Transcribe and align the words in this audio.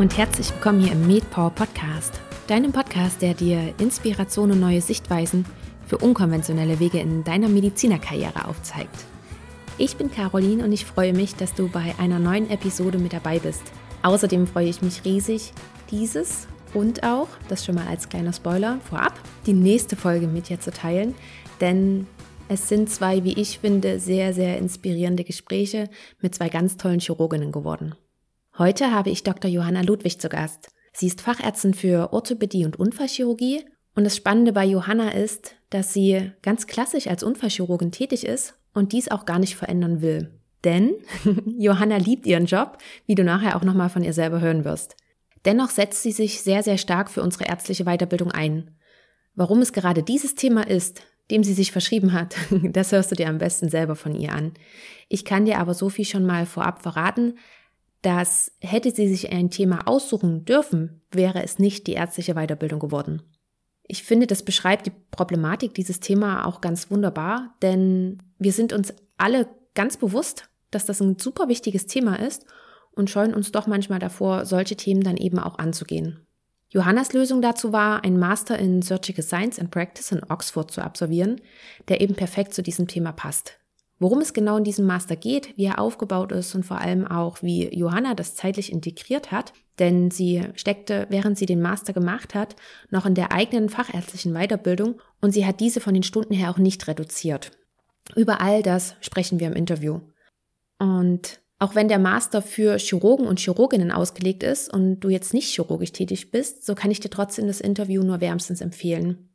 und 0.00 0.16
herzlich 0.16 0.50
willkommen 0.54 0.80
hier 0.80 0.92
im 0.92 1.06
MedPower 1.06 1.50
Podcast, 1.50 2.22
deinem 2.46 2.72
Podcast, 2.72 3.20
der 3.20 3.34
dir 3.34 3.74
Inspiration 3.78 4.50
und 4.50 4.58
neue 4.58 4.80
Sichtweisen 4.80 5.44
für 5.86 5.98
unkonventionelle 5.98 6.80
Wege 6.80 7.00
in 7.00 7.22
deiner 7.22 7.50
Medizinerkarriere 7.50 8.46
aufzeigt. 8.46 8.96
Ich 9.76 9.98
bin 9.98 10.10
Caroline 10.10 10.64
und 10.64 10.72
ich 10.72 10.86
freue 10.86 11.12
mich, 11.12 11.36
dass 11.36 11.52
du 11.52 11.68
bei 11.68 11.94
einer 11.98 12.18
neuen 12.18 12.48
Episode 12.48 12.96
mit 12.96 13.12
dabei 13.12 13.40
bist. 13.40 13.60
Außerdem 14.02 14.46
freue 14.46 14.70
ich 14.70 14.80
mich 14.80 15.04
riesig, 15.04 15.52
dieses 15.90 16.46
und 16.72 17.04
auch, 17.04 17.28
das 17.50 17.66
schon 17.66 17.74
mal 17.74 17.86
als 17.86 18.08
kleiner 18.08 18.32
Spoiler 18.32 18.78
vorab, 18.88 19.20
die 19.44 19.52
nächste 19.52 19.96
Folge 19.96 20.28
mit 20.28 20.48
dir 20.48 20.60
zu 20.60 20.70
teilen, 20.70 21.14
denn 21.60 22.06
es 22.48 22.70
sind 22.70 22.88
zwei, 22.88 23.22
wie 23.22 23.38
ich 23.38 23.58
finde, 23.58 24.00
sehr, 24.00 24.32
sehr 24.32 24.56
inspirierende 24.56 25.24
Gespräche 25.24 25.90
mit 26.22 26.34
zwei 26.34 26.48
ganz 26.48 26.78
tollen 26.78 27.00
Chirurginnen 27.00 27.52
geworden. 27.52 27.94
Heute 28.58 28.90
habe 28.92 29.10
ich 29.10 29.22
Dr. 29.22 29.50
Johanna 29.50 29.82
Ludwig 29.82 30.20
zu 30.20 30.28
Gast. 30.28 30.68
Sie 30.92 31.06
ist 31.06 31.20
Fachärztin 31.20 31.72
für 31.72 32.12
Orthopädie 32.12 32.64
und 32.64 32.78
Unfallchirurgie 32.78 33.64
und 33.94 34.04
das 34.04 34.16
Spannende 34.16 34.52
bei 34.52 34.64
Johanna 34.64 35.10
ist, 35.10 35.54
dass 35.70 35.92
sie 35.92 36.32
ganz 36.42 36.66
klassisch 36.66 37.06
als 37.06 37.22
Unfallchirurgin 37.22 37.92
tätig 37.92 38.26
ist 38.26 38.54
und 38.74 38.92
dies 38.92 39.10
auch 39.10 39.24
gar 39.24 39.38
nicht 39.38 39.56
verändern 39.56 40.02
will. 40.02 40.30
Denn 40.64 40.94
Johanna 41.58 41.96
liebt 41.96 42.26
ihren 42.26 42.46
Job, 42.46 42.78
wie 43.06 43.14
du 43.14 43.24
nachher 43.24 43.56
auch 43.56 43.62
nochmal 43.62 43.88
von 43.88 44.02
ihr 44.02 44.12
selber 44.12 44.40
hören 44.40 44.64
wirst. 44.64 44.96
Dennoch 45.44 45.70
setzt 45.70 46.02
sie 46.02 46.12
sich 46.12 46.42
sehr, 46.42 46.62
sehr 46.62 46.76
stark 46.76 47.08
für 47.08 47.22
unsere 47.22 47.44
ärztliche 47.44 47.84
Weiterbildung 47.84 48.30
ein. 48.30 48.76
Warum 49.34 49.62
es 49.62 49.72
gerade 49.72 50.02
dieses 50.02 50.34
Thema 50.34 50.66
ist, 50.66 51.02
dem 51.30 51.44
sie 51.44 51.54
sich 51.54 51.72
verschrieben 51.72 52.12
hat, 52.12 52.34
das 52.62 52.92
hörst 52.92 53.10
du 53.10 53.14
dir 53.14 53.28
am 53.28 53.38
besten 53.38 53.70
selber 53.70 53.96
von 53.96 54.14
ihr 54.14 54.32
an. 54.32 54.52
Ich 55.08 55.24
kann 55.24 55.46
dir 55.46 55.58
aber 55.58 55.72
so 55.72 55.88
viel 55.88 56.04
schon 56.04 56.26
mal 56.26 56.44
vorab 56.44 56.82
verraten, 56.82 57.38
dass 58.02 58.52
hätte 58.60 58.90
sie 58.90 59.08
sich 59.08 59.30
ein 59.32 59.50
Thema 59.50 59.86
aussuchen 59.86 60.44
dürfen, 60.44 61.02
wäre 61.10 61.42
es 61.42 61.58
nicht 61.58 61.86
die 61.86 61.92
ärztliche 61.92 62.34
Weiterbildung 62.34 62.80
geworden. 62.80 63.22
Ich 63.86 64.04
finde, 64.04 64.26
das 64.26 64.44
beschreibt 64.44 64.86
die 64.86 64.92
Problematik 65.10 65.74
dieses 65.74 66.00
Thema 66.00 66.46
auch 66.46 66.60
ganz 66.60 66.90
wunderbar, 66.90 67.56
denn 67.60 68.22
wir 68.38 68.52
sind 68.52 68.72
uns 68.72 68.94
alle 69.18 69.48
ganz 69.74 69.96
bewusst, 69.96 70.48
dass 70.70 70.86
das 70.86 71.00
ein 71.00 71.18
super 71.18 71.48
wichtiges 71.48 71.86
Thema 71.86 72.16
ist 72.16 72.46
und 72.92 73.10
scheuen 73.10 73.34
uns 73.34 73.52
doch 73.52 73.66
manchmal 73.66 73.98
davor, 73.98 74.46
solche 74.46 74.76
Themen 74.76 75.02
dann 75.02 75.16
eben 75.16 75.38
auch 75.38 75.58
anzugehen. 75.58 76.26
Johannas 76.68 77.12
Lösung 77.12 77.42
dazu 77.42 77.72
war, 77.72 78.04
einen 78.04 78.18
Master 78.18 78.56
in 78.58 78.80
Surgical 78.80 79.24
Science 79.24 79.58
and 79.58 79.72
Practice 79.72 80.12
in 80.12 80.22
Oxford 80.28 80.70
zu 80.70 80.82
absolvieren, 80.82 81.40
der 81.88 82.00
eben 82.00 82.14
perfekt 82.14 82.54
zu 82.54 82.62
diesem 82.62 82.86
Thema 82.86 83.10
passt. 83.10 83.59
Worum 84.00 84.22
es 84.22 84.32
genau 84.32 84.56
in 84.56 84.64
diesem 84.64 84.86
Master 84.86 85.14
geht, 85.14 85.56
wie 85.58 85.66
er 85.66 85.78
aufgebaut 85.78 86.32
ist 86.32 86.54
und 86.54 86.64
vor 86.64 86.78
allem 86.78 87.06
auch, 87.06 87.42
wie 87.42 87.68
Johanna 87.72 88.14
das 88.14 88.34
zeitlich 88.34 88.72
integriert 88.72 89.30
hat, 89.30 89.52
denn 89.78 90.10
sie 90.10 90.42
steckte, 90.54 91.06
während 91.10 91.36
sie 91.36 91.44
den 91.44 91.60
Master 91.60 91.92
gemacht 91.92 92.34
hat, 92.34 92.56
noch 92.88 93.04
in 93.04 93.14
der 93.14 93.30
eigenen 93.30 93.68
fachärztlichen 93.68 94.32
Weiterbildung 94.32 95.00
und 95.20 95.32
sie 95.32 95.44
hat 95.44 95.60
diese 95.60 95.80
von 95.80 95.92
den 95.92 96.02
Stunden 96.02 96.32
her 96.32 96.50
auch 96.50 96.56
nicht 96.56 96.88
reduziert. 96.88 97.52
Über 98.16 98.40
all 98.40 98.62
das 98.62 98.96
sprechen 99.02 99.38
wir 99.38 99.48
im 99.48 99.54
Interview. 99.54 100.00
Und 100.78 101.40
auch 101.58 101.74
wenn 101.74 101.88
der 101.88 101.98
Master 101.98 102.40
für 102.40 102.78
Chirurgen 102.78 103.26
und 103.26 103.38
Chirurginnen 103.38 103.92
ausgelegt 103.92 104.42
ist 104.42 104.72
und 104.72 105.00
du 105.00 105.10
jetzt 105.10 105.34
nicht 105.34 105.54
chirurgisch 105.54 105.92
tätig 105.92 106.30
bist, 106.30 106.64
so 106.64 106.74
kann 106.74 106.90
ich 106.90 107.00
dir 107.00 107.10
trotzdem 107.10 107.46
das 107.46 107.60
Interview 107.60 108.02
nur 108.02 108.22
wärmstens 108.22 108.62
empfehlen. 108.62 109.29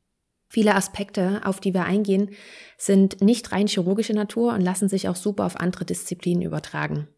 Viele 0.56 0.76
Aspekte, 0.76 1.42
auf 1.44 1.60
die 1.60 1.74
wir 1.74 1.84
eingehen, 1.84 2.30
sind 2.78 3.20
nicht 3.20 3.52
rein 3.52 3.68
chirurgische 3.68 4.14
Natur 4.14 4.54
und 4.54 4.62
lassen 4.62 4.88
sich 4.88 5.10
auch 5.10 5.18
super 5.18 5.46
auf 5.46 5.60
andere 5.60 5.84
Disziplinen 5.84 6.44
übertragen. 6.44 7.10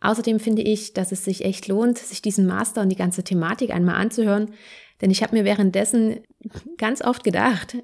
Außerdem 0.00 0.40
finde 0.40 0.62
ich, 0.62 0.92
dass 0.92 1.12
es 1.12 1.24
sich 1.24 1.44
echt 1.44 1.68
lohnt, 1.68 1.98
sich 1.98 2.20
diesen 2.20 2.46
Master 2.46 2.82
und 2.82 2.88
die 2.88 2.96
ganze 2.96 3.22
Thematik 3.22 3.70
einmal 3.70 3.94
anzuhören, 3.94 4.54
denn 5.00 5.12
ich 5.12 5.22
habe 5.22 5.36
mir 5.36 5.44
währenddessen 5.44 6.24
ganz 6.76 7.00
oft 7.00 7.22
gedacht, 7.22 7.76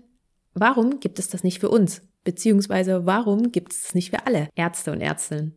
warum 0.55 0.99
gibt 0.99 1.21
es 1.21 1.29
das 1.29 1.45
nicht 1.45 1.61
für 1.61 1.69
uns? 1.69 2.03
Beziehungsweise 2.25 3.07
warum 3.07 3.53
gibt 3.53 3.73
es 3.73 3.83
das 3.83 3.95
nicht 3.95 4.11
für 4.11 4.27
alle 4.27 4.49
Ärzte 4.57 4.91
und 4.91 5.03
Ärztinnen? 5.03 5.55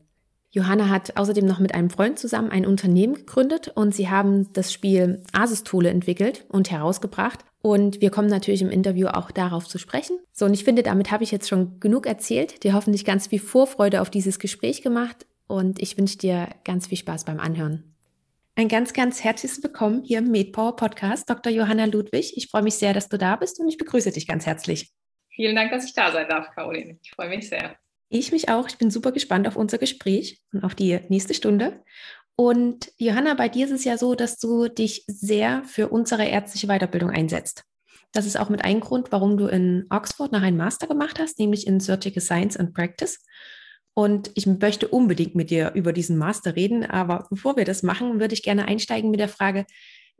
Johanna 0.54 0.88
hat 0.88 1.18
außerdem 1.18 1.48
noch 1.48 1.58
mit 1.58 1.74
einem 1.74 1.90
Freund 1.90 2.20
zusammen 2.20 2.52
ein 2.52 2.68
Unternehmen 2.68 3.16
gegründet 3.16 3.70
und 3.74 3.96
sie 3.96 4.12
haben 4.12 4.54
das 4.54 4.72
Spiel 4.72 5.24
Asis-Toole 5.34 5.90
entwickelt 5.90 6.46
und 6.48 6.70
herausgebracht. 6.70 7.40
Und 7.64 8.02
wir 8.02 8.12
kommen 8.12 8.28
natürlich 8.28 8.62
im 8.62 8.70
Interview 8.70 9.08
auch 9.08 9.32
darauf 9.32 9.68
zu 9.68 9.80
sprechen. 9.80 10.20
So, 10.32 10.46
und 10.46 10.54
ich 10.54 10.64
finde, 10.64 10.84
damit 10.84 11.10
habe 11.10 11.24
ich 11.24 11.32
jetzt 11.32 11.50
schon 11.50 11.80
genug 11.80 12.06
erzählt, 12.06 12.64
dir 12.64 12.74
hoffentlich 12.74 13.04
ganz 13.04 13.28
viel 13.28 13.40
Vorfreude 13.40 14.00
auf 14.00 14.12
dieses 14.12 14.38
Gespräch 14.38 14.84
gemacht 14.84 15.26
und 15.48 15.82
ich 15.82 15.98
wünsche 15.98 16.20
dir 16.20 16.50
ganz 16.66 16.86
viel 16.86 17.00
Spaß 17.00 17.26
beim 17.26 17.40
Anhören. 17.40 17.96
Ein 18.56 18.68
ganz, 18.68 18.94
ganz 18.94 19.24
herzliches 19.24 19.64
Willkommen 19.64 20.04
hier 20.04 20.20
im 20.20 20.30
MedPower 20.30 20.76
Podcast, 20.76 21.28
Dr. 21.28 21.52
Johanna 21.52 21.86
Ludwig. 21.86 22.38
Ich 22.38 22.50
freue 22.50 22.62
mich 22.62 22.76
sehr, 22.76 22.94
dass 22.94 23.10
du 23.10 23.18
da 23.18 23.38
bist 23.38 23.60
und 23.60 23.68
ich 23.70 23.80
begrüße 23.80 24.12
dich 24.12 24.28
ganz 24.28 24.46
herzlich. 24.46 24.92
Vielen 25.32 25.56
Dank, 25.56 25.72
dass 25.72 25.86
ich 25.86 25.96
da 25.96 26.12
sein 26.12 26.30
darf, 26.30 26.52
Caroline. 26.54 27.00
Ich 27.02 27.10
freue 27.10 27.30
mich 27.30 27.50
sehr. 27.50 27.76
Ich 28.14 28.32
mich 28.32 28.48
auch. 28.48 28.68
Ich 28.70 28.78
bin 28.78 28.92
super 28.92 29.12
gespannt 29.12 29.48
auf 29.48 29.56
unser 29.56 29.80
Gespräch 29.80 30.40
und 30.54 30.64
auf 30.64 30.76
die 30.76 31.00
nächste 31.10 31.34
Stunde. 31.34 31.82
Und 32.36 32.92
Johanna, 32.98 33.34
bei 33.34 33.50
dir 33.50 33.66
ist 33.66 33.72
es 33.72 33.86
ja 33.86 33.98
so, 33.98 34.14
dass 34.14 34.38
du 34.38 34.68
dich 34.68 35.04
sehr 35.08 35.64
für 35.64 35.88
unsere 35.90 36.24
ärztliche 36.26 36.68
Weiterbildung 36.68 37.10
einsetzt. 37.10 37.64
Das 38.12 38.28
ist 38.28 38.38
auch 38.38 38.50
mit 38.50 38.64
einem 38.64 38.82
Grund, 38.82 39.12
warum 39.12 39.36
du 39.36 39.48
in 39.48 39.88
Oxford 39.90 40.32
nach 40.32 40.44
einem 40.44 40.58
Master 40.58 40.86
gemacht 40.86 41.18
hast, 41.18 41.40
nämlich 41.40 41.66
in 41.66 41.80
Surgical 41.80 42.22
Science 42.22 42.56
and 42.56 42.76
Practice. 42.76 43.18
Und 43.96 44.30
ich 44.36 44.46
möchte 44.46 44.90
unbedingt 44.90 45.34
mit 45.34 45.50
dir 45.50 45.72
über 45.74 45.92
diesen 45.92 46.16
Master 46.16 46.56
reden. 46.56 46.86
Aber 46.86 47.26
bevor 47.32 47.58
wir 47.58 47.66
das 47.66 47.82
machen, 47.82 48.20
würde 48.20 48.36
ich 48.36 48.44
gerne 48.44 48.68
einsteigen 48.68 49.10
mit 49.10 49.22
der 49.22 49.28
Frage, 49.28 49.66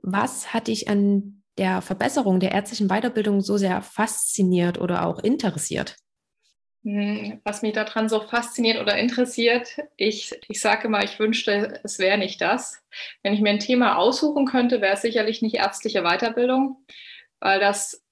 was 0.02 0.52
hat 0.52 0.66
dich 0.66 0.88
an 0.88 1.44
der 1.60 1.84
Verbesserung 1.84 2.40
der 2.40 2.54
ärztlichen 2.54 2.88
Weiterbildung 2.88 3.42
so 3.42 3.58
sehr 3.58 3.84
fasziniert 3.84 4.82
oder 4.82 5.06
auch 5.06 5.20
interessiert? 5.20 5.96
Hm, 6.84 7.40
was 7.46 7.62
mich 7.62 7.74
daran 7.74 8.10
so 8.10 8.20
fasziniert 8.20 8.80
oder 8.80 8.98
interessiert, 8.98 9.78
ich, 9.96 10.34
ich 10.50 10.60
sage 10.60 10.90
mal, 10.90 11.06
ich 11.06 11.18
wünschte, 11.18 11.80
es 11.84 11.98
wäre 11.98 12.18
nicht 12.18 12.42
das. 12.42 12.84
Wenn 13.22 13.34
ich 13.34 13.40
mir 13.40 13.52
ein 13.52 13.60
Thema 13.60 13.98
aussuchen 13.98 14.46
könnte, 14.46 14.82
wäre 14.82 14.94
es 14.94 15.02
sicherlich 15.02 15.42
nicht 15.42 15.56
ärztliche 15.56 16.04
Weiterbildung, 16.04 16.86
weil 17.40 17.60
das 17.60 18.04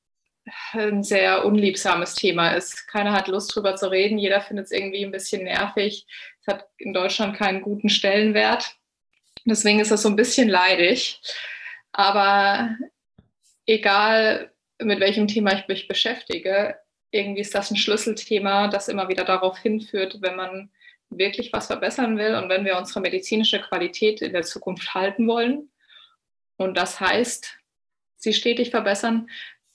ein 0.73 1.03
sehr 1.03 1.45
unliebsames 1.45 2.15
Thema 2.15 2.51
ist. 2.51 2.87
Keiner 2.87 3.11
hat 3.11 3.27
Lust 3.27 3.53
drüber 3.53 3.75
zu 3.75 3.91
reden, 3.91 4.17
jeder 4.17 4.41
findet 4.41 4.65
es 4.65 4.71
irgendwie 4.71 5.03
ein 5.05 5.11
bisschen 5.11 5.43
nervig. 5.43 6.07
Es 6.41 6.47
hat 6.47 6.67
in 6.77 6.93
Deutschland 6.93 7.37
keinen 7.37 7.61
guten 7.61 7.89
Stellenwert. 7.89 8.77
Deswegen 9.45 9.79
ist 9.79 9.91
das 9.91 10.01
so 10.01 10.09
ein 10.09 10.15
bisschen 10.15 10.49
leidig. 10.49 11.21
Aber 11.91 12.75
egal, 13.65 14.51
mit 14.79 14.99
welchem 14.99 15.27
Thema 15.27 15.53
ich 15.53 15.67
mich 15.67 15.87
beschäftige, 15.87 16.80
irgendwie 17.11 17.41
ist 17.41 17.53
das 17.53 17.71
ein 17.71 17.77
Schlüsselthema, 17.77 18.67
das 18.67 18.87
immer 18.87 19.09
wieder 19.09 19.25
darauf 19.25 19.57
hinführt, 19.57 20.17
wenn 20.21 20.35
man 20.35 20.71
wirklich 21.09 21.51
was 21.51 21.67
verbessern 21.67 22.17
will 22.17 22.35
und 22.35 22.49
wenn 22.49 22.65
wir 22.65 22.77
unsere 22.77 23.01
medizinische 23.01 23.61
Qualität 23.61 24.21
in 24.21 24.31
der 24.31 24.43
Zukunft 24.43 24.93
halten 24.93 25.27
wollen. 25.27 25.69
Und 26.57 26.77
das 26.77 26.99
heißt, 26.99 27.57
sie 28.15 28.33
stetig 28.33 28.71
verbessern, 28.71 29.29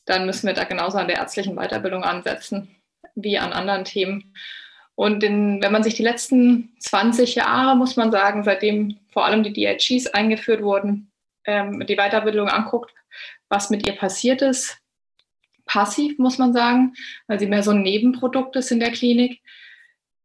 dann 0.07 0.25
müssen 0.25 0.47
wir 0.47 0.55
da 0.55 0.65
genauso 0.65 0.99
an 0.99 1.09
der 1.09 1.19
ärztlichen 1.19 1.57
Weiterbildung 1.57 2.05
ansetzen 2.05 2.75
wie 3.15 3.39
an 3.39 3.53
anderen 3.53 3.85
Themen. 3.85 4.35
Und 4.95 5.23
in, 5.23 5.63
wenn 5.63 5.73
man 5.73 5.83
sich 5.83 5.95
die 5.95 6.03
letzten 6.03 6.75
20 6.81 7.35
Jahre, 7.35 7.77
muss 7.77 7.97
man 7.97 8.11
sagen, 8.11 8.45
seitdem 8.45 8.99
vor 9.13 9.27
allem 9.27 9.43
die 9.43 9.53
DIGs 9.53 10.07
eingeführt 10.07 10.63
wurden, 10.63 11.11
ähm, 11.45 11.85
die 11.87 11.97
Weiterbildung 11.97 12.49
anguckt, 12.49 12.95
was 13.49 13.69
mit 13.69 13.87
ihr 13.87 13.95
passiert 13.95 14.43
ist, 14.43 14.79
passiv, 15.67 16.19
muss 16.19 16.39
man 16.39 16.53
sagen, 16.53 16.95
weil 17.27 17.39
sie 17.39 17.47
mehr 17.47 17.63
so 17.63 17.73
ein 17.73 17.83
Nebenprodukt 17.83 18.57
ist 18.57 18.71
in 18.71 18.81
der 18.81 18.93
Klinik. 18.93 19.43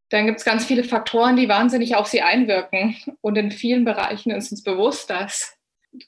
Dann 0.09 0.25
gibt 0.25 0.39
es 0.39 0.45
ganz 0.45 0.65
viele 0.65 0.83
Faktoren, 0.83 1.35
die 1.35 1.49
wahnsinnig 1.49 1.95
auf 1.95 2.07
sie 2.07 2.21
einwirken. 2.21 2.95
Und 3.21 3.37
in 3.37 3.51
vielen 3.51 3.85
Bereichen 3.85 4.31
ist 4.31 4.51
uns 4.51 4.63
bewusst, 4.63 5.09
dass 5.09 5.57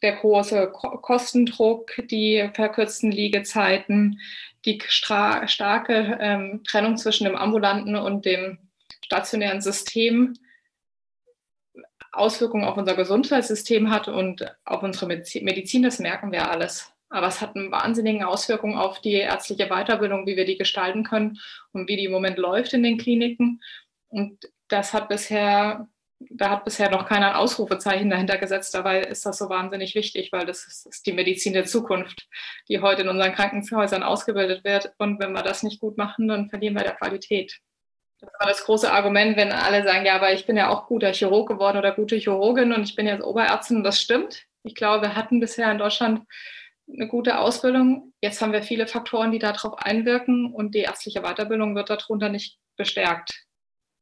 der 0.01 0.15
große 0.15 0.71
Kostendruck, 0.71 1.91
die 2.09 2.49
verkürzten 2.53 3.11
Liegezeiten, 3.11 4.19
die 4.65 4.81
starke 4.85 6.17
ähm, 6.21 6.61
Trennung 6.63 6.97
zwischen 6.97 7.25
dem 7.25 7.35
ambulanten 7.35 7.95
und 7.95 8.25
dem 8.25 8.59
stationären 9.03 9.61
System 9.61 10.35
Auswirkungen 12.13 12.63
auf 12.63 12.77
unser 12.77 12.95
Gesundheitssystem 12.95 13.89
hat 13.89 14.07
und 14.07 14.45
auf 14.65 14.83
unsere 14.83 15.07
Medizin, 15.07 15.83
das 15.83 15.99
merken 15.99 16.31
wir 16.31 16.49
alles. 16.49 16.92
Aber 17.13 17.27
es 17.27 17.41
hat 17.41 17.55
eine 17.55 17.69
wahnsinnige 17.69 18.27
Auswirkung 18.27 18.75
auf 18.75 18.99
die 18.99 19.13
ärztliche 19.13 19.67
Weiterbildung, 19.67 20.25
wie 20.25 20.35
wir 20.35 20.45
die 20.45 20.57
gestalten 20.57 21.03
können 21.03 21.39
und 21.71 21.87
wie 21.87 21.95
die 21.95 22.05
im 22.05 22.11
Moment 22.11 22.39
läuft 22.39 22.73
in 22.73 22.81
den 22.81 22.97
Kliniken. 22.97 23.61
Und 24.09 24.51
das 24.67 24.93
hat 24.93 25.09
bisher, 25.09 25.87
da 26.17 26.49
hat 26.49 26.65
bisher 26.65 26.89
noch 26.89 27.07
keiner 27.07 27.29
ein 27.29 27.35
Ausrufezeichen 27.35 28.09
dahinter 28.09 28.39
gesetzt. 28.39 28.73
Dabei 28.73 29.01
ist 29.01 29.27
das 29.27 29.37
so 29.37 29.47
wahnsinnig 29.47 29.93
wichtig, 29.93 30.31
weil 30.31 30.47
das 30.47 30.65
ist, 30.65 30.87
ist 30.87 31.05
die 31.05 31.13
Medizin 31.13 31.53
der 31.53 31.65
Zukunft, 31.65 32.27
die 32.67 32.81
heute 32.81 33.03
in 33.03 33.09
unseren 33.09 33.33
Krankenhäusern 33.33 34.01
ausgebildet 34.01 34.63
wird. 34.63 34.91
Und 34.97 35.19
wenn 35.19 35.33
wir 35.33 35.43
das 35.43 35.61
nicht 35.61 35.79
gut 35.79 35.99
machen, 35.99 36.27
dann 36.27 36.49
verlieren 36.49 36.75
wir 36.75 36.83
der 36.83 36.95
Qualität. 36.95 37.59
Das 38.21 38.31
war 38.39 38.47
das 38.47 38.63
große 38.63 38.91
Argument, 38.91 39.37
wenn 39.37 39.51
alle 39.51 39.83
sagen, 39.83 40.03
ja, 40.07 40.15
aber 40.15 40.33
ich 40.33 40.47
bin 40.47 40.57
ja 40.57 40.69
auch 40.69 40.87
guter 40.87 41.13
Chirurg 41.13 41.47
geworden 41.47 41.77
oder 41.77 41.91
gute 41.91 42.15
Chirurgin 42.15 42.73
und 42.73 42.89
ich 42.89 42.95
bin 42.95 43.05
jetzt 43.05 43.23
Oberärztin 43.23 43.83
das 43.83 44.01
stimmt. 44.01 44.47
Ich 44.63 44.73
glaube, 44.73 45.03
wir 45.03 45.15
hatten 45.15 45.39
bisher 45.39 45.71
in 45.71 45.77
Deutschland 45.77 46.21
eine 46.91 47.07
gute 47.07 47.39
Ausbildung. 47.39 48.13
Jetzt 48.21 48.41
haben 48.41 48.53
wir 48.53 48.63
viele 48.63 48.87
Faktoren, 48.87 49.31
die 49.31 49.39
darauf 49.39 49.77
einwirken 49.77 50.53
und 50.53 50.75
die 50.75 50.79
ärztliche 50.79 51.21
Weiterbildung 51.21 51.75
wird 51.75 51.89
darunter 51.89 52.29
nicht 52.29 52.57
bestärkt. 52.77 53.45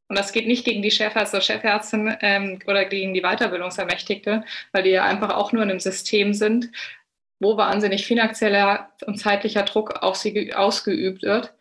Und 0.08 0.18
das 0.18 0.32
geht 0.32 0.46
nicht 0.46 0.64
gegen 0.64 0.82
die 0.82 0.90
Chefärzte 0.90 1.38
oder 1.38 1.44
Chefärztin 1.44 2.14
ähm, 2.20 2.58
oder 2.66 2.84
gegen 2.84 3.14
die 3.14 3.22
Weiterbildungsermächtigte, 3.22 4.44
weil 4.72 4.82
die 4.82 4.90
ja 4.90 5.04
einfach 5.04 5.34
auch 5.34 5.52
nur 5.52 5.62
in 5.62 5.70
einem 5.70 5.80
System 5.80 6.34
sind, 6.34 6.70
wo 7.40 7.56
wahnsinnig 7.56 8.06
finanzieller 8.06 8.92
und 9.06 9.18
zeitlicher 9.18 9.62
Druck 9.62 10.02
auf 10.02 10.16
sie 10.16 10.52
ausgeübt 10.54 11.22
wird. 11.22 11.54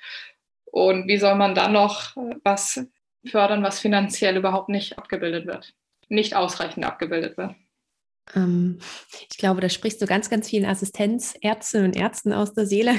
Und 0.66 1.08
wie 1.08 1.18
soll 1.18 1.36
man 1.36 1.56
dann 1.56 1.74
noch 1.74 2.16
was 2.44 2.86
fördern, 3.26 3.64
was 3.64 3.80
finanziell 3.80 4.38
überhaupt 4.38 4.70
nicht 4.70 4.98
abgebildet 4.98 5.46
wird, 5.46 5.74
nicht 6.10 6.36
ausreichend 6.36 6.86
abgebildet 6.86 7.38
wird? 7.38 7.56
Ähm, 8.36 8.80
ich 9.30 9.38
glaube, 9.38 9.62
da 9.62 9.70
sprichst 9.70 10.02
du 10.02 10.06
ganz, 10.06 10.30
ganz 10.30 10.50
vielen 10.50 10.66
Assistenzärztinnen 10.66 11.88
und 11.88 11.96
Ärzten 11.96 12.34
aus 12.34 12.54
der 12.54 12.66
Seele, 12.66 12.96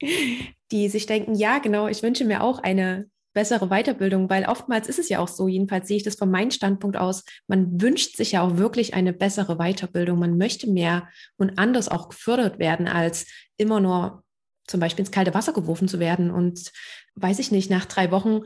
die 0.72 0.88
sich 0.88 1.06
denken, 1.06 1.34
ja, 1.34 1.58
genau, 1.58 1.88
ich 1.88 2.02
wünsche 2.02 2.24
mir 2.24 2.42
auch 2.42 2.58
eine 2.58 3.06
bessere 3.32 3.68
Weiterbildung, 3.68 4.28
weil 4.28 4.46
oftmals 4.46 4.88
ist 4.88 4.98
es 4.98 5.08
ja 5.08 5.20
auch 5.20 5.28
so, 5.28 5.46
jedenfalls 5.46 5.86
sehe 5.86 5.98
ich 5.98 6.02
das 6.02 6.16
von 6.16 6.30
meinem 6.30 6.50
Standpunkt 6.50 6.96
aus, 6.96 7.24
man 7.46 7.80
wünscht 7.80 8.16
sich 8.16 8.32
ja 8.32 8.42
auch 8.42 8.56
wirklich 8.56 8.94
eine 8.94 9.12
bessere 9.12 9.56
Weiterbildung. 9.56 10.18
Man 10.18 10.36
möchte 10.36 10.68
mehr 10.68 11.08
und 11.36 11.58
anders 11.58 11.88
auch 11.88 12.08
gefördert 12.08 12.58
werden, 12.58 12.88
als 12.88 13.26
immer 13.56 13.80
nur 13.80 14.24
zum 14.66 14.80
Beispiel 14.80 15.04
ins 15.04 15.12
kalte 15.12 15.34
Wasser 15.34 15.52
geworfen 15.52 15.88
zu 15.88 16.00
werden. 16.00 16.30
Und 16.30 16.72
weiß 17.14 17.38
ich 17.38 17.50
nicht, 17.50 17.70
nach 17.70 17.84
drei 17.84 18.10
Wochen 18.10 18.40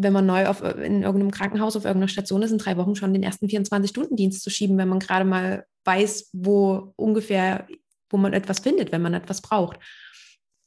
wenn 0.00 0.12
man 0.12 0.26
neu 0.26 0.46
auf, 0.46 0.62
in 0.62 1.02
irgendeinem 1.02 1.32
Krankenhaus 1.32 1.76
auf 1.76 1.84
irgendeiner 1.84 2.08
Station 2.08 2.42
ist, 2.42 2.52
in 2.52 2.58
drei 2.58 2.76
Wochen 2.76 2.94
schon 2.94 3.12
den 3.12 3.24
ersten 3.24 3.46
24-Stunden-Dienst 3.46 4.42
zu 4.42 4.48
schieben, 4.48 4.78
wenn 4.78 4.88
man 4.88 5.00
gerade 5.00 5.24
mal 5.24 5.66
weiß, 5.84 6.30
wo 6.32 6.92
ungefähr, 6.94 7.66
wo 8.08 8.16
man 8.16 8.32
etwas 8.32 8.60
findet, 8.60 8.92
wenn 8.92 9.02
man 9.02 9.14
etwas 9.14 9.42
braucht. 9.42 9.80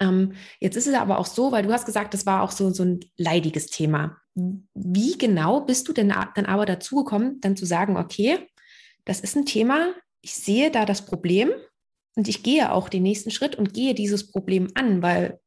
Ähm, 0.02 0.34
jetzt 0.60 0.76
ist 0.76 0.88
es 0.88 0.96
aber 0.96 1.18
auch 1.18 1.26
so, 1.26 1.54
weil 1.54 1.64
du 1.64 1.72
hast 1.72 1.86
gesagt, 1.86 2.14
das 2.14 2.26
war 2.26 2.44
auch 2.44 2.52
so, 2.52 2.72
so 2.72 2.84
ein 2.84 3.00
leidiges 3.18 3.68
Thema. 3.68 4.18
Wie 4.36 5.18
genau 5.18 5.62
bist 5.62 5.88
du 5.88 5.94
denn 5.94 6.14
dann 6.36 6.46
aber 6.46 6.66
dazu 6.66 6.98
gekommen, 6.98 7.40
dann 7.40 7.56
zu 7.56 7.66
sagen, 7.66 7.96
okay, 7.96 8.50
das 9.06 9.22
ist 9.22 9.38
ein 9.38 9.46
Thema, 9.46 9.94
ich 10.22 10.36
sehe 10.36 10.72
da 10.72 10.86
das 10.86 11.06
Problem 11.06 11.52
und 12.16 12.28
ich 12.28 12.44
gehe 12.44 12.74
auch 12.74 12.90
den 12.90 13.04
nächsten 13.04 13.32
Schritt 13.32 13.56
und 13.56 13.74
gehe 13.74 13.96
dieses 13.96 14.30
Problem 14.30 14.68
an, 14.76 15.02
weil 15.02 15.40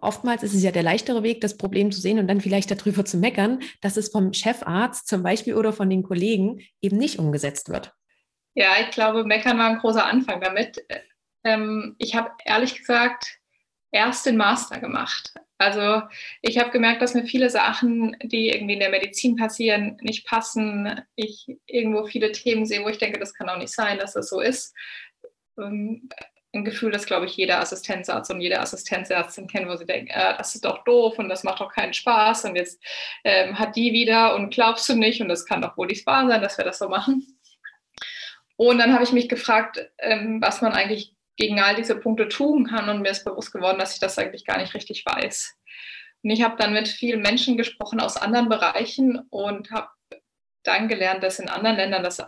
oftmals 0.00 0.42
ist 0.42 0.54
es 0.54 0.62
ja 0.62 0.70
der 0.70 0.82
leichtere 0.82 1.22
Weg, 1.22 1.40
das 1.40 1.56
Problem 1.56 1.92
zu 1.92 2.00
sehen 2.00 2.18
und 2.18 2.28
dann 2.28 2.40
vielleicht 2.40 2.70
darüber 2.70 3.04
zu 3.04 3.16
meckern, 3.16 3.60
dass 3.80 3.96
es 3.96 4.10
vom 4.10 4.32
Chefarzt 4.32 5.08
zum 5.08 5.22
Beispiel 5.22 5.54
oder 5.54 5.72
von 5.72 5.90
den 5.90 6.02
Kollegen 6.02 6.60
eben 6.80 6.96
nicht 6.96 7.18
umgesetzt 7.18 7.68
wird. 7.68 7.92
Ja, 8.54 8.68
ich 8.80 8.90
glaube, 8.90 9.24
meckern 9.24 9.58
war 9.58 9.70
ein 9.70 9.78
großer 9.78 10.04
Anfang 10.04 10.40
damit. 10.40 10.84
Ähm, 11.44 11.96
ich 11.98 12.14
habe 12.14 12.30
ehrlich 12.44 12.76
gesagt 12.76 13.38
erst 13.90 14.26
den 14.26 14.36
Master 14.36 14.80
gemacht. 14.80 15.34
Also 15.58 16.02
ich 16.42 16.58
habe 16.58 16.70
gemerkt, 16.70 17.00
dass 17.00 17.14
mir 17.14 17.24
viele 17.24 17.48
Sachen, 17.48 18.16
die 18.22 18.48
irgendwie 18.48 18.74
in 18.74 18.80
der 18.80 18.90
Medizin 18.90 19.36
passieren, 19.36 19.96
nicht 20.02 20.26
passen. 20.26 21.00
Ich 21.14 21.46
irgendwo 21.66 22.04
viele 22.06 22.32
Themen 22.32 22.66
sehe, 22.66 22.84
wo 22.84 22.88
ich 22.88 22.98
denke, 22.98 23.20
das 23.20 23.34
kann 23.34 23.48
auch 23.48 23.58
nicht 23.58 23.72
sein, 23.72 23.98
dass 23.98 24.14
das 24.14 24.28
so 24.28 24.40
ist. 24.40 24.74
Ein 26.54 26.64
Gefühl, 26.64 26.92
das, 26.92 27.06
glaube 27.06 27.26
ich, 27.26 27.36
jeder 27.36 27.60
Assistenzarzt 27.60 28.30
und 28.30 28.40
jede 28.40 28.60
Assistenzärztin 28.60 29.48
kennt, 29.48 29.68
wo 29.68 29.76
sie 29.76 29.86
denken, 29.86 30.10
äh, 30.10 30.36
das 30.38 30.54
ist 30.54 30.64
doch 30.64 30.84
doof 30.84 31.18
und 31.18 31.28
das 31.28 31.42
macht 31.42 31.60
doch 31.60 31.72
keinen 31.72 31.92
Spaß 31.92 32.44
und 32.44 32.54
jetzt 32.54 32.80
ähm, 33.24 33.58
hat 33.58 33.74
die 33.74 33.92
wieder 33.92 34.36
und 34.36 34.54
glaubst 34.54 34.88
du 34.88 34.94
nicht 34.94 35.20
und 35.20 35.28
das 35.28 35.46
kann 35.46 35.62
doch 35.62 35.76
wohl 35.76 35.88
nicht 35.88 36.06
wahr 36.06 36.28
sein, 36.28 36.40
dass 36.40 36.56
wir 36.56 36.64
das 36.64 36.78
so 36.78 36.88
machen. 36.88 37.26
Und 38.56 38.78
dann 38.78 38.92
habe 38.92 39.02
ich 39.02 39.10
mich 39.10 39.28
gefragt, 39.28 39.84
ähm, 39.98 40.40
was 40.40 40.62
man 40.62 40.72
eigentlich 40.72 41.14
gegen 41.36 41.58
all 41.60 41.74
diese 41.74 41.96
Punkte 41.96 42.28
tun 42.28 42.66
kann 42.66 42.88
und 42.88 43.02
mir 43.02 43.10
ist 43.10 43.24
bewusst 43.24 43.52
geworden, 43.52 43.78
dass 43.78 43.94
ich 43.94 44.00
das 44.00 44.16
eigentlich 44.18 44.44
gar 44.44 44.58
nicht 44.58 44.74
richtig 44.74 45.04
weiß. 45.04 45.56
Und 46.22 46.30
ich 46.30 46.42
habe 46.42 46.56
dann 46.56 46.72
mit 46.72 46.88
vielen 46.88 47.20
Menschen 47.20 47.56
gesprochen 47.56 48.00
aus 48.00 48.16
anderen 48.16 48.48
Bereichen 48.48 49.18
und 49.30 49.72
habe 49.72 49.88
dann 50.62 50.88
gelernt, 50.88 51.22
dass 51.22 51.40
in 51.40 51.48
anderen 51.48 51.76
Ländern 51.76 52.04
das 52.04 52.22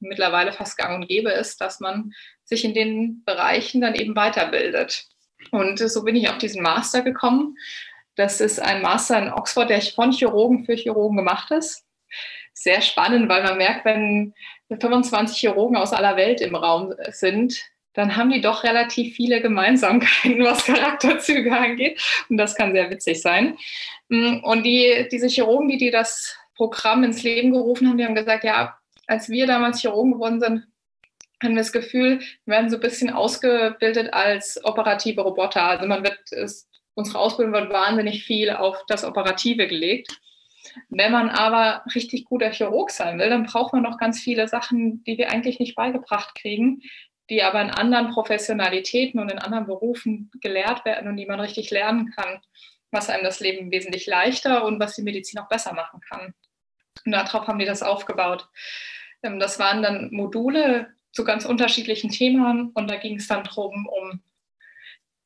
mittlerweile 0.00 0.52
fast 0.52 0.76
gang 0.76 0.96
und 0.96 1.08
gäbe 1.08 1.30
ist, 1.30 1.60
dass 1.60 1.80
man 1.80 2.12
sich 2.50 2.64
in 2.64 2.74
den 2.74 3.24
Bereichen 3.24 3.80
dann 3.80 3.94
eben 3.94 4.14
weiterbildet. 4.14 5.06
Und 5.52 5.78
so 5.78 6.04
bin 6.04 6.16
ich 6.16 6.28
auf 6.28 6.38
diesen 6.38 6.62
Master 6.62 7.00
gekommen. 7.00 7.56
Das 8.16 8.40
ist 8.40 8.60
ein 8.60 8.82
Master 8.82 9.18
in 9.18 9.32
Oxford, 9.32 9.70
der 9.70 9.80
von 9.80 10.12
Chirurgen 10.12 10.66
für 10.66 10.74
Chirurgen 10.74 11.16
gemacht 11.16 11.50
ist. 11.52 11.86
Sehr 12.52 12.82
spannend, 12.82 13.28
weil 13.28 13.42
man 13.44 13.56
merkt, 13.56 13.84
wenn 13.84 14.34
25 14.68 15.38
Chirurgen 15.38 15.76
aus 15.76 15.92
aller 15.92 16.16
Welt 16.16 16.40
im 16.40 16.56
Raum 16.56 16.92
sind, 17.10 17.58
dann 17.94 18.16
haben 18.16 18.30
die 18.30 18.40
doch 18.40 18.64
relativ 18.64 19.14
viele 19.14 19.40
Gemeinsamkeiten, 19.40 20.44
was 20.44 20.64
Charakterzüge 20.64 21.56
angeht. 21.56 22.02
Und 22.28 22.36
das 22.36 22.56
kann 22.56 22.72
sehr 22.72 22.90
witzig 22.90 23.22
sein. 23.22 23.56
Und 24.08 24.64
die, 24.64 25.08
diese 25.10 25.28
Chirurgen, 25.28 25.68
die, 25.68 25.78
die 25.78 25.90
das 25.90 26.36
Programm 26.56 27.04
ins 27.04 27.22
Leben 27.22 27.52
gerufen 27.52 27.88
haben, 27.88 27.96
die 27.96 28.04
haben 28.04 28.14
gesagt, 28.14 28.44
ja, 28.44 28.76
als 29.06 29.28
wir 29.28 29.46
damals 29.46 29.80
Chirurgen 29.80 30.12
geworden 30.12 30.40
sind, 30.40 30.66
haben 31.42 31.54
wir 31.54 31.62
das 31.62 31.72
Gefühl, 31.72 32.20
wir 32.44 32.54
werden 32.54 32.70
so 32.70 32.76
ein 32.76 32.82
bisschen 32.82 33.10
ausgebildet 33.10 34.12
als 34.12 34.62
operative 34.64 35.22
Roboter. 35.22 35.62
Also 35.62 35.86
man 35.86 36.04
wird, 36.04 36.18
ist, 36.32 36.68
unsere 36.94 37.18
Ausbildung 37.18 37.54
wird 37.54 37.72
wahnsinnig 37.72 38.24
viel 38.24 38.50
auf 38.50 38.84
das 38.88 39.04
Operative 39.04 39.66
gelegt. 39.66 40.20
Wenn 40.88 41.12
man 41.12 41.30
aber 41.30 41.82
richtig 41.94 42.26
guter 42.26 42.50
Chirurg 42.50 42.90
sein 42.90 43.18
will, 43.18 43.30
dann 43.30 43.44
braucht 43.44 43.72
man 43.72 43.82
noch 43.82 43.98
ganz 43.98 44.20
viele 44.20 44.46
Sachen, 44.48 45.02
die 45.04 45.16
wir 45.16 45.30
eigentlich 45.30 45.58
nicht 45.58 45.74
beigebracht 45.74 46.34
kriegen, 46.34 46.82
die 47.30 47.42
aber 47.42 47.62
in 47.62 47.70
anderen 47.70 48.10
Professionalitäten 48.10 49.20
und 49.20 49.30
in 49.30 49.38
anderen 49.38 49.66
Berufen 49.66 50.30
gelehrt 50.40 50.84
werden 50.84 51.08
und 51.08 51.16
die 51.16 51.26
man 51.26 51.40
richtig 51.40 51.70
lernen 51.70 52.12
kann, 52.14 52.40
was 52.90 53.08
einem 53.08 53.24
das 53.24 53.40
Leben 53.40 53.70
wesentlich 53.70 54.06
leichter 54.06 54.64
und 54.64 54.80
was 54.80 54.96
die 54.96 55.02
Medizin 55.02 55.40
auch 55.40 55.48
besser 55.48 55.72
machen 55.72 56.00
kann. 56.00 56.34
Und 57.06 57.12
darauf 57.12 57.46
haben 57.46 57.58
die 57.58 57.64
das 57.64 57.82
aufgebaut. 57.82 58.48
Ähm, 59.22 59.38
das 59.38 59.58
waren 59.58 59.82
dann 59.82 60.10
Module 60.12 60.92
zu 61.12 61.24
ganz 61.24 61.44
unterschiedlichen 61.44 62.10
Themen 62.10 62.70
und 62.74 62.90
da 62.90 62.96
ging 62.96 63.16
es 63.16 63.26
dann 63.26 63.44
darum, 63.44 63.86
um 63.86 64.20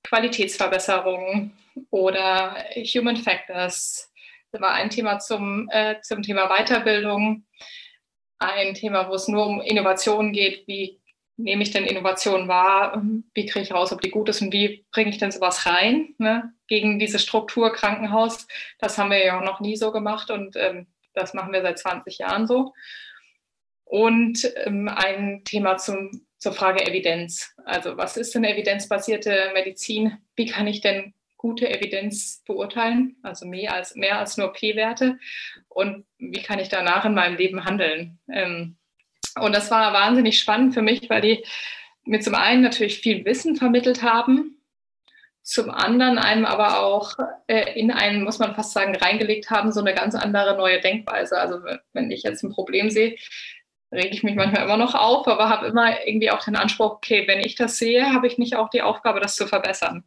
Qualitätsverbesserungen 0.03 1.53
oder 1.91 2.57
Human 2.77 3.17
Factors. 3.17 4.11
Das 4.53 4.61
war 4.61 4.73
ein 4.73 4.91
Thema 4.91 5.19
zum, 5.19 5.69
äh, 5.71 6.01
zum 6.03 6.23
Thema 6.23 6.49
Weiterbildung, 6.49 7.45
ein 8.39 8.75
Thema, 8.75 9.09
wo 9.09 9.15
es 9.15 9.29
nur 9.29 9.47
um 9.47 9.61
Innovationen 9.61 10.33
geht. 10.33 10.67
Wie 10.69 11.01
nehme 11.37 11.63
ich 11.63 11.71
denn 11.71 11.85
Innovation 11.85 12.47
wahr? 12.47 13.03
Wie 13.35 13.47
kriege 13.47 13.65
ich 13.65 13.73
raus, 13.73 13.93
ob 13.93 14.01
die 14.01 14.11
gut 14.11 14.29
ist 14.29 14.43
und 14.43 14.53
wie 14.53 14.85
bringe 14.93 15.11
ich 15.11 15.19
denn 15.19 15.33
sowas 15.33 15.67
rein 15.67 16.15
ne? 16.19 16.53
gegen 16.69 16.99
diese 16.99 17.19
Struktur 17.19 17.73
Krankenhaus? 17.73 18.47
Das 18.79 18.99
haben 18.99 19.11
wir 19.11 19.25
ja 19.25 19.41
noch 19.41 19.61
nie 19.61 19.77
so 19.77 19.91
gemacht 19.91 20.31
und 20.31 20.57
ähm, 20.57 20.87
das 21.15 21.35
machen 21.35 21.53
wir 21.53 21.63
seit 21.63 21.79
20 21.79 22.19
Jahren 22.19 22.47
so 22.47 22.73
und 23.85 24.51
ähm, 24.65 24.89
ein 24.89 25.43
Thema 25.45 25.77
zum, 25.77 26.27
zur 26.39 26.53
Frage 26.53 26.87
Evidenz. 26.87 27.55
Also 27.65 27.97
was 27.97 28.17
ist 28.17 28.35
denn 28.35 28.45
evidenzbasierte 28.45 29.51
Medizin? 29.55 30.19
Wie 30.37 30.47
kann 30.47 30.67
ich 30.67 30.81
denn 30.81 31.15
gute 31.37 31.69
Evidenz 31.69 32.43
beurteilen? 32.47 33.17
Also 33.23 33.47
mehr 33.47 33.75
als, 33.75 33.95
mehr 33.95 34.19
als 34.19 34.37
nur 34.37 34.53
P-Werte. 34.53 35.19
Und 35.69 36.07
wie 36.19 36.43
kann 36.43 36.59
ich 36.59 36.69
danach 36.69 37.05
in 37.05 37.15
meinem 37.15 37.37
Leben 37.37 37.65
handeln? 37.65 38.19
Ähm, 38.33 38.77
und 39.39 39.55
das 39.55 39.71
war 39.71 39.93
wahnsinnig 39.93 40.39
spannend 40.39 40.75
für 40.75 40.83
mich, 40.83 41.11
weil 41.11 41.21
die 41.21 41.45
mir 42.05 42.21
zum 42.21 42.35
einen 42.35 42.63
natürlich 42.63 43.01
viel 43.01 43.25
Wissen 43.25 43.57
vermittelt 43.57 44.03
haben, 44.03 44.59
zum 45.43 45.71
anderen 45.71 46.19
einem 46.19 46.47
aber 46.47 46.81
auch 46.81 47.13
äh, 47.47 47.79
in 47.79 47.91
einen, 47.91 48.25
muss 48.25 48.39
man 48.39 48.55
fast 48.55 48.73
sagen, 48.73 48.97
reingelegt 48.97 49.51
haben, 49.51 49.73
so 49.73 49.81
eine 49.81 49.95
ganz 49.95 50.15
andere 50.15 50.57
neue 50.57 50.81
Denkweise. 50.81 51.39
Also 51.39 51.61
wenn 51.93 52.11
ich 52.11 52.23
jetzt 52.23 52.43
ein 52.43 52.53
Problem 52.53 52.91
sehe, 52.91 53.17
rege 53.95 54.15
ich 54.15 54.23
mich 54.23 54.35
manchmal 54.35 54.65
immer 54.65 54.77
noch 54.77 54.95
auf, 54.95 55.27
aber 55.29 55.49
habe 55.49 55.67
immer 55.67 56.07
irgendwie 56.07 56.31
auch 56.31 56.45
den 56.45 56.57
Anspruch, 56.57 56.93
okay, 56.93 57.25
wenn 57.27 57.41
ich 57.41 57.55
das 57.55 57.79
sehe, 57.79 58.13
habe 58.13 58.27
ich 58.27 58.39
nicht 58.39 58.57
auch 58.57 58.69
die 58.69 58.83
Aufgabe, 58.83 59.21
das 59.21 59.37
zu 59.37 59.47
verbessern. 59.47 60.05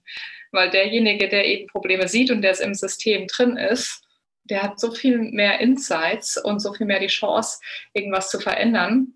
Weil 0.51 0.70
derjenige, 0.70 1.27
der 1.27 1.46
eben 1.46 1.67
Probleme 1.67 2.08
sieht 2.08 2.32
und 2.32 2.41
der 2.41 2.51
es 2.51 2.60
im 2.60 2.74
System 2.74 3.27
drin 3.27 3.58
ist, 3.58 4.03
der 4.44 4.63
hat 4.63 4.79
so 4.79 4.91
viel 4.91 5.17
mehr 5.17 5.60
Insights 5.60 6.38
und 6.38 6.60
so 6.60 6.74
viel 6.74 6.86
mehr 6.86 7.00
die 7.00 7.08
Chance, 7.08 7.60
irgendwas 7.94 8.29
zu 8.29 8.39
verändern, 8.39 9.13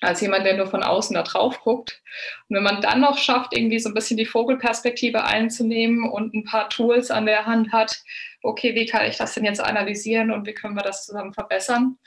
als 0.00 0.20
jemand, 0.20 0.46
der 0.46 0.56
nur 0.56 0.66
von 0.66 0.82
außen 0.82 1.14
da 1.14 1.22
drauf 1.22 1.60
guckt. 1.60 2.02
Und 2.48 2.56
wenn 2.56 2.62
man 2.62 2.80
dann 2.80 3.00
noch 3.00 3.18
schafft, 3.18 3.56
irgendwie 3.56 3.78
so 3.78 3.90
ein 3.90 3.94
bisschen 3.94 4.16
die 4.16 4.26
Vogelperspektive 4.26 5.24
einzunehmen 5.24 6.10
und 6.10 6.34
ein 6.34 6.44
paar 6.44 6.68
Tools 6.68 7.10
an 7.10 7.26
der 7.26 7.46
Hand 7.46 7.72
hat, 7.72 8.02
okay, 8.42 8.74
wie 8.74 8.86
kann 8.86 9.06
ich 9.06 9.16
das 9.16 9.34
denn 9.34 9.44
jetzt 9.44 9.60
analysieren 9.60 10.30
und 10.30 10.46
wie 10.46 10.54
können 10.54 10.74
wir 10.74 10.82
das 10.82 11.04
zusammen 11.04 11.32
verbessern, 11.32 11.98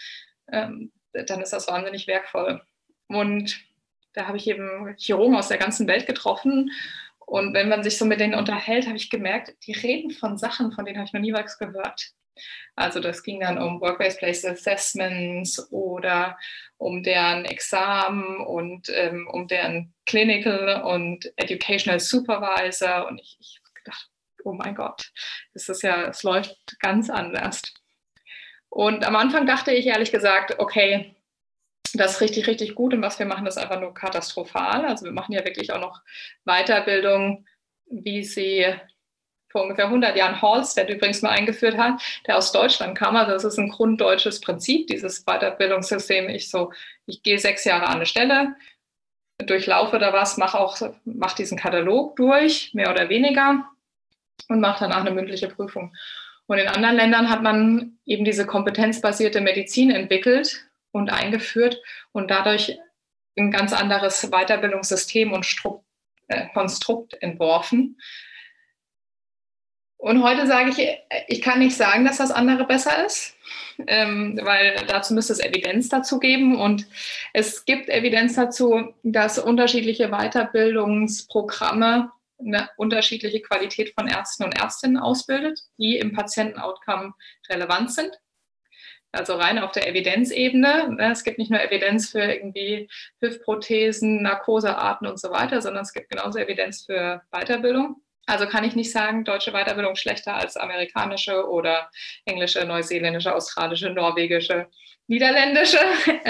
ähm, 0.52 0.92
dann 1.26 1.42
ist 1.42 1.54
das 1.54 1.68
wahnsinnig 1.68 2.08
wertvoll. 2.08 2.62
Und 3.08 3.60
da 4.14 4.28
habe 4.28 4.38
ich 4.38 4.48
eben 4.48 4.96
Chirurgen 4.98 5.36
aus 5.36 5.48
der 5.48 5.58
ganzen 5.58 5.88
Welt 5.88 6.08
getroffen. 6.08 6.72
Und 7.20 7.54
wenn 7.54 7.70
man 7.70 7.84
sich 7.84 7.98
so 7.98 8.06
mit 8.06 8.20
denen 8.20 8.36
unterhält, 8.36 8.88
habe 8.88 8.98
ich 8.98 9.10
gemerkt, 9.10 9.54
die 9.66 9.74
reden 9.74 10.12
von 10.12 10.38
Sachen, 10.38 10.72
von 10.72 10.86
denen 10.86 10.98
habe 10.98 11.08
ich 11.08 11.14
noch 11.14 11.22
nie 11.22 11.34
was 11.34 11.58
gehört. 11.58 12.14
Also 12.76 13.00
das 13.00 13.24
ging 13.24 13.40
dann 13.40 13.58
um 13.58 13.82
Workplace 13.82 14.46
Assessments 14.46 15.72
oder 15.72 16.38
um 16.78 17.04
deren 17.04 17.46
Examen 17.46 18.40
und 18.46 18.90
ähm, 18.90 19.28
um 19.32 19.48
deren 19.48 19.94
Clinical 20.06 20.84
und 20.84 21.32
Educational 21.36 22.00
Supervisor. 22.00 23.08
Und 23.08 23.20
ich, 23.20 23.38
ich 23.40 23.60
dachte, 23.84 24.06
oh 24.44 24.54
mein 24.54 24.76
Gott, 24.76 25.12
das 25.54 25.70
ist 25.70 25.84
ja, 25.84 26.08
es 26.08 26.24
läuft 26.24 26.80
ganz 26.80 27.10
anders. 27.10 27.62
Und 28.70 29.06
am 29.06 29.16
Anfang 29.16 29.48
dachte 29.48 29.72
ich 29.72 29.88
ehrlich 29.88 30.12
gesagt, 30.12 30.60
okay, 30.60 31.16
das 31.94 32.14
ist 32.14 32.22
richtig, 32.22 32.48
richtig 32.48 32.76
gut 32.76 32.94
und 32.94 33.02
was 33.02 33.18
wir 33.20 33.26
machen, 33.26 33.48
ist 33.48 33.58
einfach 33.58 33.80
nur 33.80 33.94
katastrophal. 33.94 34.86
Also 34.86 35.06
wir 35.06 35.12
machen 35.12 35.34
ja 35.34 35.46
wirklich 35.46 35.72
auch 35.72 35.80
noch 35.80 36.02
Weiterbildung, 36.46 37.46
wie 37.86 38.24
sie 38.24 38.66
vor 39.50 39.64
ungefähr 39.64 39.86
100 39.86 40.16
Jahren 40.18 40.42
Halstead 40.42 40.90
übrigens 40.90 41.22
mal 41.22 41.30
eingeführt 41.30 41.78
hat, 41.78 42.02
der 42.28 42.38
aus 42.38 42.52
Deutschland 42.52 42.98
kam. 42.98 43.16
Also 43.16 43.32
das 43.32 43.46
ist 43.46 43.58
ein 43.58 43.70
grunddeutsches 43.70 44.42
Prinzip, 44.42 44.88
dieses 44.88 45.24
Weiterbildungssystem. 45.26 46.30
Ich 46.30 46.50
so, 46.50 46.74
ich 47.06 47.24
gehe 47.24 47.40
sechs 47.40 47.64
Jahre 47.64 47.88
an 47.88 47.96
eine 47.96 48.06
Stelle, 48.06 48.56
durchlaufe 49.40 50.00
da 50.00 50.12
was, 50.12 50.38
mache 50.38 50.60
auch, 50.60 50.78
mach 51.06 51.34
diesen 51.34 51.58
Katalog 51.58 52.16
durch, 52.18 52.74
mehr 52.74 52.92
oder 52.92 53.08
weniger, 53.10 53.66
und 54.50 54.60
mache 54.60 54.82
danach 54.82 55.02
eine 55.02 55.12
mündliche 55.12 55.48
Prüfung. 55.48 55.96
Und 56.48 56.58
in 56.58 56.68
anderen 56.68 56.96
Ländern 56.96 57.30
hat 57.30 57.44
man 57.44 57.98
eben 58.06 58.26
diese 58.26 58.46
kompetenzbasierte 58.46 59.42
Medizin 59.42 59.92
entwickelt 59.92 60.66
und 60.92 61.10
eingeführt 61.10 61.82
und 62.14 62.32
dadurch 62.32 62.80
ein 63.38 63.52
ganz 63.52 63.74
anderes 63.74 64.32
Weiterbildungssystem 64.32 65.34
und 65.34 65.46
Stru 65.46 65.84
äh, 66.28 66.48
Konstrukt 66.54 67.22
entworfen. 67.22 67.98
Und 70.00 70.22
heute 70.24 70.48
sage 70.48 70.70
ich, 70.70 70.80
ich 71.28 71.42
kann 71.42 71.60
nicht 71.60 71.76
sagen, 71.76 72.06
dass 72.06 72.18
das 72.18 72.32
andere 72.32 72.66
besser 72.66 73.06
ist, 73.06 73.36
ähm, 73.88 74.40
weil 74.44 74.76
dazu 74.88 75.14
müsste 75.14 75.34
es 75.34 75.40
Evidenz 75.40 75.90
dazu 75.90 76.20
geben. 76.20 76.56
Und 76.56 76.88
es 77.34 77.66
gibt 77.66 77.90
Evidenz 77.90 78.36
dazu, 78.36 78.94
dass 79.04 79.40
unterschiedliche 79.40 80.10
Weiterbildungsprogramme 80.10 82.12
eine 82.40 82.70
unterschiedliche 82.78 83.42
Qualität 83.42 83.94
von 83.98 84.08
Ärzten 84.08 84.44
und 84.44 84.56
Ärztinnen 84.56 84.98
ausbildet, 84.98 85.60
die 85.78 85.98
im 85.98 86.14
Patientenoutcome 86.14 87.14
relevant 87.50 87.92
sind. 87.94 88.12
Also 89.12 89.36
rein 89.36 89.58
auf 89.60 89.72
der 89.72 89.88
Evidenzebene. 89.88 90.90
Ne, 90.90 91.12
es 91.12 91.24
gibt 91.24 91.40
nicht 91.40 91.50
nur 91.50 91.62
Evidenz 91.62 92.10
für 92.10 92.22
irgendwie 92.22 92.90
Hüftprothesen, 93.22 94.22
Narkosearten 94.22 95.08
und 95.08 95.20
so 95.20 95.32
weiter, 95.32 95.62
sondern 95.62 95.84
es 95.84 95.94
gibt 95.94 96.10
genauso 96.10 96.40
Evidenz 96.40 96.86
für 96.86 97.22
Weiterbildung. 97.32 98.02
Also 98.26 98.46
kann 98.46 98.66
ich 98.66 98.76
nicht 98.76 98.92
sagen, 98.92 99.24
deutsche 99.24 99.54
Weiterbildung 99.54 99.96
schlechter 99.96 100.36
als 100.36 100.58
amerikanische 100.58 101.50
oder 101.50 101.90
englische, 102.26 102.66
neuseeländische, 102.66 103.34
australische, 103.34 103.90
norwegische, 103.90 104.68
niederländische. 105.08 105.80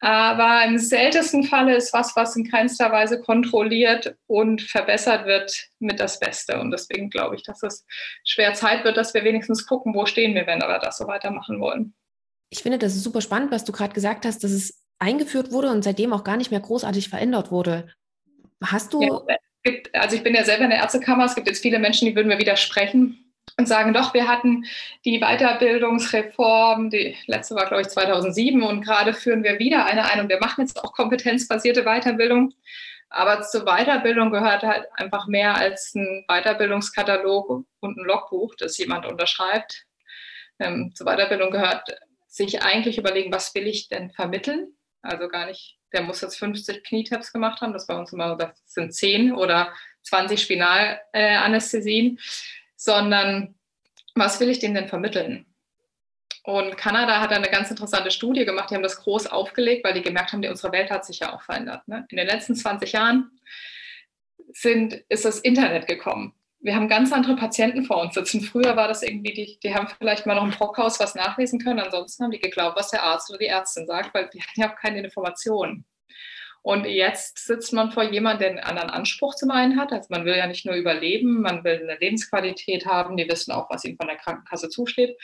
Aber 0.00 0.64
im 0.64 0.78
seltensten 0.78 1.44
Falle 1.44 1.76
ist 1.76 1.92
was, 1.92 2.16
was 2.16 2.34
in 2.34 2.50
keinster 2.50 2.90
Weise 2.90 3.20
kontrolliert 3.20 4.16
und 4.26 4.62
verbessert 4.62 5.26
wird, 5.26 5.68
mit 5.78 6.00
das 6.00 6.18
Beste. 6.18 6.58
Und 6.58 6.70
deswegen 6.70 7.10
glaube 7.10 7.36
ich, 7.36 7.42
dass 7.42 7.62
es 7.62 7.84
schwer 8.24 8.54
Zeit 8.54 8.84
wird, 8.84 8.96
dass 8.96 9.12
wir 9.12 9.24
wenigstens 9.24 9.66
gucken, 9.66 9.94
wo 9.94 10.06
stehen 10.06 10.34
wir, 10.34 10.46
wenn 10.46 10.60
wir 10.60 10.78
das 10.78 10.96
so 10.96 11.06
weitermachen 11.06 11.60
wollen. 11.60 11.94
Ich 12.48 12.62
finde, 12.62 12.78
das 12.78 12.96
ist 12.96 13.04
super 13.04 13.20
spannend, 13.20 13.52
was 13.52 13.64
du 13.64 13.72
gerade 13.72 13.92
gesagt 13.92 14.24
hast, 14.24 14.42
dass 14.42 14.50
es 14.50 14.82
eingeführt 14.98 15.52
wurde 15.52 15.70
und 15.70 15.82
seitdem 15.82 16.14
auch 16.14 16.24
gar 16.24 16.38
nicht 16.38 16.50
mehr 16.50 16.60
großartig 16.60 17.10
verändert 17.10 17.50
wurde. 17.50 17.92
Hast 18.64 18.92
du. 18.94 19.02
Ja, 19.02 19.22
also 19.92 20.16
ich 20.16 20.22
bin 20.22 20.34
ja 20.34 20.44
selber 20.44 20.64
in 20.64 20.70
der 20.70 20.78
Ärztekammer, 20.78 21.26
es 21.26 21.34
gibt 21.34 21.46
jetzt 21.46 21.60
viele 21.60 21.78
Menschen, 21.78 22.06
die 22.06 22.16
würden 22.16 22.28
mir 22.28 22.38
widersprechen 22.38 23.19
und 23.56 23.66
sagen, 23.66 23.92
doch, 23.92 24.14
wir 24.14 24.26
hatten 24.26 24.64
die 25.04 25.20
Weiterbildungsreform, 25.20 26.90
die 26.90 27.16
letzte 27.26 27.54
war, 27.54 27.66
glaube 27.66 27.82
ich, 27.82 27.88
2007 27.88 28.62
und 28.62 28.82
gerade 28.82 29.12
führen 29.12 29.44
wir 29.44 29.58
wieder 29.58 29.84
eine 29.84 30.10
ein 30.10 30.20
und 30.20 30.28
wir 30.28 30.40
machen 30.40 30.62
jetzt 30.62 30.82
auch 30.82 30.92
kompetenzbasierte 30.92 31.84
Weiterbildung. 31.84 32.54
Aber 33.10 33.42
zur 33.42 33.64
Weiterbildung 33.64 34.30
gehört 34.30 34.62
halt 34.62 34.86
einfach 34.94 35.26
mehr 35.26 35.56
als 35.56 35.94
ein 35.94 36.24
Weiterbildungskatalog 36.28 37.66
und 37.80 37.98
ein 37.98 38.04
Logbuch, 38.04 38.54
das 38.56 38.78
jemand 38.78 39.04
unterschreibt. 39.04 39.84
Ähm, 40.60 40.92
zur 40.94 41.06
Weiterbildung 41.06 41.50
gehört 41.50 41.88
sich 42.28 42.62
eigentlich 42.62 42.98
überlegen, 42.98 43.32
was 43.32 43.54
will 43.54 43.66
ich 43.66 43.88
denn 43.88 44.12
vermitteln? 44.12 44.74
Also 45.02 45.28
gar 45.28 45.46
nicht, 45.46 45.78
der 45.92 46.02
muss 46.02 46.20
jetzt 46.20 46.38
50 46.38 46.84
Knietaps 46.84 47.32
gemacht 47.32 47.60
haben, 47.60 47.72
das 47.72 47.88
bei 47.88 47.96
uns 47.96 48.12
immer, 48.12 48.36
das 48.36 48.50
sind 48.66 48.94
10 48.94 49.32
oder 49.32 49.72
20 50.02 50.40
Spinalanästhesien. 50.40 52.16
Äh, 52.16 52.20
sondern 52.80 53.56
was 54.14 54.40
will 54.40 54.48
ich 54.48 54.58
denen 54.58 54.74
denn 54.74 54.88
vermitteln? 54.88 55.44
Und 56.44 56.78
Kanada 56.78 57.20
hat 57.20 57.30
eine 57.30 57.50
ganz 57.50 57.70
interessante 57.70 58.10
Studie 58.10 58.46
gemacht, 58.46 58.70
die 58.70 58.74
haben 58.74 58.82
das 58.82 59.02
groß 59.02 59.26
aufgelegt, 59.26 59.84
weil 59.84 59.92
die 59.92 60.00
gemerkt 60.00 60.32
haben, 60.32 60.44
unsere 60.46 60.72
Welt 60.72 60.90
hat 60.90 61.04
sich 61.04 61.18
ja 61.18 61.34
auch 61.34 61.42
verändert. 61.42 61.86
Ne? 61.86 62.06
In 62.08 62.16
den 62.16 62.26
letzten 62.26 62.54
20 62.54 62.92
Jahren 62.92 63.30
sind, 64.54 64.94
ist 65.10 65.26
das 65.26 65.40
Internet 65.40 65.86
gekommen. 65.86 66.32
Wir 66.60 66.74
haben 66.74 66.88
ganz 66.88 67.12
andere 67.12 67.36
Patienten 67.36 67.84
vor 67.84 68.00
uns 68.00 68.14
sitzen. 68.14 68.40
Früher 68.40 68.74
war 68.76 68.88
das 68.88 69.02
irgendwie, 69.02 69.34
die, 69.34 69.58
die 69.62 69.74
haben 69.74 69.88
vielleicht 69.98 70.24
mal 70.24 70.34
noch 70.34 70.44
im 70.44 70.50
Brockhaus 70.50 70.98
was 71.00 71.14
nachlesen 71.14 71.58
können, 71.60 71.80
ansonsten 71.80 72.24
haben 72.24 72.30
die 72.30 72.40
geglaubt, 72.40 72.78
was 72.78 72.90
der 72.90 73.02
Arzt 73.02 73.28
oder 73.28 73.38
die 73.38 73.46
Ärztin 73.46 73.86
sagt, 73.86 74.14
weil 74.14 74.30
die 74.32 74.40
hatten 74.40 74.60
ja 74.60 74.72
auch 74.72 74.76
keine 74.76 75.02
Informationen. 75.02 75.84
Und 76.62 76.84
jetzt 76.84 77.38
sitzt 77.38 77.72
man 77.72 77.90
vor 77.90 78.02
jemandem, 78.02 78.40
der 78.40 78.48
einen 78.50 78.58
anderen 78.58 78.90
Anspruch 78.90 79.34
zum 79.34 79.50
einen 79.50 79.80
hat. 79.80 79.92
Also 79.92 80.08
man 80.10 80.26
will 80.26 80.36
ja 80.36 80.46
nicht 80.46 80.66
nur 80.66 80.74
überleben, 80.74 81.40
man 81.40 81.64
will 81.64 81.80
eine 81.82 81.98
Lebensqualität 81.98 82.84
haben. 82.84 83.16
Die 83.16 83.28
wissen 83.28 83.52
auch, 83.52 83.70
was 83.70 83.84
ihnen 83.84 83.96
von 83.96 84.08
der 84.08 84.16
Krankenkasse 84.16 84.68
zusteht. 84.68 85.16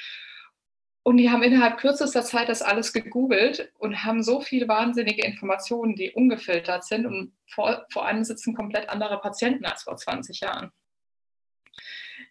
Und 1.02 1.18
die 1.18 1.30
haben 1.30 1.42
innerhalb 1.42 1.78
kürzester 1.78 2.24
Zeit 2.24 2.48
das 2.48 2.62
alles 2.62 2.92
gegoogelt 2.92 3.70
und 3.78 4.04
haben 4.04 4.22
so 4.22 4.40
viele 4.40 4.66
wahnsinnige 4.66 5.24
Informationen, 5.24 5.94
die 5.94 6.10
ungefiltert 6.10 6.84
sind. 6.84 7.06
Und 7.06 7.32
vor, 7.46 7.86
vor 7.92 8.06
allem 8.06 8.24
sitzen 8.24 8.54
komplett 8.54 8.88
andere 8.88 9.20
Patienten 9.20 9.66
als 9.66 9.84
vor 9.84 9.96
20 9.96 10.40
Jahren. 10.40 10.72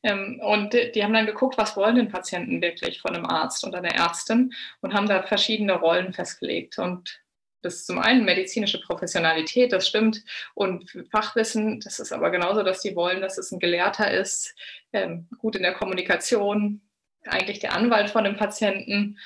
Ähm, 0.04 0.42
und 0.42 0.74
die 0.74 1.04
haben 1.04 1.14
dann 1.14 1.26
geguckt, 1.26 1.58
was 1.58 1.78
wollen 1.78 1.96
denn 1.96 2.10
Patienten 2.10 2.62
wirklich 2.62 3.00
von 3.00 3.16
einem 3.16 3.26
Arzt 3.26 3.64
und 3.64 3.76
einer 3.76 3.96
Ärztin 3.96 4.54
und 4.82 4.94
haben 4.94 5.08
da 5.08 5.24
verschiedene 5.24 5.74
Rollen 5.74 6.12
festgelegt. 6.12 6.78
Und 6.78 7.22
das 7.66 7.76
ist 7.76 7.88
zum 7.88 8.00
einen 8.00 8.24
medizinische 8.24 8.80
Professionalität, 8.80 9.74
das 9.74 9.88
stimmt, 9.88 10.24
und 10.54 10.90
Fachwissen, 11.12 11.80
das 11.82 12.00
ist 12.00 12.14
aber 12.14 12.30
genauso, 12.30 12.64
dass 12.64 12.82
die 12.82 12.96
wollen, 12.96 13.22
dass 13.22 13.38
es 13.38 13.52
ein 13.52 13.60
Gelehrter 13.60 14.12
ist, 14.12 14.56
ähm, 14.94 15.28
gut 15.40 15.56
in 15.56 15.64
der 15.64 15.74
Kommunikation, 15.74 16.82
eigentlich 17.26 17.60
der 17.60 17.74
Anwalt 17.74 18.10
von 18.10 18.24
dem 18.24 18.38
Patienten, 18.38 19.18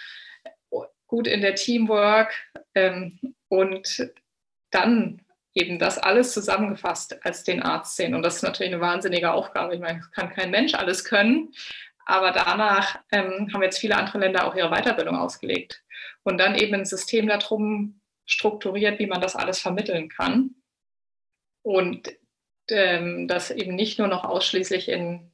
gut 1.10 1.28
in 1.28 1.42
der 1.42 1.56
Teamwork 1.56 2.34
ähm, 2.76 3.20
und 3.50 4.10
dann 4.72 5.22
eben 5.54 5.80
das 5.80 5.98
alles 5.98 6.34
zusammengefasst 6.34 7.26
als 7.26 7.44
den 7.44 7.62
Arzt 7.62 7.98
sehen. 7.98 8.14
Und 8.14 8.22
das 8.22 8.38
ist 8.38 8.44
natürlich 8.44 8.72
eine 8.72 8.82
wahnsinnige 8.82 9.32
Aufgabe. 9.32 9.74
Ich 9.74 9.82
meine, 9.82 10.02
kann 10.14 10.30
kein 10.30 10.52
Mensch 10.52 10.76
alles 10.76 11.04
können, 11.04 11.52
aber 12.06 12.32
danach 12.32 13.00
ähm, 13.12 13.50
haben 13.54 13.64
jetzt 13.64 13.80
viele 13.80 13.98
andere 13.98 14.20
Länder 14.20 14.48
auch 14.48 14.56
ihre 14.56 14.70
Weiterbildung 14.70 15.16
ausgelegt. 15.16 15.84
Und 16.24 16.38
dann 16.38 16.56
eben 16.56 16.76
ein 16.76 16.86
System 16.86 17.28
darum 17.28 17.99
strukturiert, 18.30 19.00
wie 19.00 19.08
man 19.08 19.22
das 19.22 19.36
alles 19.36 19.60
vermitteln 19.60 20.08
kann. 20.08 20.56
Und 21.62 22.10
ähm, 22.70 23.28
das 23.28 23.52
eben 23.52 23.76
nicht 23.76 24.00
nur 24.00 24.08
noch 24.08 24.24
ausschließlich 24.24 24.88
in 24.90 25.32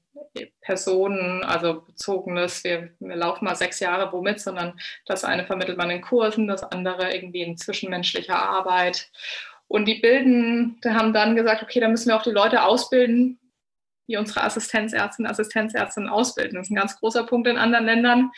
Personen, 0.62 1.44
also 1.44 1.82
bezogenes, 1.82 2.64
wir, 2.64 2.90
wir 3.00 3.16
laufen 3.16 3.46
mal 3.46 3.56
sechs 3.56 3.80
Jahre 3.80 4.12
womit, 4.12 4.40
sondern 4.40 4.80
das 5.06 5.24
eine 5.24 5.46
vermittelt 5.46 5.78
man 5.78 5.92
in 5.92 6.02
Kursen, 6.02 6.48
das 6.48 6.64
andere 6.64 7.14
irgendwie 7.14 7.42
in 7.42 7.58
zwischenmenschlicher 7.58 8.38
Arbeit. 8.38 9.12
Und 9.68 9.86
die 9.86 9.96
bilden, 9.96 10.80
die 10.84 10.90
haben 10.90 11.14
dann 11.14 11.36
gesagt, 11.36 11.64
okay, 11.64 11.80
da 11.80 11.88
müssen 11.88 12.10
wir 12.10 12.16
auch 12.16 12.24
die 12.24 12.32
Leute 12.32 12.64
ausbilden, 12.64 13.40
die 14.08 14.18
unsere 14.18 14.44
Assistenzärztinnen, 14.44 15.30
Assistenzärztinnen 15.30 16.10
ausbilden. 16.10 16.56
Das 16.56 16.68
ist 16.68 16.72
ein 16.72 16.76
ganz 16.76 16.98
großer 17.00 17.26
Punkt 17.26 17.48
in 17.48 17.58
anderen 17.58 17.86
Ländern 17.86 18.32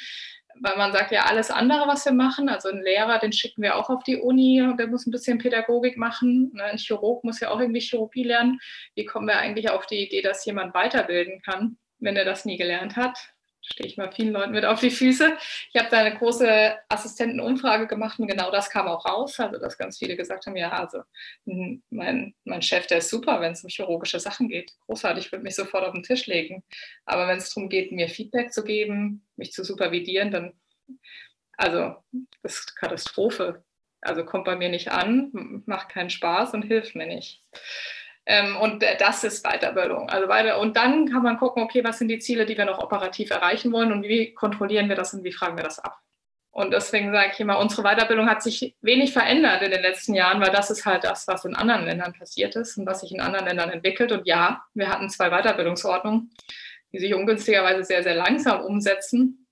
weil 0.62 0.78
man 0.78 0.92
sagt 0.92 1.12
ja, 1.12 1.26
alles 1.26 1.52
andere, 1.52 1.88
was 1.88 2.06
wir 2.06 2.14
machen, 2.14 2.50
also 2.50 2.70
ein 2.70 2.82
Lehrer, 2.82 3.20
den 3.20 3.32
schicken 3.32 3.62
wir 3.62 3.76
auch 3.76 3.90
auf 3.90 4.04
die 4.04 4.18
Uni, 4.18 4.66
der 4.78 4.88
muss 4.88 5.06
ein 5.06 5.12
bisschen 5.12 5.38
Pädagogik 5.38 5.98
machen. 5.98 6.52
Ne? 6.54 6.64
Ein 6.64 6.78
Chirurg 6.78 7.24
muss 7.24 7.40
ja 7.40 7.50
auch 7.52 7.60
irgendwie 7.60 7.82
Chirurgie 7.82 8.24
lernen. 8.24 8.60
Wie 8.96 9.06
kommen 9.06 9.28
wir 9.28 9.38
eigentlich 9.38 9.70
auf 9.70 9.86
die 9.86 10.06
Idee, 10.06 10.22
dass 10.22 10.46
jemand 10.46 10.74
weiterbilden 10.74 11.42
kann, 11.42 11.78
wenn 12.00 12.16
er 12.16 12.26
das 12.26 12.46
nie 12.46 12.58
gelernt 12.58 12.96
hat? 12.96 13.18
Stehe 13.72 13.88
ich 13.88 13.98
mal 13.98 14.12
vielen 14.12 14.34
Leuten 14.34 14.52
mit 14.52 14.66
auf 14.66 14.80
die 14.80 14.92
Füße. 14.92 15.38
Ich 15.72 15.80
habe 15.80 15.90
da 15.90 16.00
eine 16.00 16.18
große 16.18 16.76
Assistentenumfrage 16.90 17.88
gemacht 17.88 18.20
und 18.20 18.28
genau 18.28 18.50
das 18.52 18.70
kam 18.70 18.88
auch 18.88 19.06
raus. 19.06 19.40
Also, 19.40 19.60
dass 19.60 19.78
ganz 19.78 19.98
viele 19.98 20.16
gesagt 20.16 20.46
haben: 20.46 20.56
Ja, 20.56 20.72
also 20.72 21.04
mein, 21.90 22.34
mein 22.44 22.62
Chef, 22.62 22.88
der 22.88 23.00
ist 23.00 23.10
super, 23.10 23.42
wenn 23.42 23.54
es 23.54 23.64
um 23.64 23.70
chirurgische 23.70 24.20
Sachen 24.20 24.50
geht. 24.50 24.74
Großartig, 24.86 25.26
ich 25.26 25.32
würde 25.32 25.44
mich 25.44 25.56
sofort 25.56 25.84
auf 25.86 25.94
den 25.94 26.04
Tisch 26.04 26.28
legen. 26.28 26.64
Aber 27.06 27.28
wenn 27.28 27.38
es 27.38 27.54
darum 27.54 27.70
geht, 27.70 27.92
mir 27.92 28.10
Feedback 28.10 28.54
zu 28.54 28.64
geben, 28.64 29.28
mich 29.36 29.52
zu 29.52 29.64
supervidieren, 29.64 30.32
dann, 30.32 30.54
also, 31.58 31.96
das 32.44 32.60
ist 32.60 32.76
Katastrophe. 32.76 33.64
Also 34.02 34.24
kommt 34.24 34.46
bei 34.46 34.56
mir 34.56 34.70
nicht 34.70 34.92
an, 34.92 35.64
macht 35.66 35.90
keinen 35.90 36.12
Spaß 36.12 36.54
und 36.54 36.64
hilft 36.64 36.96
mir 36.96 37.08
nicht. 37.08 37.44
Ähm, 38.30 38.58
und 38.58 38.84
das 39.00 39.24
ist 39.24 39.46
Weiterbildung. 39.48 40.10
Also 40.10 40.28
weiter, 40.28 40.60
und 40.60 40.76
dann 40.76 41.10
kann 41.10 41.24
man 41.24 41.38
gucken, 41.38 41.64
okay, 41.64 41.84
was 41.86 42.00
sind 42.00 42.10
die 42.10 42.20
Ziele, 42.20 42.46
die 42.46 42.58
wir 42.58 42.66
noch 42.66 42.80
operativ 42.80 43.32
erreichen 43.32 43.72
wollen 43.72 43.94
und 43.94 44.04
wie 44.04 44.34
kontrollieren 44.34 44.90
wir 44.90 44.98
das 44.98 45.14
und 45.14 45.24
wie 45.24 45.32
fragen 45.32 45.56
wir 45.56 45.64
das 45.64 45.80
ab. 45.80 45.98
Und 46.52 46.72
deswegen 46.74 47.14
sage 47.14 47.30
ich 47.34 47.40
immer, 47.40 47.58
unsere 47.60 47.84
Weiterbildung 47.84 48.30
hat 48.30 48.44
sich 48.44 48.76
wenig 48.82 49.14
verändert 49.14 49.62
in 49.62 49.72
den 49.72 49.82
letzten 49.82 50.14
Jahren, 50.14 50.42
weil 50.42 50.52
das 50.52 50.70
ist 50.70 50.86
halt 50.86 51.06
das, 51.06 51.26
was 51.28 51.46
in 51.46 51.56
anderen 51.56 51.86
Ländern 51.86 52.14
passiert 52.14 52.56
ist 52.58 52.78
und 52.78 52.86
was 52.86 53.02
sich 53.02 53.14
in 53.14 53.22
anderen 53.22 53.46
Ländern 53.46 53.70
entwickelt. 53.70 54.12
Und 54.12 54.28
ja, 54.28 54.62
wir 54.74 54.90
hatten 54.90 55.10
zwei 55.10 55.30
Weiterbildungsordnungen, 55.30 56.32
die 56.92 57.00
sich 57.00 57.14
ungünstigerweise 57.14 57.84
sehr, 57.84 58.04
sehr 58.04 58.16
langsam 58.16 58.62
umsetzen. 58.62 59.48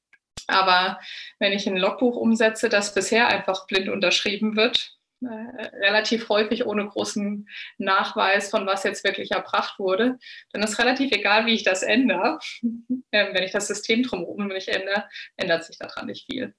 Aber 0.48 1.00
wenn 1.40 1.54
ich 1.54 1.66
ein 1.68 1.78
Logbuch 1.78 2.18
umsetze, 2.18 2.68
das 2.68 2.94
bisher 2.94 3.28
einfach 3.28 3.68
blind 3.68 3.88
unterschrieben 3.88 4.58
wird, 4.58 4.95
relativ 5.22 6.30
häufig 6.30 6.66
ohne 6.66 6.88
großen 6.88 7.48
Nachweis 7.78 8.50
von 8.50 8.66
was 8.66 8.84
jetzt 8.84 9.04
wirklich 9.04 9.32
erbracht 9.32 9.80
wurde, 9.80 10.18
dann 10.52 10.64
ist 10.64 10.80
relativ 10.80 11.12
egal, 11.12 11.46
wie 11.46 11.54
ich 11.54 11.64
das 11.64 11.84
ändere. 11.84 12.40
Ähm, 13.12 13.34
wenn 13.34 13.44
ich 13.44 13.52
das 13.52 13.68
System 13.68 14.04
drumherum 14.04 14.48
nicht 14.48 14.68
ändere, 14.68 15.08
ändert 15.38 15.64
sich 15.64 15.78
daran 15.78 16.08
nicht 16.08 16.26
viel. 16.26 16.54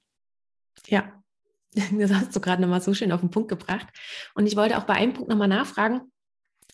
Ja, 0.86 1.22
das 1.74 2.12
hast 2.12 2.34
du 2.34 2.40
gerade 2.40 2.62
nochmal 2.62 2.80
so 2.80 2.94
schön 2.94 3.12
auf 3.12 3.20
den 3.20 3.30
Punkt 3.30 3.48
gebracht. 3.48 3.86
Und 4.34 4.46
ich 4.46 4.56
wollte 4.56 4.78
auch 4.78 4.84
bei 4.84 4.94
einem 4.94 5.12
Punkt 5.12 5.28
nochmal 5.28 5.48
nachfragen, 5.48 6.12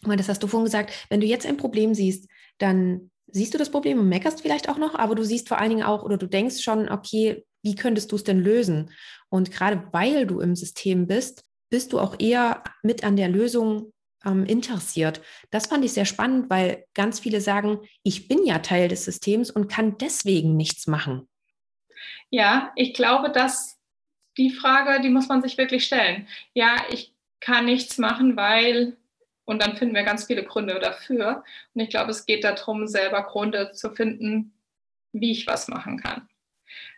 weil 0.02 0.16
das 0.16 0.28
hast 0.28 0.42
du 0.42 0.46
vorhin 0.46 0.66
gesagt, 0.66 0.92
wenn 1.08 1.20
du 1.20 1.26
jetzt 1.26 1.46
ein 1.46 1.56
Problem 1.56 1.94
siehst, 1.94 2.28
dann 2.58 3.10
siehst 3.26 3.54
du 3.54 3.58
das 3.58 3.70
Problem 3.70 3.98
und 3.98 4.08
meckerst 4.08 4.42
vielleicht 4.42 4.68
auch 4.68 4.78
noch, 4.78 4.94
aber 4.94 5.14
du 5.14 5.24
siehst 5.24 5.48
vor 5.48 5.58
allen 5.58 5.70
Dingen 5.70 5.82
auch 5.82 6.04
oder 6.04 6.16
du 6.16 6.26
denkst 6.26 6.60
schon, 6.60 6.88
okay, 6.88 7.44
wie 7.62 7.74
könntest 7.74 8.12
du 8.12 8.16
es 8.16 8.24
denn 8.24 8.40
lösen? 8.40 8.90
Und 9.28 9.50
gerade 9.50 9.88
weil 9.92 10.26
du 10.26 10.40
im 10.40 10.54
System 10.54 11.06
bist, 11.06 11.44
bist 11.72 11.94
du 11.94 11.98
auch 11.98 12.20
eher 12.20 12.62
mit 12.82 13.02
an 13.02 13.16
der 13.16 13.30
Lösung 13.30 13.92
ähm, 14.26 14.44
interessiert. 14.44 15.22
Das 15.50 15.68
fand 15.68 15.84
ich 15.84 15.94
sehr 15.94 16.04
spannend, 16.04 16.50
weil 16.50 16.84
ganz 16.92 17.18
viele 17.18 17.40
sagen, 17.40 17.80
ich 18.02 18.28
bin 18.28 18.44
ja 18.44 18.58
Teil 18.58 18.88
des 18.88 19.06
Systems 19.06 19.50
und 19.50 19.72
kann 19.72 19.96
deswegen 19.96 20.54
nichts 20.54 20.86
machen. 20.86 21.28
Ja, 22.28 22.72
ich 22.76 22.92
glaube, 22.92 23.30
dass 23.30 23.80
die 24.36 24.50
Frage, 24.50 25.00
die 25.00 25.08
muss 25.08 25.28
man 25.28 25.40
sich 25.40 25.56
wirklich 25.56 25.86
stellen. 25.86 26.28
Ja, 26.52 26.76
ich 26.90 27.14
kann 27.40 27.64
nichts 27.64 27.96
machen, 27.96 28.36
weil 28.36 28.98
und 29.46 29.62
dann 29.62 29.76
finden 29.76 29.94
wir 29.94 30.04
ganz 30.04 30.26
viele 30.26 30.44
Gründe 30.44 30.78
dafür. 30.78 31.42
Und 31.74 31.80
ich 31.80 31.88
glaube, 31.88 32.10
es 32.10 32.26
geht 32.26 32.44
darum, 32.44 32.86
selber 32.86 33.22
Gründe 33.22 33.72
zu 33.72 33.90
finden, 33.90 34.52
wie 35.12 35.32
ich 35.32 35.46
was 35.46 35.68
machen 35.68 35.98
kann. 35.98 36.28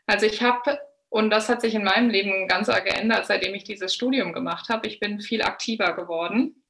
Also 0.06 0.26
ich 0.26 0.42
habe, 0.42 0.78
und 1.14 1.30
das 1.30 1.48
hat 1.48 1.60
sich 1.60 1.76
in 1.76 1.84
meinem 1.84 2.10
Leben 2.10 2.48
ganz 2.48 2.68
arg 2.68 2.86
geändert, 2.86 3.26
seitdem 3.26 3.54
ich 3.54 3.62
dieses 3.62 3.94
Studium 3.94 4.32
gemacht 4.32 4.68
habe. 4.68 4.88
Ich 4.88 4.98
bin 4.98 5.20
viel 5.20 5.42
aktiver 5.42 5.92
geworden, 5.92 6.64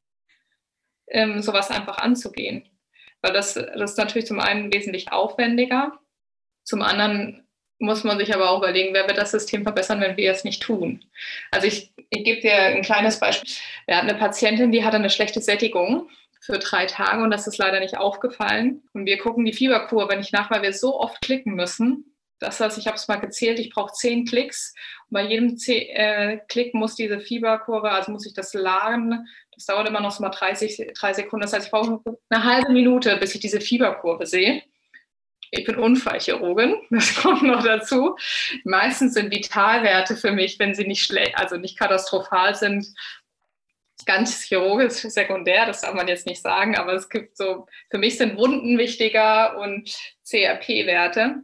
ähm, 1.08 1.40
sowas 1.40 1.70
einfach 1.70 1.96
anzugehen. 1.96 2.68
Weil 3.22 3.32
das, 3.32 3.54
das 3.54 3.92
ist 3.92 3.96
natürlich 3.96 4.26
zum 4.26 4.40
einen 4.40 4.70
wesentlich 4.70 5.10
aufwendiger, 5.12 5.98
zum 6.62 6.82
anderen 6.82 7.48
muss 7.78 8.04
man 8.04 8.18
sich 8.18 8.34
aber 8.34 8.50
auch 8.50 8.58
überlegen, 8.58 8.92
wer 8.92 9.08
wird 9.08 9.16
das 9.16 9.30
System 9.30 9.62
verbessern, 9.62 10.02
wenn 10.02 10.18
wir 10.18 10.30
es 10.30 10.44
nicht 10.44 10.62
tun. 10.62 11.02
Also 11.50 11.66
ich, 11.66 11.94
ich 12.10 12.24
gebe 12.24 12.42
dir 12.42 12.54
ein 12.54 12.82
kleines 12.82 13.18
Beispiel. 13.20 13.50
Wir 13.86 13.96
hatten 13.96 14.10
eine 14.10 14.18
Patientin, 14.18 14.72
die 14.72 14.84
hatte 14.84 14.98
eine 14.98 15.08
schlechte 15.08 15.40
Sättigung 15.40 16.10
für 16.42 16.58
drei 16.58 16.84
Tage 16.84 17.22
und 17.22 17.30
das 17.30 17.46
ist 17.46 17.56
leider 17.56 17.80
nicht 17.80 17.96
aufgefallen. 17.96 18.82
Und 18.92 19.06
wir 19.06 19.16
gucken 19.16 19.46
die 19.46 19.54
Fieberkurve 19.54 20.18
nicht 20.18 20.34
nach, 20.34 20.50
weil 20.50 20.60
wir 20.60 20.74
so 20.74 21.00
oft 21.00 21.22
klicken 21.22 21.54
müssen. 21.54 22.13
Das 22.38 22.60
heißt, 22.60 22.78
ich 22.78 22.86
habe 22.86 22.96
es 22.96 23.08
mal 23.08 23.16
gezählt, 23.16 23.58
ich 23.58 23.70
brauche 23.70 23.92
zehn 23.92 24.26
Klicks. 24.26 24.74
Bei 25.08 25.22
jedem 25.22 25.56
zehn, 25.56 25.88
äh, 25.90 26.40
Klick 26.48 26.74
muss 26.74 26.94
diese 26.94 27.20
Fieberkurve, 27.20 27.90
also 27.90 28.12
muss 28.12 28.26
ich 28.26 28.34
das 28.34 28.54
laden. 28.54 29.26
Das 29.54 29.66
dauert 29.66 29.88
immer 29.88 30.00
noch 30.00 30.10
so 30.10 30.22
mal 30.22 30.30
30, 30.30 30.92
30 30.98 31.24
Sekunden. 31.24 31.42
Das 31.42 31.52
heißt, 31.52 31.66
ich 31.66 31.70
brauche 31.70 32.00
eine 32.28 32.44
halbe 32.44 32.72
Minute, 32.72 33.16
bis 33.16 33.34
ich 33.34 33.40
diese 33.40 33.60
Fieberkurve 33.60 34.26
sehe 34.26 34.62
ich 35.56 35.64
bin 35.64 35.76
Unfallchirurgin, 35.76 36.76
das 36.90 37.14
kommt 37.14 37.42
noch 37.42 37.62
dazu. 37.62 38.16
Meistens 38.64 39.14
sind 39.14 39.32
Vitalwerte 39.32 40.16
für 40.16 40.32
mich, 40.32 40.58
wenn 40.58 40.74
sie 40.74 40.86
nicht 40.86 41.04
schlecht, 41.04 41.36
also 41.36 41.56
nicht 41.56 41.78
katastrophal 41.78 42.54
sind, 42.54 42.86
ganz 44.06 44.42
chirurgisch 44.42 44.94
sekundär, 44.94 45.64
das 45.66 45.80
darf 45.80 45.94
man 45.94 46.08
jetzt 46.08 46.26
nicht 46.26 46.42
sagen, 46.42 46.76
aber 46.76 46.92
es 46.92 47.08
gibt 47.08 47.36
so, 47.36 47.66
für 47.90 47.98
mich 47.98 48.18
sind 48.18 48.36
Wunden 48.36 48.76
wichtiger 48.76 49.58
und 49.58 49.96
CRP-Werte. 50.28 51.36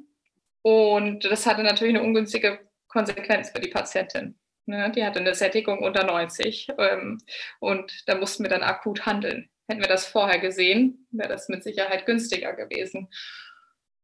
Und 0.62 1.24
das 1.24 1.46
hatte 1.46 1.62
natürlich 1.62 1.94
eine 1.94 2.04
ungünstige 2.04 2.60
Konsequenz 2.88 3.50
für 3.50 3.60
die 3.60 3.70
Patientin. 3.70 4.38
Ne? 4.66 4.92
Die 4.94 5.04
hatte 5.04 5.20
eine 5.20 5.34
Sättigung 5.34 5.80
unter 5.80 6.04
90 6.04 6.68
ähm, 6.78 7.18
und 7.60 7.92
da 8.06 8.16
mussten 8.16 8.44
wir 8.44 8.50
dann 8.50 8.62
akut 8.62 9.06
handeln. 9.06 9.48
Hätten 9.68 9.80
wir 9.80 9.88
das 9.88 10.06
vorher 10.06 10.38
gesehen, 10.38 11.06
wäre 11.10 11.28
das 11.28 11.48
mit 11.48 11.62
Sicherheit 11.62 12.04
günstiger 12.04 12.54
gewesen. 12.54 13.08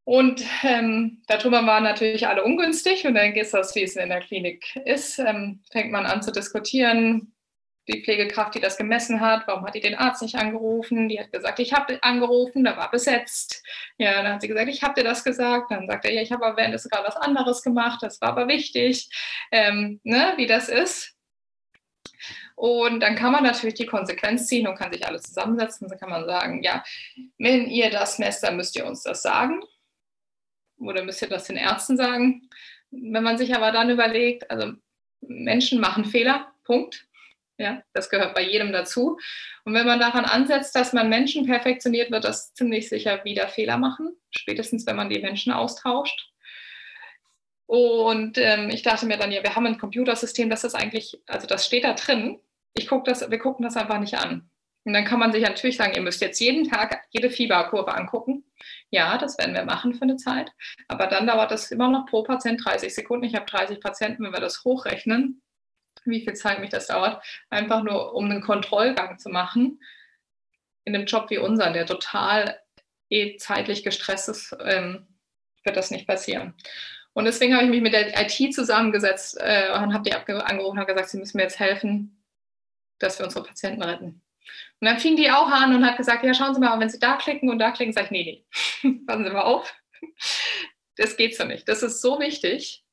Und 0.05 0.45
ähm, 0.62 1.23
darüber 1.27 1.66
waren 1.66 1.83
natürlich 1.83 2.29
alle 2.29 2.45
ungünstig 2.45 3.05
und 3.07 3.14
dann 3.14 3.35
geht 3.35 3.47
es 3.47 3.51
das, 3.51 3.75
wie 3.75 3.83
es 3.83 3.97
in 3.97 4.09
der 4.09 4.21
Klinik 4.21 4.64
ist. 4.85 5.19
Ähm, 5.19 5.62
fängt 5.73 5.90
man 5.90 6.07
an 6.07 6.23
zu 6.23 6.31
diskutieren, 6.31 7.33
die 7.88 8.03
Pflegekraft, 8.03 8.55
die 8.55 8.61
das 8.61 8.77
gemessen 8.77 9.20
hat, 9.20 9.46
warum 9.46 9.64
hat 9.64 9.75
die 9.75 9.81
den 9.81 9.94
Arzt 9.94 10.22
nicht 10.22 10.37
angerufen? 10.37 11.09
Die 11.09 11.20
hat 11.20 11.33
gesagt, 11.33 11.59
ich 11.59 11.72
habe 11.72 12.03
angerufen, 12.03 12.64
da 12.64 12.77
war 12.77 12.90
besetzt. 12.90 13.62
Ja, 13.99 14.22
dann 14.22 14.35
hat 14.35 14.40
sie 14.40 14.49
gesagt, 14.49 14.68
ich 14.68 14.83
habe 14.83 14.94
dir 14.94 15.05
das 15.05 15.25
gesagt. 15.25 15.70
Dann 15.70 15.87
sagt 15.87 16.05
er, 16.05 16.12
ja, 16.12 16.22
ich 16.22 16.33
habe 16.33 16.44
aber 16.44 16.57
währenddessen 16.57 16.90
gerade 16.90 17.07
was 17.07 17.16
anderes 17.16 17.62
gemacht, 17.62 18.03
das 18.03 18.20
war 18.20 18.31
aber 18.31 18.49
wichtig, 18.49 19.09
ähm, 19.53 20.01
ne, 20.03 20.35
wie 20.37 20.46
das 20.46 20.68
ist. 20.68 21.14
Und 22.57 23.01
dann 23.01 23.16
kann 23.16 23.33
man 23.33 23.44
natürlich 23.44 23.75
die 23.75 23.87
Konsequenz 23.87 24.46
ziehen 24.46 24.66
und 24.66 24.77
kann 24.77 24.92
sich 24.92 25.07
alles 25.07 25.22
zusammensetzen. 25.22 25.88
Dann 25.88 25.99
kann 25.99 26.11
man 26.11 26.25
sagen, 26.25 26.62
ja, 26.62 26.83
wenn 27.38 27.68
ihr 27.68 27.90
das 27.90 28.18
messt, 28.18 28.42
dann 28.42 28.57
müsst 28.57 28.77
ihr 28.77 28.87
uns 28.87 29.03
das 29.03 29.22
sagen 29.22 29.61
oder 30.79 31.05
müsst 31.05 31.22
ihr 31.22 31.29
das 31.29 31.44
den 31.44 31.57
Ärzten 31.57 31.96
sagen? 31.96 32.49
Wenn 32.90 33.22
man 33.22 33.38
sich 33.38 33.55
aber 33.55 33.72
dann 33.72 33.90
überlegt, 33.90 34.51
also 34.51 34.72
Menschen 35.20 35.81
machen 35.81 36.05
Fehler, 36.05 36.53
Punkt. 36.64 37.07
Ja, 37.59 37.83
das 37.95 38.11
gehört 38.11 38.35
bei 38.35 38.42
jedem 38.42 38.73
dazu. 38.73 39.19
Und 39.64 39.73
wenn 39.73 39.87
man 39.87 39.99
daran 39.99 40.27
ansetzt, 40.27 40.77
dass 40.77 40.92
man 40.92 41.09
Menschen 41.09 41.47
perfektioniert, 41.47 42.11
wird 42.11 42.25
das 42.25 42.53
ziemlich 42.53 42.88
sicher 42.88 43.25
wieder 43.25 43.49
Fehler 43.49 43.79
machen, 43.79 44.14
spätestens 44.31 44.87
wenn 44.87 44.97
man 44.97 45.09
die 45.09 45.21
Menschen 45.21 45.53
austauscht. 45.53 46.31
Und 47.66 48.38
ähm, 48.38 48.71
ich 48.71 48.83
dachte 48.83 49.07
mir 49.07 49.16
dann, 49.16 49.33
ja, 49.33 49.42
wir 49.42 49.57
haben 49.57 49.66
ein 49.66 49.79
Computersystem, 49.79 50.51
das 50.51 50.64
ist 50.64 50.75
eigentlich, 50.75 51.21
also 51.27 51.47
das 51.47 51.66
steht 51.66 51.85
da 51.85 51.95
drin. 51.95 52.38
Ich 52.75 52.87
guck 52.87 53.05
das, 53.05 53.29
wir 53.29 53.38
gucken 53.38 53.64
das 53.64 53.77
einfach 53.77 53.99
nicht 53.99 54.19
an. 54.19 54.51
Und 54.85 54.92
dann 54.92 55.05
kann 55.05 55.19
man 55.19 55.33
sich 55.33 55.42
natürlich 55.42 55.77
sagen, 55.77 55.95
ihr 55.97 56.03
müsst 56.03 56.21
jetzt 56.21 56.38
jeden 56.38 56.69
Tag 56.69 57.07
jede 57.11 57.29
Fieberkurve 57.29 57.92
angucken. 57.92 58.45
Ja, 58.90 59.19
das 59.19 59.37
werden 59.37 59.55
wir 59.55 59.64
machen 59.64 59.95
für 59.95 60.03
eine 60.03 60.16
Zeit. 60.16 60.53
Aber 60.87 61.09
dann 61.09 61.27
dauert 61.27 61.51
das 61.51 61.73
immer 61.73 61.88
noch 61.88 62.07
pro 62.07 62.23
Patient 62.23 62.64
30 62.64 62.95
Sekunden. 62.95 63.25
Ich 63.25 63.35
habe 63.35 63.47
30 63.47 63.81
Patienten, 63.81 64.23
wenn 64.23 64.33
wir 64.33 64.40
das 64.40 64.62
hochrechnen, 64.62 65.42
wie 66.04 66.24
viel 66.24 66.35
Zeit 66.35 66.61
mich 66.61 66.70
das 66.70 66.87
dauert, 66.87 67.24
einfach 67.50 67.82
nur 67.82 68.14
um 68.14 68.26
einen 68.26 68.40
Kontrollgang 68.40 69.18
zu 69.18 69.28
machen. 69.28 69.80
In 70.85 70.94
einem 70.94 71.06
Job 71.06 71.30
wie 71.30 71.38
unseren, 71.38 71.72
der 71.72 71.87
total 71.87 72.61
eh 73.11 73.37
zeitlich 73.37 73.82
gestresst 73.82 74.28
ist, 74.28 74.56
ähm, 74.64 75.06
wird 75.64 75.76
das 75.76 75.90
nicht 75.90 76.06
passieren. 76.06 76.54
Und 77.12 77.24
deswegen 77.24 77.54
habe 77.54 77.64
ich 77.64 77.70
mich 77.70 77.80
mit 77.80 77.94
der 77.94 78.20
IT 78.20 78.54
zusammengesetzt 78.54 79.38
äh, 79.40 79.72
und 79.72 79.94
habe 79.94 80.02
die 80.02 80.12
angerufen 80.12 80.78
und 80.78 80.87
gesagt, 80.87 81.09
sie 81.09 81.18
müssen 81.18 81.38
mir 81.38 81.44
jetzt 81.44 81.59
helfen, 81.59 82.22
dass 82.98 83.18
wir 83.18 83.24
unsere 83.24 83.44
Patienten 83.44 83.82
retten. 83.82 84.22
Und 84.80 84.87
dann 84.87 84.98
fing 84.98 85.16
die 85.16 85.30
auch 85.30 85.48
an 85.48 85.74
und 85.74 85.85
hat 85.85 85.96
gesagt, 85.96 86.24
ja, 86.24 86.35
schauen 86.35 86.54
Sie 86.54 86.61
mal, 86.61 86.78
wenn 86.78 86.90
Sie 86.90 86.98
da 86.98 87.16
klicken 87.16 87.48
und 87.48 87.59
da 87.59 87.70
klicken, 87.70 87.92
sage 87.92 88.06
ich, 88.06 88.11
nee, 88.11 88.46
nee, 88.82 89.00
passen 89.06 89.24
Sie 89.24 89.30
mal 89.30 89.42
auf. 89.42 89.74
Das 90.96 91.16
geht 91.16 91.37
so 91.37 91.44
nicht. 91.44 91.68
Das 91.68 91.82
ist 91.82 92.00
so 92.00 92.20
wichtig. 92.20 92.86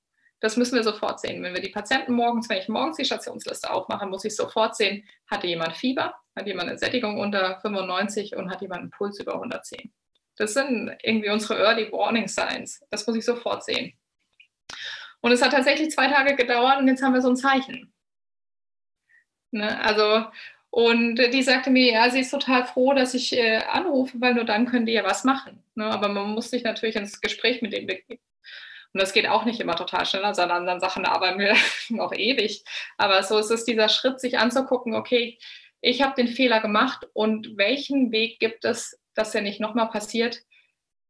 Das 0.44 0.58
müssen 0.58 0.76
wir 0.76 0.84
sofort 0.84 1.22
sehen. 1.22 1.42
Wenn 1.42 1.54
wir 1.54 1.62
die 1.62 1.70
Patienten 1.70 2.12
morgens, 2.12 2.50
wenn 2.50 2.58
ich 2.58 2.68
morgens 2.68 2.98
die 2.98 3.06
Stationsliste 3.06 3.72
aufmache, 3.72 4.06
muss 4.06 4.26
ich 4.26 4.36
sofort 4.36 4.76
sehen, 4.76 5.08
hatte 5.32 5.48
jemand 5.48 5.78
Fieber, 5.78 6.16
hat 6.36 6.48
jemand 6.48 6.68
eine 6.68 6.78
Sättigung 6.78 7.18
unter 7.18 7.62
95 7.62 8.36
und 8.36 8.52
hat 8.52 8.62
jemand 8.62 8.82
einen 8.82 8.90
Puls 8.90 9.18
über 9.22 9.36
110. 9.36 9.94
Das 10.36 10.54
sind 10.54 10.98
irgendwie 11.02 11.30
unsere 11.30 11.64
Early 11.64 11.90
Warning 11.94 12.28
Signs. 12.28 12.84
Das 12.90 13.08
muss 13.08 13.16
ich 13.16 13.24
sofort 13.24 13.64
sehen. 13.64 13.94
Und 15.22 15.32
es 15.32 15.42
hat 15.42 15.54
tatsächlich 15.54 15.92
zwei 15.92 16.10
Tage 16.10 16.36
gedauert 16.36 16.80
und 16.80 16.90
jetzt 16.90 17.02
haben 17.02 17.14
wir 17.14 17.22
so 17.22 17.30
ein 17.30 17.38
Zeichen. 17.38 17.94
Ne? 19.52 19.82
Also, 19.82 20.26
und 20.72 21.16
die 21.16 21.44
sagte 21.44 21.70
mir, 21.70 21.94
ja, 21.94 22.10
sie 22.10 22.20
ist 22.20 22.32
total 22.32 22.66
froh, 22.66 22.94
dass 22.94 23.14
ich 23.14 23.32
äh, 23.32 23.60
anrufe, 23.60 24.20
weil 24.20 24.34
nur 24.34 24.44
dann 24.44 24.66
können 24.66 24.88
die 24.88 24.92
ja 24.92 25.06
was 25.06 25.24
machen. 25.24 25.64
Ne? 25.76 25.86
Aber 25.86 26.10
man 26.10 26.32
muss 26.32 26.50
sich 26.50 26.66
natürlich 26.66 26.98
ins 26.98 27.22
Gespräch 27.22 27.62
mit 27.62 27.72
denen 27.72 27.88
begeben. 27.88 28.20
Und 28.94 29.02
das 29.02 29.14
geht 29.14 29.28
auch 29.28 29.46
nicht 29.46 29.60
immer 29.60 29.76
total 29.76 30.06
schnell. 30.06 30.24
Also 30.24 30.44
an 30.44 30.52
anderen 30.52 30.80
Sachen 30.80 31.06
arbeiten 31.06 31.40
wir 31.40 31.56
noch 31.90 32.14
ewig. 32.14 32.64
Aber 32.98 33.24
so 33.24 33.38
ist 33.38 33.50
es 33.50 33.66
dieser 33.66 33.90
Schritt, 33.90 34.20
sich 34.20 34.38
anzugucken, 34.38 34.96
okay, 34.96 35.40
ich 35.82 36.02
habe 36.02 36.16
den 36.16 36.28
Fehler 36.28 36.62
gemacht 36.62 37.08
und 37.14 37.58
welchen 37.58 38.12
Weg 38.12 38.40
gibt 38.40 38.66
es, 38.66 39.00
dass 39.16 39.32
der 39.32 39.42
nicht 39.42 39.60
nochmal 39.60 39.90
passiert, 39.90 40.42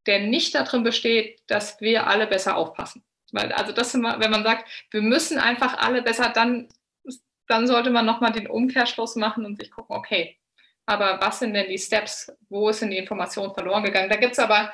der 0.07 0.19
nicht 0.19 0.55
darin 0.55 0.83
besteht, 0.83 1.41
dass 1.47 1.79
wir 1.79 2.07
alle 2.07 2.27
besser 2.27 2.57
aufpassen. 2.57 3.03
Weil, 3.31 3.51
also 3.51 3.71
das, 3.71 3.93
immer, 3.93 4.19
wenn 4.19 4.31
man 4.31 4.43
sagt, 4.43 4.69
wir 4.91 5.01
müssen 5.01 5.37
einfach 5.37 5.77
alle 5.77 6.01
besser, 6.01 6.29
dann 6.29 6.69
dann 7.47 7.67
sollte 7.67 7.89
man 7.89 8.05
nochmal 8.05 8.31
den 8.31 8.47
Umkehrschluss 8.47 9.15
machen 9.15 9.45
und 9.45 9.57
sich 9.57 9.71
gucken, 9.71 9.95
okay, 9.95 10.37
aber 10.85 11.19
was 11.21 11.39
sind 11.39 11.53
denn 11.53 11.69
die 11.69 11.77
Steps? 11.77 12.31
Wo 12.49 12.71
sind 12.71 12.91
die 12.91 12.97
Informationen 12.97 13.53
verloren 13.53 13.83
gegangen? 13.83 14.09
Da 14.09 14.17
gibt 14.17 14.33
es 14.33 14.39
aber, 14.39 14.71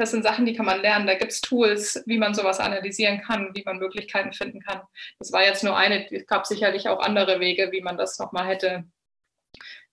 das 0.00 0.12
sind 0.12 0.22
Sachen, 0.22 0.46
die 0.46 0.54
kann 0.54 0.64
man 0.64 0.80
lernen. 0.80 1.06
Da 1.06 1.14
gibt 1.14 1.30
es 1.30 1.42
Tools, 1.42 2.02
wie 2.06 2.16
man 2.16 2.32
sowas 2.32 2.58
analysieren 2.58 3.20
kann, 3.20 3.50
wie 3.54 3.62
man 3.64 3.78
Möglichkeiten 3.78 4.32
finden 4.32 4.60
kann. 4.60 4.80
Das 5.18 5.30
war 5.30 5.44
jetzt 5.44 5.62
nur 5.62 5.76
eine, 5.76 6.10
es 6.10 6.26
gab 6.26 6.46
sicherlich 6.46 6.88
auch 6.88 7.00
andere 7.00 7.38
Wege, 7.38 7.70
wie 7.70 7.82
man 7.82 7.98
das 7.98 8.18
nochmal 8.18 8.46
hätte, 8.46 8.84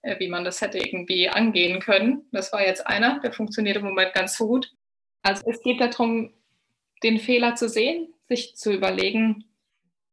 äh, 0.00 0.18
wie 0.18 0.28
man 0.28 0.44
das 0.44 0.62
hätte 0.62 0.78
irgendwie 0.78 1.28
angehen 1.28 1.80
können. 1.80 2.26
Das 2.32 2.52
war 2.54 2.66
jetzt 2.66 2.86
einer, 2.86 3.20
der 3.20 3.32
funktioniert 3.32 3.76
im 3.76 3.84
Moment 3.84 4.14
ganz 4.14 4.38
gut. 4.38 4.72
Also 5.22 5.42
es 5.46 5.60
geht 5.62 5.80
darum, 5.80 6.32
den 7.02 7.18
Fehler 7.18 7.54
zu 7.54 7.68
sehen, 7.68 8.14
sich 8.28 8.56
zu 8.56 8.72
überlegen, 8.72 9.44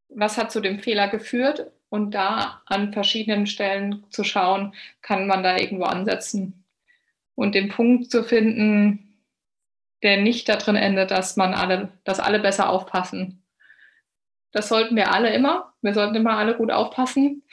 was 0.10 0.38
hat 0.38 0.52
zu 0.52 0.60
dem 0.60 0.80
Fehler 0.80 1.08
geführt 1.08 1.72
und 1.88 2.12
da 2.12 2.62
an 2.66 2.92
verschiedenen 2.92 3.48
Stellen 3.48 4.06
zu 4.10 4.26
schauen, 4.26 4.76
kann 5.02 5.26
man 5.26 5.42
da 5.42 5.58
irgendwo 5.58 5.86
ansetzen 5.86 6.66
und 7.36 7.56
den 7.56 7.70
Punkt 7.70 8.12
zu 8.12 8.24
finden, 8.24 9.05
der 10.06 10.22
nicht 10.22 10.48
darin 10.48 10.76
endet, 10.76 11.10
dass 11.10 11.36
man 11.36 11.56
alle, 11.56 11.92
dass 12.04 12.20
alle 12.20 12.40
besser 12.40 12.70
aufpassen. 12.70 13.44
Das 14.52 14.70
sollten 14.70 14.96
wir 14.96 15.12
alle 15.12 15.34
immer. 15.34 15.74
Wir 15.82 15.96
sollten 15.96 16.16
immer 16.16 16.38
alle 16.38 16.56
gut 16.56 16.72
aufpassen. 16.72 17.44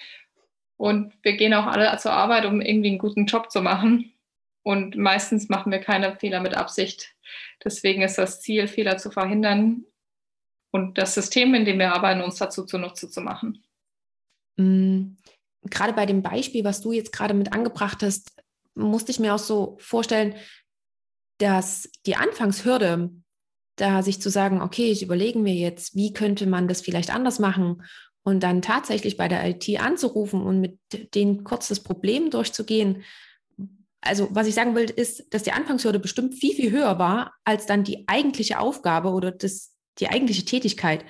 Und 0.77 1.15
wir 1.23 1.37
gehen 1.37 1.55
auch 1.55 1.67
alle 1.67 1.97
zur 1.99 2.13
Arbeit, 2.13 2.45
um 2.45 2.61
irgendwie 2.61 2.91
einen 2.91 2.99
guten 2.99 3.25
Job 3.25 3.51
zu 3.51 3.63
machen. 3.63 4.13
Und 4.63 4.97
meistens 4.97 5.49
machen 5.49 5.73
wir 5.73 5.79
keine 5.79 6.15
Fehler 6.17 6.41
mit 6.41 6.55
Absicht. 6.55 7.17
Deswegen 7.65 8.03
ist 8.03 8.19
das 8.19 8.43
Ziel, 8.43 8.69
Fehler 8.69 8.99
zu 8.99 9.11
verhindern 9.11 9.87
und 10.71 10.99
das 10.99 11.15
System, 11.15 11.55
in 11.55 11.65
dem 11.65 11.79
wir 11.79 11.95
arbeiten, 11.95 12.21
uns 12.21 12.37
dazu 12.37 12.65
zunutze 12.65 13.09
zu 13.11 13.23
machen. 13.23 13.65
Mm, 14.57 15.17
gerade 15.63 15.95
bei 15.95 16.05
dem 16.05 16.23
Beispiel, 16.23 16.65
was 16.65 16.83
du 16.83 16.93
jetzt 16.93 17.13
gerade 17.13 17.35
mit 17.35 17.53
angebracht 17.53 18.03
hast, 18.03 18.33
musste 18.75 19.11
ich 19.11 19.21
mir 19.21 19.35
auch 19.35 19.39
so 19.39 19.77
vorstellen, 19.81 20.35
dass 21.43 21.91
die 22.07 22.15
Anfangshürde, 22.15 23.11
da 23.77 24.03
sich 24.03 24.21
zu 24.21 24.31
sagen, 24.31 24.63
okay, 24.63 24.93
ich 24.93 25.03
überlege 25.03 25.41
mir 25.41 25.55
jetzt, 25.55 25.97
wie 25.97 26.13
könnte 26.13 26.47
man 26.47 26.69
das 26.69 26.83
vielleicht 26.83 27.13
anders 27.13 27.41
machen 27.41 27.83
und 28.23 28.43
dann 28.45 28.63
tatsächlich 28.63 29.17
bei 29.17 29.27
der 29.27 29.45
IT 29.49 29.69
anzurufen 29.81 30.43
und 30.43 30.61
mit 30.61 30.79
denen 31.15 31.43
kurz 31.43 31.67
das 31.67 31.81
Problem 31.81 32.31
durchzugehen. 32.31 33.03
Also 34.01 34.29
was 34.31 34.47
ich 34.47 34.55
sagen 34.55 34.77
will, 34.77 34.85
ist, 34.85 35.35
dass 35.35 35.43
die 35.43 35.53
Anfangshürde 35.53 35.99
bestimmt 35.99 36.35
viel, 36.35 36.55
viel 36.55 36.71
höher 36.71 37.01
war 37.01 37.33
als 37.45 37.67
dann 37.67 37.83
die 37.83 38.05
eigentliche 38.07 38.61
Aufgabe 38.61 39.11
oder 39.11 39.33
das, 39.33 39.75
die 39.99 40.09
eigentliche 40.09 40.45
Tätigkeit, 40.45 41.05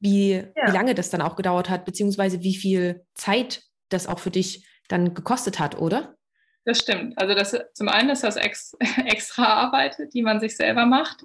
wie, 0.00 0.32
ja. 0.32 0.52
wie 0.66 0.72
lange 0.72 0.94
das 0.94 1.08
dann 1.08 1.22
auch 1.22 1.36
gedauert 1.36 1.70
hat, 1.70 1.86
beziehungsweise 1.86 2.42
wie 2.42 2.56
viel 2.56 3.06
Zeit 3.14 3.62
das 3.88 4.06
auch 4.06 4.18
für 4.18 4.30
dich 4.30 4.66
dann 4.88 5.14
gekostet 5.14 5.58
hat, 5.58 5.78
oder? 5.78 6.15
Das 6.66 6.80
stimmt. 6.80 7.16
Also 7.16 7.34
das, 7.34 7.56
zum 7.74 7.88
einen 7.88 8.10
ist 8.10 8.24
das 8.24 8.34
ex, 8.34 8.76
extra 9.06 9.44
Arbeit, 9.44 9.96
die 10.12 10.22
man 10.22 10.40
sich 10.40 10.56
selber 10.56 10.84
macht. 10.84 11.24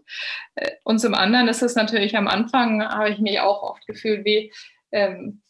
Äh, 0.53 0.69
und 0.83 0.99
zum 0.99 1.15
anderen 1.15 1.47
ist 1.47 1.63
es 1.63 1.75
natürlich 1.75 2.15
am 2.15 2.27
Anfang, 2.27 2.83
habe 2.83 3.09
ich 3.09 3.17
mich 3.17 3.39
auch 3.39 3.63
oft 3.63 3.85
gefühlt, 3.87 4.23
wie 4.23 4.53
ähm, 4.91 5.41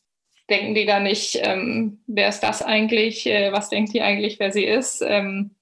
denken 0.50 0.76
die 0.76 0.86
da 0.86 1.02
nicht, 1.02 1.40
ähm, 1.42 2.02
wer 2.08 2.30
ist 2.30 2.40
das 2.40 2.62
eigentlich, 2.62 3.26
äh, 3.28 3.52
was 3.52 3.68
denkt 3.68 3.94
die 3.94 4.02
eigentlich, 4.02 4.40
wer 4.40 4.54
sie 4.54 4.64
ist. 4.64 5.02
Ähm, 5.06 5.56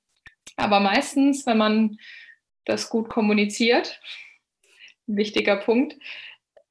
aber 0.58 0.80
meistens, 0.80 1.48
wenn 1.48 1.58
man 1.58 1.98
das 2.66 2.92
gut 2.92 3.10
kommuniziert, 3.10 4.00
wichtiger 5.08 5.56
Punkt. 5.56 5.98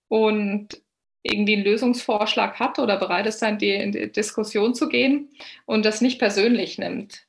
Und 0.06 0.80
irgendwie 1.22 1.54
einen 1.56 1.64
Lösungsvorschlag 1.64 2.60
hat 2.60 2.78
oder 2.78 2.98
bereit 2.98 3.26
ist, 3.26 3.42
dann 3.42 3.58
in 3.58 3.90
die 3.90 4.12
Diskussion 4.12 4.76
zu 4.76 4.88
gehen 4.88 5.30
und 5.66 5.84
das 5.84 6.00
nicht 6.00 6.20
persönlich 6.20 6.78
nimmt. 6.78 7.27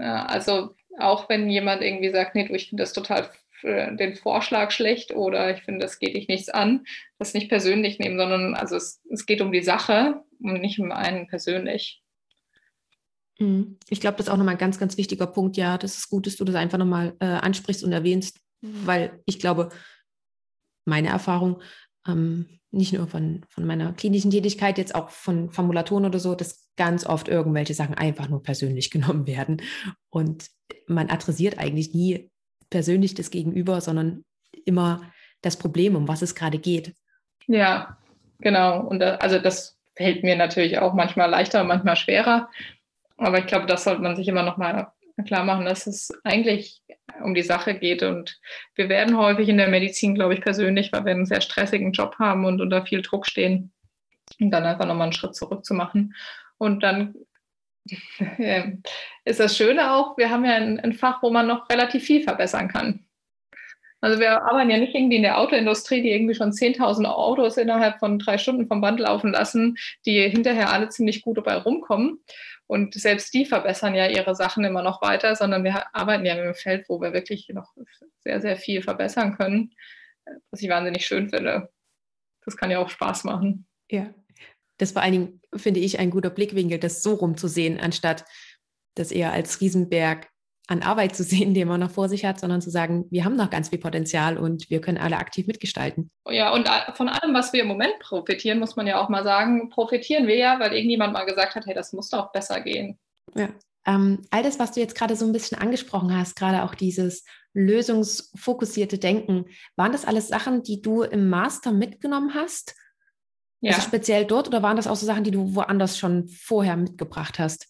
Ja, 0.00 0.24
also 0.24 0.74
auch 0.98 1.28
wenn 1.28 1.50
jemand 1.50 1.82
irgendwie 1.82 2.10
sagt, 2.10 2.34
nee, 2.34 2.48
du, 2.48 2.54
ich 2.54 2.70
finde 2.70 2.82
das 2.82 2.94
total 2.94 3.30
äh, 3.62 3.94
den 3.96 4.16
Vorschlag 4.16 4.70
schlecht 4.70 5.12
oder 5.12 5.54
ich 5.54 5.62
finde, 5.62 5.80
das 5.80 5.98
geht 5.98 6.14
dich 6.14 6.26
nichts 6.26 6.48
an, 6.48 6.84
das 7.18 7.34
nicht 7.34 7.50
persönlich 7.50 7.98
nehmen, 7.98 8.18
sondern 8.18 8.54
also 8.54 8.76
es, 8.76 9.02
es 9.10 9.26
geht 9.26 9.42
um 9.42 9.52
die 9.52 9.62
Sache 9.62 10.22
und 10.40 10.60
nicht 10.60 10.78
um 10.80 10.90
einen 10.90 11.26
persönlich. 11.26 12.02
Mhm. 13.38 13.78
Ich 13.90 14.00
glaube, 14.00 14.16
das 14.16 14.26
ist 14.26 14.32
auch 14.32 14.38
nochmal 14.38 14.54
ein 14.54 14.58
ganz, 14.58 14.78
ganz 14.78 14.96
wichtiger 14.96 15.26
Punkt. 15.26 15.58
Ja, 15.58 15.76
das 15.76 15.98
ist 15.98 16.08
gut, 16.08 16.26
dass 16.26 16.36
du 16.36 16.44
das 16.44 16.54
einfach 16.54 16.78
nochmal 16.78 17.14
äh, 17.20 17.26
ansprichst 17.26 17.84
und 17.84 17.92
erwähnst, 17.92 18.40
weil 18.62 19.20
ich 19.26 19.38
glaube, 19.38 19.68
meine 20.86 21.08
Erfahrung, 21.08 21.60
ähm, 22.08 22.59
nicht 22.72 22.92
nur 22.92 23.08
von, 23.08 23.44
von 23.48 23.66
meiner 23.66 23.92
klinischen 23.92 24.30
Tätigkeit, 24.30 24.78
jetzt 24.78 24.94
auch 24.94 25.10
von 25.10 25.50
Formulaturen 25.50 26.04
oder 26.04 26.18
so, 26.18 26.34
dass 26.34 26.68
ganz 26.76 27.04
oft 27.04 27.28
irgendwelche 27.28 27.74
Sachen 27.74 27.94
einfach 27.94 28.28
nur 28.28 28.42
persönlich 28.42 28.90
genommen 28.90 29.26
werden. 29.26 29.62
Und 30.08 30.46
man 30.86 31.10
adressiert 31.10 31.58
eigentlich 31.58 31.94
nie 31.94 32.30
persönlich 32.70 33.14
das 33.14 33.30
Gegenüber, 33.30 33.80
sondern 33.80 34.24
immer 34.64 35.02
das 35.42 35.56
Problem, 35.56 35.96
um 35.96 36.06
was 36.06 36.22
es 36.22 36.34
gerade 36.34 36.58
geht. 36.58 36.94
Ja, 37.46 37.98
genau. 38.38 38.80
Und 38.86 39.00
da, 39.00 39.16
also 39.16 39.38
das 39.38 39.78
fällt 39.96 40.22
mir 40.22 40.36
natürlich 40.36 40.78
auch 40.78 40.94
manchmal 40.94 41.30
leichter, 41.30 41.64
manchmal 41.64 41.96
schwerer. 41.96 42.48
Aber 43.16 43.38
ich 43.38 43.46
glaube, 43.46 43.66
das 43.66 43.84
sollte 43.84 44.02
man 44.02 44.16
sich 44.16 44.28
immer 44.28 44.42
noch 44.42 44.56
mal 44.56 44.92
klar 45.24 45.44
machen, 45.44 45.64
dass 45.64 45.86
es 45.86 46.10
eigentlich 46.24 46.82
um 47.22 47.34
die 47.34 47.42
Sache 47.42 47.74
geht. 47.74 48.02
Und 48.02 48.38
wir 48.74 48.88
werden 48.88 49.16
häufig 49.16 49.48
in 49.48 49.58
der 49.58 49.68
Medizin, 49.68 50.14
glaube 50.14 50.34
ich, 50.34 50.40
persönlich, 50.40 50.92
weil 50.92 51.04
wir 51.04 51.12
einen 51.12 51.26
sehr 51.26 51.40
stressigen 51.40 51.92
Job 51.92 52.16
haben 52.18 52.44
und 52.44 52.60
unter 52.60 52.84
viel 52.84 53.02
Druck 53.02 53.26
stehen, 53.26 53.72
und 54.38 54.50
dann 54.50 54.64
einfach 54.64 54.86
nochmal 54.86 55.04
einen 55.04 55.12
Schritt 55.12 55.34
zurück 55.34 55.64
zu 55.64 55.74
machen. 55.74 56.14
Und 56.58 56.82
dann 56.82 57.14
ist 59.24 59.40
das 59.40 59.56
Schöne 59.56 59.92
auch, 59.92 60.16
wir 60.18 60.30
haben 60.30 60.44
ja 60.44 60.54
ein, 60.54 60.78
ein 60.80 60.92
Fach, 60.92 61.22
wo 61.22 61.30
man 61.30 61.46
noch 61.46 61.68
relativ 61.68 62.04
viel 62.04 62.22
verbessern 62.22 62.68
kann. 62.68 63.06
Also 64.02 64.18
wir 64.18 64.42
arbeiten 64.42 64.70
ja 64.70 64.78
nicht 64.78 64.94
irgendwie 64.94 65.16
in 65.16 65.22
der 65.22 65.38
Autoindustrie, 65.38 66.00
die 66.00 66.10
irgendwie 66.10 66.34
schon 66.34 66.52
10.000 66.52 67.04
Autos 67.04 67.58
innerhalb 67.58 67.98
von 67.98 68.18
drei 68.18 68.38
Stunden 68.38 68.66
vom 68.66 68.80
Band 68.80 68.98
laufen 68.98 69.32
lassen, 69.32 69.76
die 70.06 70.26
hinterher 70.28 70.72
alle 70.72 70.88
ziemlich 70.88 71.20
gut 71.20 71.36
dabei 71.36 71.56
rumkommen. 71.56 72.18
Und 72.70 72.94
selbst 72.94 73.34
die 73.34 73.46
verbessern 73.46 73.96
ja 73.96 74.06
ihre 74.06 74.36
Sachen 74.36 74.62
immer 74.62 74.84
noch 74.84 75.02
weiter, 75.02 75.34
sondern 75.34 75.64
wir 75.64 75.92
arbeiten 75.92 76.24
ja 76.24 76.34
in 76.34 76.38
einem 76.38 76.54
Feld, 76.54 76.88
wo 76.88 77.00
wir 77.00 77.12
wirklich 77.12 77.48
noch 77.48 77.74
sehr, 78.20 78.40
sehr 78.40 78.56
viel 78.56 78.80
verbessern 78.80 79.36
können, 79.36 79.74
was 80.52 80.62
ich 80.62 80.68
wahnsinnig 80.68 81.04
schön 81.04 81.30
finde. 81.30 81.72
Das 82.44 82.56
kann 82.56 82.70
ja 82.70 82.78
auch 82.78 82.88
Spaß 82.88 83.24
machen. 83.24 83.66
Ja, 83.90 84.14
das 84.78 84.92
vor 84.92 85.02
allen 85.02 85.12
Dingen 85.12 85.40
finde 85.56 85.80
ich 85.80 85.98
ein 85.98 86.10
guter 86.10 86.30
Blickwinkel, 86.30 86.78
das 86.78 87.02
so 87.02 87.14
rumzusehen, 87.14 87.80
anstatt 87.80 88.24
das 88.94 89.10
eher 89.10 89.32
als 89.32 89.60
Riesenberg 89.60 90.30
an 90.70 90.82
Arbeit 90.82 91.16
zu 91.16 91.24
sehen, 91.24 91.52
den 91.54 91.68
man 91.68 91.80
noch 91.80 91.90
vor 91.90 92.08
sich 92.08 92.24
hat, 92.24 92.40
sondern 92.40 92.62
zu 92.62 92.70
sagen, 92.70 93.06
wir 93.10 93.24
haben 93.24 93.36
noch 93.36 93.50
ganz 93.50 93.68
viel 93.68 93.78
Potenzial 93.78 94.38
und 94.38 94.70
wir 94.70 94.80
können 94.80 94.98
alle 94.98 95.18
aktiv 95.18 95.46
mitgestalten. 95.46 96.10
Ja, 96.28 96.54
und 96.54 96.68
von 96.94 97.08
allem, 97.08 97.34
was 97.34 97.52
wir 97.52 97.62
im 97.62 97.68
Moment 97.68 97.98
profitieren, 98.00 98.60
muss 98.60 98.76
man 98.76 98.86
ja 98.86 99.02
auch 99.02 99.08
mal 99.08 99.24
sagen, 99.24 99.68
profitieren 99.68 100.26
wir 100.26 100.36
ja, 100.36 100.60
weil 100.60 100.72
irgendjemand 100.72 101.12
mal 101.12 101.24
gesagt 101.24 101.56
hat, 101.56 101.66
hey, 101.66 101.74
das 101.74 101.92
muss 101.92 102.08
doch 102.08 102.32
besser 102.32 102.60
gehen. 102.60 102.98
Ja. 103.34 103.48
Ähm, 103.86 104.22
all 104.30 104.42
das, 104.42 104.58
was 104.58 104.72
du 104.72 104.80
jetzt 104.80 104.94
gerade 104.94 105.16
so 105.16 105.24
ein 105.24 105.32
bisschen 105.32 105.58
angesprochen 105.58 106.16
hast, 106.16 106.36
gerade 106.36 106.62
auch 106.62 106.74
dieses 106.74 107.24
lösungsfokussierte 107.54 108.98
Denken, 108.98 109.46
waren 109.74 109.92
das 109.92 110.04
alles 110.04 110.28
Sachen, 110.28 110.62
die 110.62 110.82
du 110.82 111.02
im 111.02 111.28
Master 111.30 111.72
mitgenommen 111.72 112.34
hast? 112.34 112.76
Ja. 113.60 113.72
Also 113.72 113.82
speziell 113.82 114.26
dort 114.26 114.48
oder 114.48 114.62
waren 114.62 114.76
das 114.76 114.86
auch 114.86 114.96
so 114.96 115.06
Sachen, 115.06 115.24
die 115.24 115.30
du 115.30 115.54
woanders 115.54 115.98
schon 115.98 116.28
vorher 116.28 116.76
mitgebracht 116.76 117.38
hast? 117.38 117.68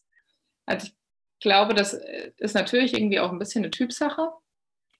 Also 0.66 0.88
ich 0.88 0.99
glaube, 1.40 1.74
das 1.74 1.94
äh, 1.94 2.32
ist 2.38 2.54
natürlich 2.54 2.94
irgendwie 2.94 3.20
auch 3.20 3.32
ein 3.32 3.38
bisschen 3.38 3.64
eine 3.64 3.70
Typsache, 3.70 4.30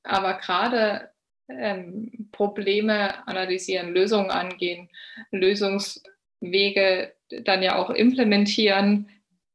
aber 0.02 0.34
gerade 0.34 1.10
ähm, 1.48 2.28
Probleme 2.32 3.26
analysieren, 3.26 3.92
Lösungen 3.92 4.30
angehen, 4.30 4.88
Lösungswege 5.30 7.14
dann 7.42 7.62
ja 7.62 7.76
auch 7.76 7.90
implementieren, 7.90 9.08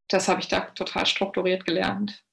das 0.07 0.27
habe 0.27 0.41
ich 0.41 0.47
da 0.47 0.61
total 0.61 1.05
strukturiert 1.05 1.65
gelernt. 1.65 2.23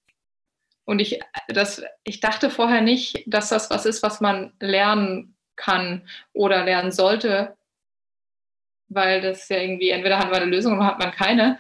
Und 0.85 0.99
ich, 0.99 1.21
das, 1.49 1.83
ich 2.05 2.21
dachte 2.21 2.51
vorher 2.51 2.81
nicht, 2.81 3.23
dass 3.27 3.49
das 3.49 3.71
was 3.71 3.87
ist, 3.87 4.03
was 4.03 4.21
man 4.21 4.53
lernen 4.61 5.37
kann 5.57 6.09
oder 6.33 6.65
lernen 6.65 6.93
sollte, 6.93 7.57
weil 8.89 9.21
das 9.21 9.49
ja 9.49 9.59
irgendwie, 9.59 9.91
entweder 9.91 10.19
hat 10.19 10.31
man 10.31 10.43
eine 10.43 10.51
Lösung 10.51 10.75
oder 10.75 10.87
hat 10.87 10.99
man 10.99 11.13
keine. 11.13 11.59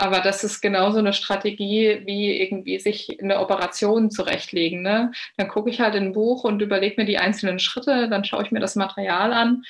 Aber 0.00 0.20
das 0.20 0.44
ist 0.44 0.62
genauso 0.62 0.98
eine 0.98 1.12
Strategie, 1.12 2.00
wie 2.06 2.40
irgendwie 2.40 2.78
sich 2.78 3.20
eine 3.20 3.38
Operation 3.38 4.10
zurechtlegen. 4.10 4.80
Ne? 4.80 5.12
Dann 5.36 5.48
gucke 5.48 5.68
ich 5.68 5.78
halt 5.78 5.94
in 5.94 6.04
ein 6.04 6.12
Buch 6.14 6.42
und 6.44 6.62
überlege 6.62 6.94
mir 6.96 7.04
die 7.04 7.18
einzelnen 7.18 7.58
Schritte, 7.58 8.08
dann 8.08 8.24
schaue 8.24 8.42
ich 8.42 8.50
mir 8.50 8.60
das 8.60 8.76
Material 8.76 9.34
an. 9.34 9.62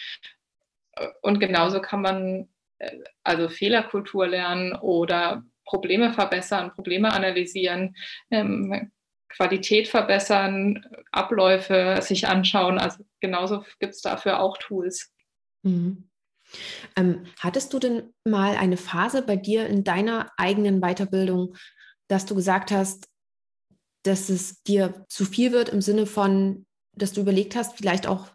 Und 1.22 1.40
genauso 1.40 1.80
kann 1.80 2.02
man 2.02 2.48
äh, 2.78 2.98
also 3.24 3.48
Fehlerkultur 3.48 4.28
lernen 4.28 4.72
oder 4.76 5.42
Probleme 5.64 6.12
verbessern, 6.12 6.70
Probleme 6.70 7.12
analysieren, 7.12 7.96
ähm, 8.30 8.92
Qualität 9.30 9.88
verbessern, 9.88 10.84
Abläufe 11.10 11.98
sich 12.02 12.28
anschauen. 12.28 12.78
Also 12.78 13.04
genauso 13.18 13.64
gibt 13.80 13.94
es 13.94 14.00
dafür 14.00 14.38
auch 14.38 14.58
Tools. 14.58 15.12
Mhm. 15.62 16.08
Ähm, 16.96 17.26
hattest 17.38 17.72
du 17.72 17.78
denn 17.78 18.12
mal 18.24 18.56
eine 18.56 18.76
Phase 18.76 19.22
bei 19.22 19.36
dir 19.36 19.66
in 19.66 19.84
deiner 19.84 20.30
eigenen 20.36 20.80
Weiterbildung, 20.80 21.54
dass 22.08 22.26
du 22.26 22.34
gesagt 22.34 22.70
hast, 22.70 23.08
dass 24.02 24.28
es 24.28 24.62
dir 24.62 25.04
zu 25.08 25.24
viel 25.24 25.52
wird 25.52 25.68
im 25.68 25.80
Sinne 25.80 26.06
von, 26.06 26.66
dass 26.96 27.12
du 27.12 27.20
überlegt 27.20 27.54
hast, 27.56 27.76
vielleicht 27.76 28.06
auch 28.06 28.28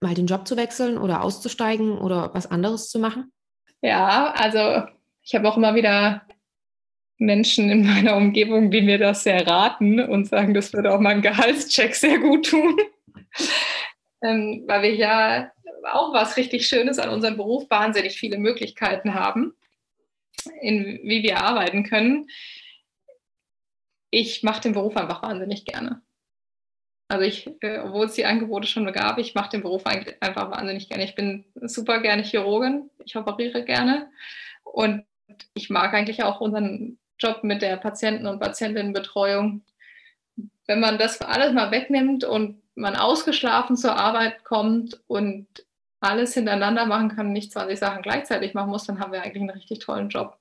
mal 0.00 0.14
den 0.14 0.26
Job 0.26 0.46
zu 0.46 0.56
wechseln 0.56 0.98
oder 0.98 1.22
auszusteigen 1.22 1.98
oder 1.98 2.34
was 2.34 2.50
anderes 2.50 2.88
zu 2.88 2.98
machen? 2.98 3.32
Ja, 3.80 4.32
also 4.32 4.86
ich 5.22 5.34
habe 5.34 5.48
auch 5.48 5.56
immer 5.56 5.74
wieder 5.74 6.22
Menschen 7.18 7.70
in 7.70 7.86
meiner 7.86 8.16
Umgebung, 8.16 8.70
die 8.70 8.82
mir 8.82 8.98
das 8.98 9.22
sehr 9.22 9.46
raten 9.46 10.00
und 10.00 10.28
sagen, 10.28 10.54
das 10.54 10.72
würde 10.72 10.92
auch 10.92 11.00
meinem 11.00 11.22
Gehaltscheck 11.22 11.94
sehr 11.94 12.18
gut 12.18 12.50
tun. 12.50 12.76
ähm, 14.22 14.64
weil 14.66 14.82
wir 14.82 14.94
ja 14.94 15.52
auch 15.84 16.12
was 16.12 16.36
richtig 16.36 16.66
Schönes 16.66 16.98
an 16.98 17.10
unserem 17.10 17.36
Beruf 17.36 17.68
wahnsinnig 17.70 18.18
viele 18.18 18.38
Möglichkeiten 18.38 19.14
haben, 19.14 19.54
in, 20.60 21.00
wie 21.02 21.22
wir 21.22 21.38
arbeiten 21.38 21.84
können. 21.84 22.28
Ich 24.10 24.42
mache 24.42 24.62
den 24.62 24.72
Beruf 24.72 24.96
einfach 24.96 25.22
wahnsinnig 25.22 25.64
gerne. 25.64 26.02
Also 27.08 27.24
ich, 27.24 27.48
äh, 27.60 27.78
obwohl 27.78 28.06
es 28.06 28.14
die 28.14 28.24
Angebote 28.24 28.66
schon 28.66 28.90
gab, 28.92 29.18
ich 29.18 29.34
mache 29.34 29.50
den 29.50 29.62
Beruf 29.62 29.84
einfach 29.86 30.50
wahnsinnig 30.50 30.88
gerne. 30.88 31.04
Ich 31.04 31.14
bin 31.14 31.44
super 31.54 32.00
gerne 32.00 32.22
Chirurgin, 32.24 32.90
ich 33.04 33.16
operiere 33.16 33.64
gerne 33.64 34.10
und 34.64 35.04
ich 35.54 35.70
mag 35.70 35.94
eigentlich 35.94 36.22
auch 36.24 36.40
unseren 36.40 36.98
Job 37.18 37.44
mit 37.44 37.62
der 37.62 37.76
Patienten- 37.76 38.26
und 38.26 38.40
Patientinnenbetreuung. 38.40 39.62
Wenn 40.66 40.80
man 40.80 40.98
das 40.98 41.20
alles 41.20 41.52
mal 41.52 41.70
wegnimmt 41.70 42.24
und 42.24 42.60
man 42.74 42.96
ausgeschlafen 42.96 43.76
zur 43.76 43.96
Arbeit 43.96 44.44
kommt 44.44 45.00
und 45.06 45.46
alles 46.06 46.34
hintereinander 46.34 46.86
machen 46.86 47.08
kann, 47.08 47.32
nicht 47.32 47.52
20 47.52 47.78
Sachen 47.78 48.02
gleichzeitig 48.02 48.54
machen 48.54 48.70
muss, 48.70 48.84
dann 48.84 49.00
haben 49.00 49.12
wir 49.12 49.22
eigentlich 49.22 49.42
einen 49.42 49.50
richtig 49.50 49.80
tollen 49.80 50.08
Job. 50.08 50.38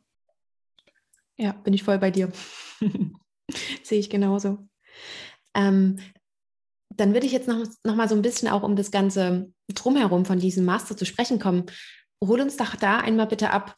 Ja, 1.38 1.51
bin 1.51 1.73
ich 1.73 1.84
voll 1.84 1.99
bei 1.99 2.12
dir. 2.12 2.32
Sehe 3.84 3.99
ich 3.99 4.10
genauso. 4.10 4.67
Ähm, 5.54 5.99
dann 6.89 7.13
würde 7.13 7.25
ich 7.25 7.34
jetzt 7.34 7.47
noch, 7.47 7.65
noch 7.84 7.95
mal 7.95 8.08
so 8.08 8.15
ein 8.15 8.21
bisschen 8.21 8.47
auch 8.47 8.63
um 8.63 8.75
das 8.75 8.91
ganze 8.91 9.51
Drumherum 9.73 10.25
von 10.25 10.39
diesem 10.39 10.65
Master 10.65 10.95
zu 10.95 11.06
sprechen 11.06 11.39
kommen. 11.39 11.65
Hol 12.23 12.39
uns 12.41 12.58
doch 12.58 12.75
da 12.75 12.99
einmal 12.99 13.28
bitte 13.28 13.51
ab, 13.51 13.75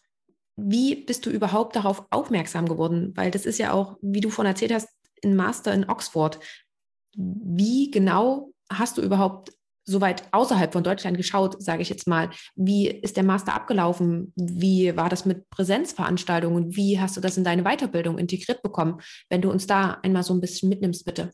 wie 0.55 0.95
bist 0.95 1.25
du 1.25 1.29
überhaupt 1.29 1.75
darauf 1.75 2.05
aufmerksam 2.09 2.67
geworden? 2.67 3.13
Weil 3.15 3.31
das 3.31 3.45
ist 3.45 3.59
ja 3.59 3.73
auch, 3.73 3.97
wie 4.01 4.21
du 4.21 4.29
vorhin 4.29 4.51
erzählt 4.51 4.73
hast, 4.73 4.89
ein 5.23 5.35
Master 5.35 5.73
in 5.73 5.89
Oxford. 5.89 6.39
Wie 7.15 7.91
genau 7.91 8.51
hast 8.71 8.97
du 8.97 9.01
überhaupt 9.01 9.53
so 9.87 10.01
weit 10.01 10.23
außerhalb 10.31 10.73
von 10.73 10.83
Deutschland 10.83 11.17
geschaut, 11.17 11.61
sage 11.63 11.81
ich 11.81 11.89
jetzt 11.89 12.07
mal. 12.07 12.29
Wie 12.55 12.87
ist 12.87 13.15
der 13.15 13.23
Master 13.23 13.53
abgelaufen? 13.53 14.33
Wie 14.35 14.95
war 14.97 15.07
das 15.07 15.25
mit 15.25 15.49
Präsenzveranstaltungen? 15.49 16.75
Wie 16.75 16.99
hast 16.99 17.15
du 17.15 17.21
das 17.21 17.37
in 17.37 17.45
deine 17.45 17.63
Weiterbildung 17.63 18.17
integriert 18.17 18.61
bekommen? 18.61 18.99
Wenn 19.29 19.41
du 19.41 19.49
uns 19.49 19.65
da 19.65 19.99
einmal 20.03 20.23
so 20.23 20.33
ein 20.33 20.41
bisschen 20.41 20.67
mitnimmst, 20.67 21.05
bitte. 21.05 21.31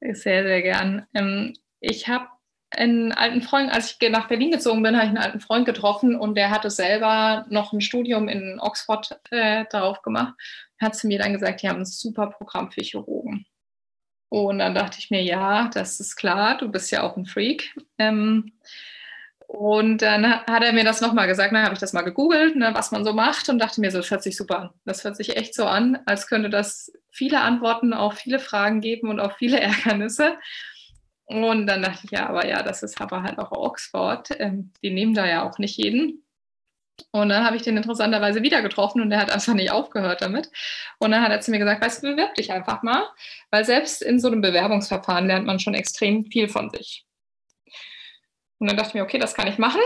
Sehr, 0.00 0.42
sehr 0.42 0.62
gern. 0.62 1.06
Ähm, 1.14 1.54
ich 1.80 2.08
habe 2.08 2.26
einen 2.70 3.12
alten 3.12 3.40
Freund, 3.40 3.72
als 3.72 3.96
ich 4.00 4.10
nach 4.10 4.26
Berlin 4.26 4.50
gezogen 4.50 4.82
bin, 4.82 4.96
habe 4.96 5.04
ich 5.04 5.10
einen 5.10 5.18
alten 5.18 5.40
Freund 5.40 5.64
getroffen 5.64 6.16
und 6.16 6.34
der 6.34 6.50
hatte 6.50 6.70
selber 6.70 7.46
noch 7.48 7.72
ein 7.72 7.80
Studium 7.80 8.28
in 8.28 8.58
Oxford 8.60 9.20
äh, 9.30 9.64
darauf 9.70 10.02
gemacht. 10.02 10.34
Hat 10.80 10.96
zu 10.96 11.06
mir 11.06 11.20
dann 11.20 11.32
gesagt, 11.32 11.62
die 11.62 11.68
haben 11.68 11.78
ein 11.78 11.86
super 11.86 12.26
Programm 12.26 12.72
für 12.72 12.82
Chirurgen. 12.82 13.46
Und 14.36 14.58
dann 14.58 14.74
dachte 14.74 14.98
ich 14.98 15.10
mir, 15.10 15.22
ja, 15.22 15.70
das 15.72 15.98
ist 15.98 16.14
klar, 16.14 16.58
du 16.58 16.70
bist 16.70 16.90
ja 16.90 17.02
auch 17.02 17.16
ein 17.16 17.24
Freak. 17.24 17.74
Ähm, 17.96 18.52
und 19.46 20.02
dann 20.02 20.26
hat 20.26 20.62
er 20.62 20.74
mir 20.74 20.84
das 20.84 21.00
nochmal 21.00 21.26
gesagt, 21.26 21.54
dann 21.54 21.62
habe 21.62 21.72
ich 21.72 21.80
das 21.80 21.94
mal 21.94 22.02
gegoogelt, 22.02 22.54
ne, 22.54 22.74
was 22.74 22.90
man 22.90 23.02
so 23.02 23.14
macht 23.14 23.48
und 23.48 23.58
dachte 23.58 23.80
mir, 23.80 23.90
so, 23.90 23.96
das 23.96 24.10
hört 24.10 24.22
sich 24.22 24.36
super 24.36 24.58
an. 24.58 24.70
Das 24.84 25.04
hört 25.04 25.16
sich 25.16 25.38
echt 25.38 25.54
so 25.54 25.64
an, 25.64 26.00
als 26.04 26.26
könnte 26.26 26.50
das 26.50 26.92
viele 27.10 27.40
Antworten 27.40 27.94
auf 27.94 28.18
viele 28.18 28.38
Fragen 28.38 28.82
geben 28.82 29.08
und 29.08 29.20
auf 29.20 29.36
viele 29.38 29.58
Ärgernisse. 29.62 30.36
Und 31.24 31.66
dann 31.66 31.80
dachte 31.80 32.00
ich, 32.04 32.10
ja, 32.10 32.28
aber 32.28 32.46
ja, 32.46 32.62
das 32.62 32.82
ist 32.82 33.00
aber 33.00 33.22
halt 33.22 33.38
auch 33.38 33.52
Oxford. 33.52 34.28
Ähm, 34.38 34.70
die 34.82 34.90
nehmen 34.90 35.14
da 35.14 35.26
ja 35.26 35.48
auch 35.48 35.58
nicht 35.58 35.78
jeden. 35.78 36.25
Und 37.12 37.28
dann 37.28 37.44
habe 37.44 37.56
ich 37.56 37.62
den 37.62 37.76
interessanterweise 37.76 38.42
wieder 38.42 38.62
getroffen 38.62 39.00
und 39.00 39.10
der 39.10 39.20
hat 39.20 39.30
einfach 39.30 39.54
nicht 39.54 39.70
aufgehört 39.70 40.22
damit. 40.22 40.50
Und 40.98 41.10
dann 41.10 41.22
hat 41.22 41.30
er 41.30 41.40
zu 41.40 41.50
mir 41.50 41.58
gesagt, 41.58 41.82
weißt 41.84 42.02
du, 42.02 42.10
bewirb 42.12 42.34
dich 42.34 42.52
einfach 42.52 42.82
mal, 42.82 43.04
weil 43.50 43.64
selbst 43.64 44.02
in 44.02 44.20
so 44.20 44.28
einem 44.28 44.40
Bewerbungsverfahren 44.40 45.26
lernt 45.26 45.46
man 45.46 45.58
schon 45.58 45.74
extrem 45.74 46.24
viel 46.26 46.48
von 46.48 46.70
sich. 46.70 47.06
Und 48.58 48.68
dann 48.68 48.76
dachte 48.76 48.90
ich 48.90 48.94
mir, 48.94 49.02
okay, 49.02 49.18
das 49.18 49.34
kann 49.34 49.48
ich 49.48 49.58
machen. 49.58 49.80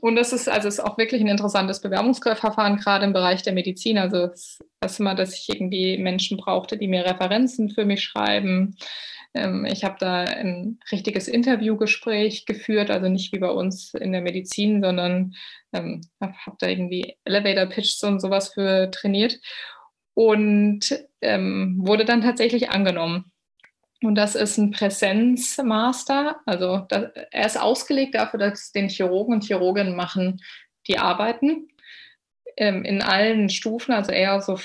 Und 0.00 0.16
das 0.16 0.32
ist 0.32 0.48
also 0.48 0.68
ist 0.68 0.80
auch 0.80 0.96
wirklich 0.96 1.20
ein 1.20 1.28
interessantes 1.28 1.80
Bewerbungsverfahren, 1.80 2.78
gerade 2.78 3.04
im 3.04 3.12
Bereich 3.12 3.42
der 3.42 3.52
Medizin. 3.52 3.98
Also 3.98 4.28
das 4.28 4.58
erste 4.80 5.02
Mal, 5.02 5.14
dass 5.14 5.34
ich 5.34 5.48
irgendwie 5.48 5.98
Menschen 5.98 6.38
brauchte, 6.38 6.78
die 6.78 6.88
mir 6.88 7.04
Referenzen 7.04 7.70
für 7.70 7.84
mich 7.84 8.02
schreiben, 8.02 8.76
ich 9.66 9.84
habe 9.84 9.96
da 9.98 10.24
ein 10.24 10.78
richtiges 10.90 11.28
Interviewgespräch 11.28 12.46
geführt, 12.46 12.90
also 12.90 13.08
nicht 13.08 13.32
wie 13.32 13.38
bei 13.38 13.50
uns 13.50 13.94
in 13.94 14.12
der 14.12 14.20
Medizin, 14.20 14.82
sondern 14.82 15.34
ähm, 15.72 16.02
habe 16.20 16.34
hab 16.46 16.58
da 16.58 16.68
irgendwie 16.68 17.16
Elevator 17.24 17.66
Pitches 17.66 18.02
und 18.02 18.20
sowas 18.20 18.52
für 18.54 18.90
trainiert 18.90 19.38
und 20.14 21.04
ähm, 21.20 21.76
wurde 21.78 22.04
dann 22.04 22.22
tatsächlich 22.22 22.70
angenommen. 22.70 23.30
Und 24.02 24.14
das 24.14 24.34
ist 24.34 24.58
ein 24.58 24.70
Präsenzmaster, 24.70 26.40
also 26.46 26.86
das, 26.88 27.10
er 27.30 27.46
ist 27.46 27.60
ausgelegt 27.60 28.14
dafür, 28.14 28.38
dass 28.38 28.70
den 28.72 28.88
Chirurgen 28.88 29.34
und 29.34 29.44
Chirurginnen 29.44 29.96
machen, 29.96 30.40
die 30.86 30.98
arbeiten 30.98 31.68
ähm, 32.56 32.84
in 32.84 33.02
allen 33.02 33.48
Stufen, 33.48 33.92
also 33.92 34.12
eher 34.12 34.40
so 34.40 34.58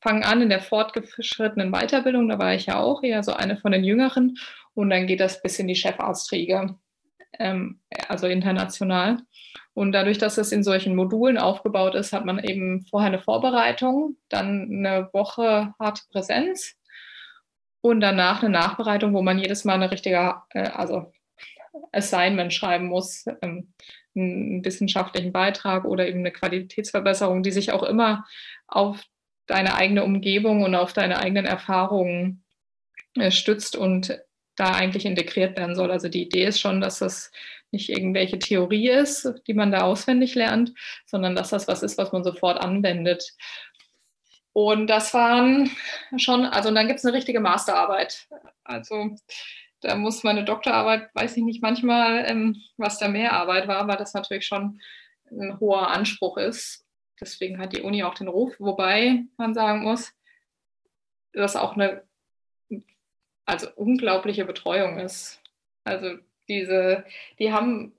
fangen 0.00 0.22
an 0.22 0.42
in 0.42 0.48
der 0.48 0.60
fortgeschrittenen 0.60 1.72
Weiterbildung, 1.72 2.28
da 2.28 2.38
war 2.38 2.54
ich 2.54 2.66
ja 2.66 2.78
auch 2.80 3.02
eher 3.02 3.22
so 3.22 3.32
eine 3.32 3.56
von 3.56 3.72
den 3.72 3.84
Jüngeren 3.84 4.36
und 4.74 4.90
dann 4.90 5.06
geht 5.06 5.20
das 5.20 5.42
bis 5.42 5.58
in 5.58 5.68
die 5.68 5.74
Chefarztriege, 5.74 6.76
ähm, 7.38 7.80
also 8.08 8.26
international. 8.26 9.18
Und 9.74 9.92
dadurch, 9.92 10.18
dass 10.18 10.38
es 10.38 10.52
in 10.52 10.64
solchen 10.64 10.96
Modulen 10.96 11.36
aufgebaut 11.36 11.94
ist, 11.94 12.12
hat 12.12 12.24
man 12.24 12.38
eben 12.38 12.86
vorher 12.86 13.08
eine 13.08 13.20
Vorbereitung, 13.20 14.16
dann 14.28 14.62
eine 14.70 15.10
Woche 15.12 15.74
harte 15.78 16.02
Präsenz 16.10 16.76
und 17.82 18.00
danach 18.00 18.42
eine 18.42 18.50
Nachbereitung, 18.50 19.14
wo 19.14 19.22
man 19.22 19.38
jedes 19.38 19.64
Mal 19.64 19.74
eine 19.74 19.90
richtige, 19.90 20.36
äh, 20.50 20.68
also 20.68 21.12
Assignment 21.92 22.52
schreiben 22.52 22.86
muss, 22.86 23.26
ähm, 23.42 23.72
einen 24.14 24.64
wissenschaftlichen 24.64 25.32
Beitrag 25.32 25.84
oder 25.84 26.08
eben 26.08 26.20
eine 26.20 26.32
Qualitätsverbesserung, 26.32 27.42
die 27.42 27.52
sich 27.52 27.72
auch 27.72 27.82
immer 27.82 28.24
auf 28.66 29.04
deine 29.46 29.74
eigene 29.74 30.04
Umgebung 30.04 30.62
und 30.62 30.74
auf 30.74 30.92
deine 30.92 31.18
eigenen 31.18 31.46
Erfahrungen 31.46 32.44
äh, 33.14 33.30
stützt 33.30 33.76
und 33.76 34.18
da 34.56 34.72
eigentlich 34.72 35.04
integriert 35.04 35.56
werden 35.58 35.74
soll. 35.74 35.90
Also 35.90 36.08
die 36.08 36.22
Idee 36.22 36.46
ist 36.46 36.60
schon, 36.60 36.80
dass 36.80 36.98
das 36.98 37.30
nicht 37.72 37.90
irgendwelche 37.90 38.38
Theorie 38.38 38.88
ist, 38.88 39.32
die 39.46 39.54
man 39.54 39.70
da 39.70 39.82
auswendig 39.82 40.34
lernt, 40.34 40.72
sondern 41.04 41.36
dass 41.36 41.50
das 41.50 41.68
was 41.68 41.82
ist, 41.82 41.98
was 41.98 42.12
man 42.12 42.24
sofort 42.24 42.58
anwendet. 42.58 43.34
Und 44.52 44.86
das 44.86 45.12
waren 45.12 45.70
schon, 46.16 46.46
also 46.46 46.70
dann 46.72 46.86
gibt 46.88 46.98
es 46.98 47.04
eine 47.04 47.14
richtige 47.14 47.40
Masterarbeit. 47.40 48.26
Also 48.64 49.14
da 49.82 49.94
muss 49.96 50.24
meine 50.24 50.44
Doktorarbeit, 50.44 51.10
weiß 51.14 51.36
ich 51.36 51.42
nicht 51.42 51.62
manchmal, 51.62 52.24
ähm, 52.26 52.56
was 52.78 52.98
da 52.98 53.08
mehr 53.08 53.34
Arbeit 53.34 53.68
war, 53.68 53.86
weil 53.86 53.98
das 53.98 54.14
natürlich 54.14 54.46
schon 54.46 54.80
ein 55.30 55.60
hoher 55.60 55.90
Anspruch 55.90 56.38
ist. 56.38 56.85
Deswegen 57.20 57.58
hat 57.58 57.72
die 57.72 57.82
Uni 57.82 58.02
auch 58.02 58.14
den 58.14 58.28
Ruf, 58.28 58.54
wobei 58.58 59.24
man 59.36 59.54
sagen 59.54 59.82
muss, 59.82 60.12
dass 61.32 61.56
auch 61.56 61.74
eine 61.74 62.02
also 63.46 63.68
unglaubliche 63.76 64.44
Betreuung 64.44 64.98
ist. 64.98 65.40
Also 65.84 66.18
diese, 66.48 67.04
die 67.38 67.52
haben 67.52 67.92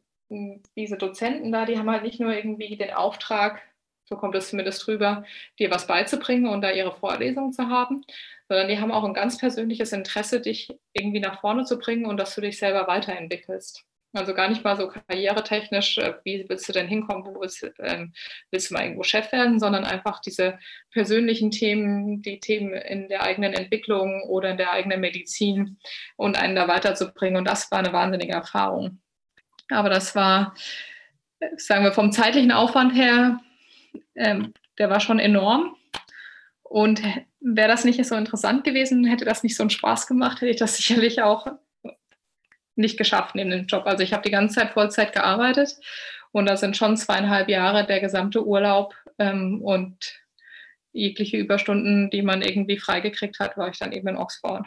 diese 0.76 0.98
Dozenten 0.98 1.52
da, 1.52 1.66
die 1.66 1.78
haben 1.78 1.90
halt 1.90 2.04
nicht 2.04 2.20
nur 2.20 2.34
irgendwie 2.34 2.76
den 2.76 2.94
Auftrag, 2.94 3.62
so 4.04 4.16
kommt 4.18 4.36
es 4.36 4.50
zumindest 4.50 4.86
drüber, 4.86 5.24
dir 5.58 5.72
was 5.72 5.88
beizubringen 5.88 6.48
und 6.48 6.62
da 6.62 6.72
ihre 6.72 6.96
Vorlesungen 6.96 7.54
zu 7.54 7.68
haben, 7.70 8.04
sondern 8.48 8.68
die 8.68 8.80
haben 8.80 8.92
auch 8.92 9.04
ein 9.04 9.14
ganz 9.14 9.38
persönliches 9.38 9.94
Interesse, 9.94 10.42
dich 10.42 10.74
irgendwie 10.94 11.20
nach 11.20 11.42
vorne 11.42 11.66
zu 11.66 11.78
bringen 11.78 12.06
und 12.06 12.18
dass 12.18 12.36
du 12.36 12.42
dich 12.42 12.58
selber 12.58 12.88
weiterentwickelst. 12.88 13.86
Also 14.14 14.34
gar 14.34 14.50
nicht 14.50 14.64
mal 14.64 14.78
so 14.78 14.88
karrieretechnisch, 14.88 15.98
äh, 15.98 16.16
wie 16.24 16.46
willst 16.48 16.68
du 16.68 16.74
denn 16.74 16.88
hinkommen, 16.88 17.26
wo 17.26 17.42
willst, 17.42 17.70
ähm, 17.80 18.14
willst 18.52 18.70
du 18.70 18.74
mal 18.74 18.84
irgendwo 18.84 19.04
Chef 19.04 19.32
werden, 19.32 19.60
sondern 19.60 19.84
einfach 19.84 20.22
diese 20.22 20.58
persönlichen 20.92 21.52
Themen, 21.52 22.22
die 22.22 22.40
Themen 22.40 22.74
in 22.74 23.10
der 23.10 23.24
eigenen 23.24 23.54
Entwicklung 23.54 24.24
oder 24.24 24.52
in 24.52 24.58
der 24.58 24.72
eigenen 24.72 25.02
Medizin 25.02 25.78
und 26.16 26.38
einen 26.38 26.56
da 26.56 26.68
weiterzubringen. 26.68 27.38
Und 27.38 27.46
das 27.46 27.70
war 27.70 27.80
eine 27.80 27.94
wahnsinnige 27.94 28.34
Erfahrung. 28.34 29.02
Aber 29.70 29.90
das 29.90 30.16
war, 30.16 30.56
sagen 31.58 31.84
wir, 31.84 31.92
vom 31.92 32.12
zeitlichen 32.12 32.52
Aufwand 32.52 32.96
her, 32.96 33.40
ähm, 34.16 34.54
der 34.78 34.90
war 34.90 35.00
schon 35.00 35.20
enorm. 35.20 35.76
Und 36.64 37.02
wäre 37.40 37.70
das 37.70 37.86
nicht 37.86 38.04
so 38.06 38.16
interessant 38.16 38.64
gewesen, 38.64 39.06
hätte 39.06 39.26
das 39.26 39.44
nicht 39.44 39.56
so 39.56 39.64
einen 39.64 39.70
Spaß 39.70 40.08
gemacht, 40.08 40.42
hätte 40.42 40.52
ich 40.52 40.58
das 40.58 40.78
sicherlich 40.78 41.22
auch 41.22 41.48
nicht 42.78 42.98
geschafft 42.98 43.36
neben 43.36 43.50
dem 43.50 43.68
Job. 43.68 43.86
Also 43.86 44.04
ich 44.04 44.14
habe 44.14 44.24
die 44.24 44.32
ganze 44.32 44.56
Zeit 44.56 44.72
Vollzeit 44.72 45.14
gearbeitet 45.14 45.78
und 46.32 46.46
da 46.48 46.58
sind 46.58 46.78
schon 46.78 46.98
zweieinhalb 46.98 47.50
Jahre 47.50 47.86
der 47.86 48.00
gesamte 48.00 48.46
Urlaub 48.46 48.96
ähm, 49.20 49.62
und 49.62 49.98
jegliche 50.92 51.38
Überstunden, 51.38 52.10
die 52.10 52.22
man 52.22 52.42
irgendwie 52.42 52.80
freigekriegt 52.80 53.40
hat, 53.40 53.58
war 53.58 53.70
ich 53.70 53.80
dann 53.80 53.92
eben 53.92 54.08
in 54.08 54.18
Oxford. 54.18 54.66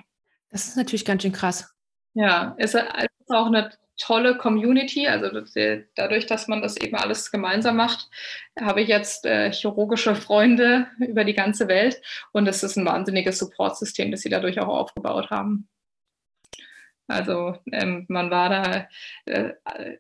Das 0.51 0.67
ist 0.67 0.77
natürlich 0.77 1.05
ganz 1.05 1.23
schön 1.23 1.33
krass. 1.33 1.73
Ja, 2.15 2.55
es 2.59 2.75
ist 2.75 2.85
auch 3.29 3.47
eine 3.47 3.71
tolle 4.01 4.37
Community. 4.37 5.07
Also 5.07 5.29
dadurch, 5.95 6.27
dass 6.27 6.49
man 6.49 6.63
das 6.63 6.77
eben 6.77 6.97
alles 6.97 7.31
gemeinsam 7.31 7.77
macht, 7.77 8.09
habe 8.59 8.81
ich 8.81 8.89
jetzt 8.89 9.27
äh, 9.27 9.53
chirurgische 9.53 10.17
Freunde 10.17 10.87
über 10.99 11.25
die 11.25 11.35
ganze 11.35 11.69
Welt 11.69 12.01
und 12.33 12.49
es 12.49 12.63
ist 12.63 12.77
ein 12.77 12.87
wahnsinniges 12.87 13.39
Supportsystem, 13.39 14.11
das 14.11 14.23
sie 14.23 14.31
dadurch 14.31 14.59
auch 14.61 14.69
aufgebaut 14.69 15.31
haben. 15.31 15.69
Also 17.11 17.57
ähm, 17.73 18.07
man 18.09 18.31
war 18.31 18.49
da, 18.49 18.87
äh, 19.27 19.55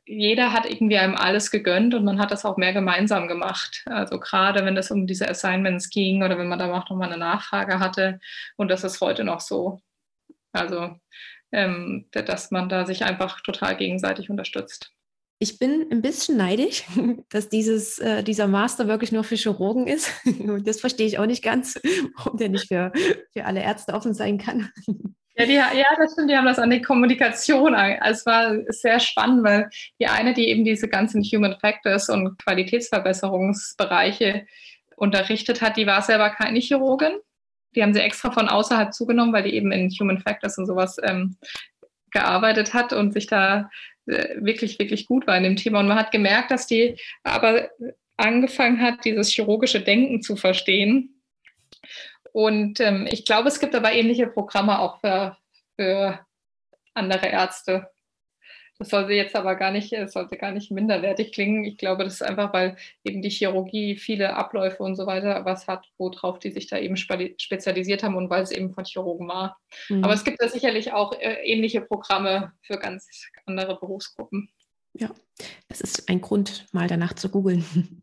jeder 0.07 0.53
hat 0.53 0.65
irgendwie 0.65 0.97
einem 0.97 1.17
alles 1.17 1.51
gegönnt 1.51 1.95
und 1.95 2.05
man 2.05 2.21
hat 2.21 2.31
das 2.31 2.45
auch 2.45 2.57
mehr 2.57 2.73
gemeinsam 2.73 3.27
gemacht. 3.27 3.85
Also 3.87 4.21
gerade 4.21 4.65
wenn 4.65 4.77
es 4.77 4.91
um 4.93 5.07
diese 5.07 5.29
Assignments 5.29 5.91
ging 5.91 6.23
oder 6.23 6.39
wenn 6.39 6.49
man 6.49 6.59
da 6.59 6.73
auch 6.73 6.89
nochmal 6.89 7.09
eine 7.09 7.19
Nachfrage 7.19 7.81
hatte 7.81 8.21
und 8.57 8.71
das 8.71 8.85
ist 8.85 9.01
heute 9.01 9.25
noch 9.25 9.41
so. 9.41 9.81
Also 10.53 10.97
ähm, 11.53 12.07
dass 12.13 12.53
man 12.53 12.69
da 12.69 12.87
sich 12.87 13.05
einfach 13.05 13.41
total 13.41 13.77
gegenseitig 13.77 14.31
unterstützt. 14.31 14.93
Ich 15.43 15.59
bin 15.59 15.87
ein 15.91 16.03
bisschen 16.03 16.37
neidisch, 16.37 16.85
dass 17.31 17.49
dieses, 17.49 17.99
äh, 17.99 18.23
dieser 18.23 18.47
Master 18.47 18.87
wirklich 18.87 19.11
nur 19.11 19.25
für 19.25 19.37
Chirurgen 19.37 19.87
ist. 19.87 20.13
Das 20.65 20.81
verstehe 20.81 21.07
ich 21.07 21.19
auch 21.19 21.27
nicht 21.27 21.43
ganz, 21.43 21.75
warum 22.17 22.39
der 22.39 22.51
nicht 22.51 22.69
für, 22.69 22.93
für 23.33 23.45
alle 23.47 23.63
Ärzte 23.63 23.95
offen 23.95 24.15
sein 24.15 24.39
kann. 24.39 24.71
Ja, 25.41 25.47
die, 25.47 25.79
ja, 25.79 25.87
das 25.97 26.13
stimmt, 26.13 26.31
die 26.31 26.37
haben 26.37 26.45
das 26.45 26.59
an 26.59 26.69
die 26.69 26.83
Kommunikation. 26.83 27.75
Es 27.75 28.27
war 28.27 28.57
sehr 28.69 29.01
spannend, 29.01 29.43
weil 29.43 29.71
die 29.99 30.07
eine, 30.07 30.35
die 30.35 30.49
eben 30.49 30.65
diese 30.65 30.87
ganzen 30.87 31.23
Human 31.23 31.57
Factors 31.59 32.11
und 32.11 32.37
Qualitätsverbesserungsbereiche 32.45 34.47
unterrichtet 34.97 35.63
hat, 35.63 35.79
die 35.79 35.87
war 35.87 36.03
selber 36.03 36.29
keine 36.29 36.59
Chirurgin. 36.59 37.13
Die 37.75 37.83
haben 37.83 37.95
sie 37.95 38.01
extra 38.01 38.31
von 38.31 38.49
außerhalb 38.49 38.93
zugenommen, 38.93 39.33
weil 39.33 39.45
die 39.45 39.55
eben 39.55 39.73
in 39.73 39.89
Human 39.99 40.19
Factors 40.19 40.59
und 40.59 40.67
sowas 40.67 40.99
ähm, 41.03 41.37
gearbeitet 42.11 42.75
hat 42.75 42.93
und 42.93 43.13
sich 43.13 43.27
da 43.27 43.71
äh, 44.07 44.37
wirklich, 44.37 44.79
wirklich 44.79 45.07
gut 45.07 45.27
war 45.27 45.39
in 45.39 45.45
dem 45.45 45.57
Thema. 45.57 45.81
Und 45.81 45.89
man 45.89 45.99
hat 45.99 46.11
gemerkt, 46.11 46.51
dass 46.51 46.67
die 46.67 46.97
aber 47.23 47.71
angefangen 48.19 48.83
hat, 48.83 49.07
dieses 49.07 49.31
chirurgische 49.31 49.81
Denken 49.81 50.21
zu 50.21 50.37
verstehen. 50.37 51.20
Und 52.33 52.81
ähm, 52.81 53.09
ich 53.11 53.25
glaube, 53.25 53.49
es 53.49 53.61
gibt 53.61 53.75
aber 53.75 53.93
ähnliche 53.93 54.27
Programme 54.27 54.79
auch 54.79 55.01
für, 55.01 55.37
für 55.77 56.21
andere 56.95 57.27
Ärzte. 57.27 57.91
Das 58.81 58.89
sollte 58.89 59.13
jetzt 59.13 59.37
aber 59.37 59.57
gar 59.57 59.73
nicht, 59.73 59.95
sollte 60.07 60.39
gar 60.39 60.53
nicht 60.53 60.71
minderwertig 60.71 61.33
klingen. 61.33 61.67
Ich 61.67 61.77
glaube, 61.77 62.03
das 62.03 62.15
ist 62.15 62.23
einfach, 62.23 62.55
weil 62.55 62.77
eben 63.05 63.21
die 63.21 63.29
Chirurgie 63.29 63.97
viele 63.97 64.35
Abläufe 64.37 64.83
und 64.83 64.97
so 64.97 65.07
weiter 65.07 65.45
was 65.45 65.69
hat, 65.69 65.87
worauf 65.99 66.39
die 66.39 66.51
sich 66.51 66.67
da 66.67 66.79
eben 66.79 66.97
spezialisiert 66.97 68.03
haben 68.03 68.17
und 68.17 68.31
weil 68.31 68.43
es 68.43 68.51
eben 68.51 68.73
von 68.73 68.87
Chirurgen 68.87 69.29
war. 69.29 69.61
Mhm. 69.91 70.03
Aber 70.03 70.15
es 70.15 70.25
gibt 70.25 70.41
da 70.41 70.49
sicherlich 70.49 70.95
auch 70.95 71.13
äh, 71.13 71.45
ähnliche 71.45 71.83
Programme 71.83 72.53
für 72.63 72.79
ganz 72.79 73.07
andere 73.45 73.79
Berufsgruppen. 73.79 74.49
Ja, 74.95 75.11
das 75.69 75.83
ist 75.83 76.09
ein 76.09 76.23
Grund, 76.23 76.67
mal 76.73 76.89
danach 76.89 77.13
zu 77.13 77.29
googeln. 77.29 78.01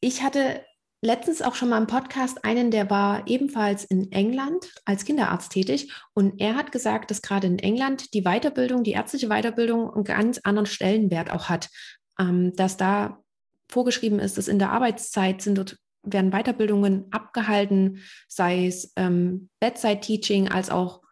Ich 0.00 0.22
hatte 0.22 0.64
letztens 1.02 1.42
auch 1.42 1.54
schon 1.54 1.70
mal 1.70 1.78
im 1.78 1.86
Podcast 1.86 2.44
einen, 2.44 2.70
der 2.70 2.90
war 2.90 3.26
ebenfalls 3.26 3.84
in 3.84 4.12
England 4.12 4.72
als 4.84 5.04
Kinderarzt 5.04 5.52
tätig 5.52 5.92
und 6.14 6.40
er 6.40 6.56
hat 6.56 6.72
gesagt, 6.72 7.10
dass 7.10 7.22
gerade 7.22 7.46
in 7.46 7.58
England 7.58 8.12
die 8.14 8.22
Weiterbildung, 8.22 8.84
die 8.84 8.92
ärztliche 8.92 9.28
Weiterbildung 9.28 9.92
einen 9.92 10.04
ganz 10.04 10.40
anderen 10.44 10.66
Stellenwert 10.66 11.30
auch 11.30 11.48
hat, 11.48 11.70
ähm, 12.18 12.54
dass 12.54 12.76
da 12.76 13.22
vorgeschrieben 13.70 14.18
ist, 14.18 14.36
dass 14.36 14.48
in 14.48 14.58
der 14.58 14.72
Arbeitszeit 14.72 15.42
sind 15.42 15.56
dort 15.56 15.78
werden 16.02 16.30
Weiterbildungen 16.30 17.06
abgehalten, 17.10 18.00
sei 18.26 18.66
es 18.66 18.92
ähm, 18.96 19.50
Bedside-Teaching 19.60 20.48
als 20.48 20.70
auch 20.70 21.02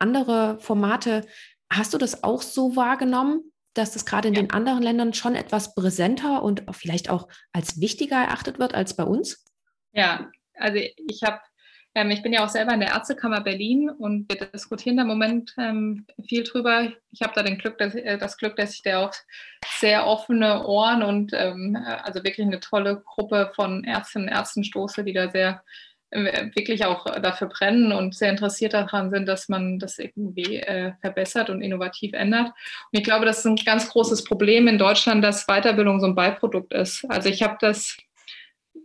andere 0.00 0.58
Formate. 0.60 1.24
Hast 1.70 1.94
du 1.94 1.98
das 1.98 2.24
auch 2.24 2.42
so 2.42 2.76
wahrgenommen? 2.76 3.52
Dass 3.74 3.92
das 3.92 4.06
gerade 4.06 4.28
in 4.28 4.34
ja. 4.34 4.42
den 4.42 4.50
anderen 4.50 4.82
Ländern 4.82 5.14
schon 5.14 5.34
etwas 5.34 5.74
präsenter 5.74 6.42
und 6.42 6.64
vielleicht 6.72 7.10
auch 7.10 7.28
als 7.52 7.80
wichtiger 7.80 8.16
erachtet 8.16 8.58
wird 8.58 8.74
als 8.74 8.96
bei 8.96 9.04
uns? 9.04 9.44
Ja, 9.92 10.30
also 10.56 10.78
ich 10.78 11.22
habe, 11.22 11.40
ähm, 11.94 12.10
ich 12.10 12.22
bin 12.22 12.32
ja 12.32 12.44
auch 12.44 12.48
selber 12.48 12.72
in 12.72 12.80
der 12.80 12.90
Ärztekammer 12.90 13.40
Berlin 13.40 13.90
und 13.90 14.28
wir 14.28 14.46
diskutieren 14.48 14.96
da 14.96 15.02
im 15.02 15.08
Moment 15.08 15.54
ähm, 15.58 16.06
viel 16.26 16.44
drüber. 16.44 16.92
Ich 17.10 17.22
habe 17.22 17.32
da 17.34 17.42
den 17.42 17.58
Glück, 17.58 17.78
dass, 17.78 17.94
äh, 17.94 18.18
das 18.18 18.36
Glück, 18.36 18.56
dass 18.56 18.74
ich 18.74 18.82
da 18.82 19.06
auch 19.06 19.12
sehr 19.78 20.06
offene 20.06 20.66
Ohren 20.66 21.02
und 21.02 21.32
ähm, 21.34 21.76
also 22.02 22.22
wirklich 22.24 22.46
eine 22.46 22.60
tolle 22.60 23.02
Gruppe 23.04 23.52
von 23.54 23.84
Ärztinnen 23.84 24.28
und 24.28 24.34
Ärzten 24.34 24.64
stoße, 24.64 25.04
die 25.04 25.12
da 25.12 25.30
sehr 25.30 25.62
wirklich 26.14 26.84
auch 26.84 27.04
dafür 27.20 27.48
brennen 27.48 27.92
und 27.92 28.14
sehr 28.14 28.30
interessiert 28.30 28.72
daran 28.72 29.10
sind, 29.10 29.26
dass 29.26 29.48
man 29.48 29.78
das 29.78 29.98
irgendwie 29.98 30.58
äh, 30.58 30.92
verbessert 31.00 31.50
und 31.50 31.60
innovativ 31.60 32.12
ändert. 32.12 32.46
Und 32.46 32.98
ich 32.98 33.02
glaube, 33.02 33.26
das 33.26 33.40
ist 33.40 33.46
ein 33.46 33.56
ganz 33.56 33.88
großes 33.88 34.24
Problem 34.24 34.68
in 34.68 34.78
Deutschland, 34.78 35.24
dass 35.24 35.46
Weiterbildung 35.46 36.00
so 36.00 36.06
ein 36.06 36.14
Beiprodukt 36.14 36.72
ist. 36.72 37.04
Also 37.08 37.28
ich 37.28 37.42
habe 37.42 37.56
das 37.60 37.96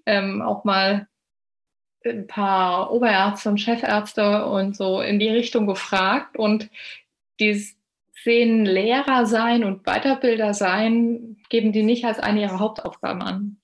ähm, 0.05 0.41
auch 0.41 0.63
mal 0.63 1.07
ein 2.05 2.27
paar 2.27 2.91
Oberärzte 2.91 3.49
und 3.49 3.59
Chefärzte 3.59 4.45
und 4.45 4.75
so 4.75 5.01
in 5.01 5.19
die 5.19 5.29
Richtung 5.29 5.67
gefragt 5.67 6.37
und 6.37 6.69
die 7.39 7.63
sehen 8.23 8.65
Lehrer 8.65 9.25
sein 9.25 9.63
und 9.63 9.85
Weiterbilder 9.85 10.53
sein, 10.53 11.37
geben 11.49 11.71
die 11.71 11.83
nicht 11.83 12.05
als 12.05 12.19
eine 12.19 12.41
ihrer 12.41 12.59
Hauptaufgaben 12.59 13.21
an. 13.21 13.57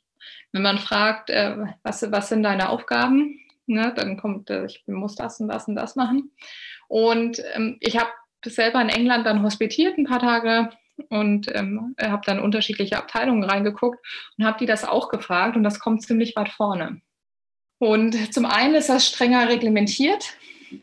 Wenn 0.52 0.62
man 0.62 0.78
fragt, 0.78 1.30
äh, 1.30 1.58
was, 1.84 2.10
was 2.12 2.30
sind 2.30 2.44
deine 2.44 2.70
Aufgaben, 2.70 3.40
Ne? 3.68 3.94
Dann 3.96 4.18
kommt, 4.18 4.50
äh, 4.50 4.66
ich 4.66 4.84
muss 4.88 5.16
das 5.16 5.40
und 5.40 5.48
das 5.48 5.68
und 5.68 5.76
das 5.76 5.96
machen. 5.96 6.32
Und 6.88 7.42
ähm, 7.54 7.78
ich 7.80 7.98
habe 7.98 8.10
selber 8.46 8.82
in 8.82 8.90
England 8.90 9.26
dann 9.26 9.44
hospitiert 9.44 9.98
ein 9.98 10.06
paar 10.06 10.20
Tage 10.20 10.70
und 11.10 11.54
ähm, 11.54 11.96
habe 12.02 12.22
dann 12.26 12.40
unterschiedliche 12.40 12.98
Abteilungen 12.98 13.44
reingeguckt 13.44 14.00
und 14.38 14.46
habe 14.46 14.58
die 14.60 14.66
das 14.66 14.86
auch 14.86 15.10
gefragt 15.10 15.56
und 15.58 15.64
das 15.64 15.80
kommt 15.80 16.04
ziemlich 16.04 16.36
weit 16.36 16.50
vorne. 16.50 17.02
Und 17.80 18.34
zum 18.34 18.46
einen 18.46 18.76
ist 18.76 18.90
das 18.90 19.08
strenger 19.08 19.50
reglementiert. 19.50 20.38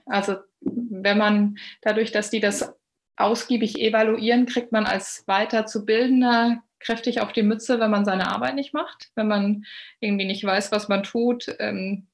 Also 0.06 0.36
wenn 0.60 1.18
man 1.18 1.58
dadurch, 1.80 2.12
dass 2.12 2.30
die 2.30 2.40
das 2.40 2.74
ausgiebig 3.16 3.78
evaluieren, 3.80 4.46
kriegt 4.46 4.72
man 4.72 4.86
als 4.86 5.24
Weiterzubildender 5.26 6.62
kräftig 6.80 7.20
auf 7.20 7.32
die 7.32 7.42
Mütze, 7.42 7.78
wenn 7.78 7.90
man 7.90 8.04
seine 8.04 8.28
Arbeit 8.28 8.56
nicht 8.56 8.74
macht, 8.74 9.10
wenn 9.14 9.28
man 9.28 9.64
irgendwie 10.00 10.24
nicht 10.24 10.44
weiß, 10.44 10.72
was 10.72 10.88
man 10.88 11.02
tut, 11.02 11.54
ähm, 11.60 12.08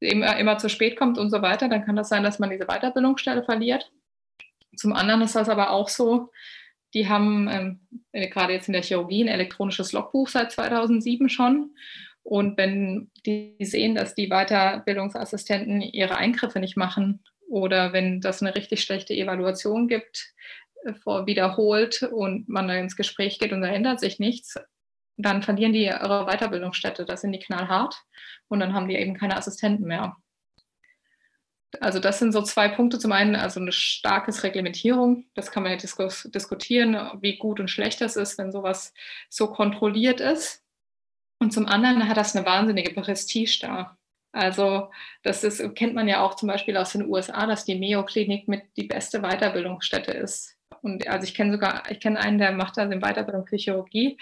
immer, 0.00 0.36
immer 0.38 0.58
zu 0.58 0.68
spät 0.68 0.96
kommt 0.96 1.18
und 1.18 1.30
so 1.30 1.42
weiter, 1.42 1.68
dann 1.68 1.84
kann 1.84 1.96
das 1.96 2.08
sein, 2.08 2.22
dass 2.22 2.38
man 2.38 2.50
diese 2.50 2.66
Weiterbildungsstelle 2.66 3.44
verliert. 3.44 3.90
Zum 4.76 4.92
anderen 4.92 5.22
ist 5.22 5.36
das 5.36 5.48
aber 5.48 5.70
auch 5.70 5.88
so, 5.88 6.30
die 6.94 7.08
haben 7.08 7.48
ähm, 7.50 7.80
äh, 8.12 8.28
gerade 8.28 8.52
jetzt 8.52 8.68
in 8.68 8.72
der 8.72 8.82
Chirurgie 8.82 9.24
ein 9.24 9.28
elektronisches 9.28 9.92
Logbuch 9.92 10.28
seit 10.28 10.52
2007 10.52 11.28
schon. 11.28 11.74
Und 12.22 12.56
wenn 12.58 13.10
die 13.24 13.56
sehen, 13.60 13.94
dass 13.94 14.14
die 14.14 14.28
Weiterbildungsassistenten 14.28 15.80
ihre 15.80 16.16
Eingriffe 16.16 16.58
nicht 16.58 16.76
machen 16.76 17.22
oder 17.48 17.92
wenn 17.92 18.20
das 18.20 18.42
eine 18.42 18.54
richtig 18.54 18.82
schlechte 18.82 19.14
Evaluation 19.14 19.88
gibt, 19.88 20.34
äh, 20.84 20.94
vor, 20.94 21.26
wiederholt 21.26 22.02
und 22.02 22.48
man 22.48 22.68
dann 22.68 22.78
ins 22.78 22.96
Gespräch 22.96 23.38
geht 23.38 23.52
und 23.52 23.60
da 23.60 23.68
ändert 23.68 24.00
sich 24.00 24.18
nichts, 24.18 24.56
dann 25.16 25.42
verlieren 25.42 25.72
die 25.72 25.84
ihre 25.84 26.26
Weiterbildungsstätte. 26.26 27.04
Das 27.04 27.22
sind 27.22 27.32
die 27.32 27.38
knallhart 27.38 28.02
und 28.48 28.60
dann 28.60 28.74
haben 28.74 28.88
die 28.88 28.96
eben 28.96 29.16
keine 29.16 29.36
Assistenten 29.36 29.86
mehr. 29.86 30.16
Also 31.80 31.98
das 31.98 32.18
sind 32.18 32.32
so 32.32 32.42
zwei 32.42 32.68
Punkte. 32.68 32.98
Zum 32.98 33.12
einen 33.12 33.36
also 33.36 33.60
eine 33.60 33.72
starke 33.72 34.32
Reglementierung. 34.42 35.26
Das 35.34 35.50
kann 35.50 35.62
man 35.62 35.72
ja 35.72 35.78
diskus 35.78 36.28
diskutieren, 36.34 36.96
wie 37.20 37.36
gut 37.36 37.60
und 37.60 37.68
schlecht 37.68 38.00
das 38.00 38.16
ist, 38.16 38.38
wenn 38.38 38.52
sowas 38.52 38.94
so 39.28 39.48
kontrolliert 39.48 40.20
ist. 40.20 40.62
Und 41.38 41.52
zum 41.52 41.66
anderen 41.66 42.08
hat 42.08 42.16
das 42.16 42.34
eine 42.34 42.46
wahnsinnige 42.46 42.94
Prestige 42.94 43.58
da. 43.60 43.98
Also 44.32 44.90
das 45.22 45.44
ist, 45.44 45.74
kennt 45.74 45.94
man 45.94 46.08
ja 46.08 46.22
auch 46.22 46.34
zum 46.34 46.48
Beispiel 46.48 46.76
aus 46.76 46.92
den 46.92 47.08
USA, 47.08 47.46
dass 47.46 47.64
die 47.64 47.78
Mayo-Klinik 47.78 48.48
mit 48.48 48.64
die 48.76 48.84
beste 48.84 49.20
Weiterbildungsstätte 49.20 50.12
ist. 50.12 50.55
Und 50.86 51.08
also 51.08 51.24
ich 51.26 51.34
kenne 51.34 51.50
sogar, 51.50 51.82
ich 51.90 51.98
kenne 51.98 52.20
einen, 52.20 52.38
der 52.38 52.52
macht 52.52 52.76
da 52.76 52.82
eine 52.82 53.00
Weiterbildung 53.00 53.44
für 53.44 53.56
Chirurgie, 53.56 54.18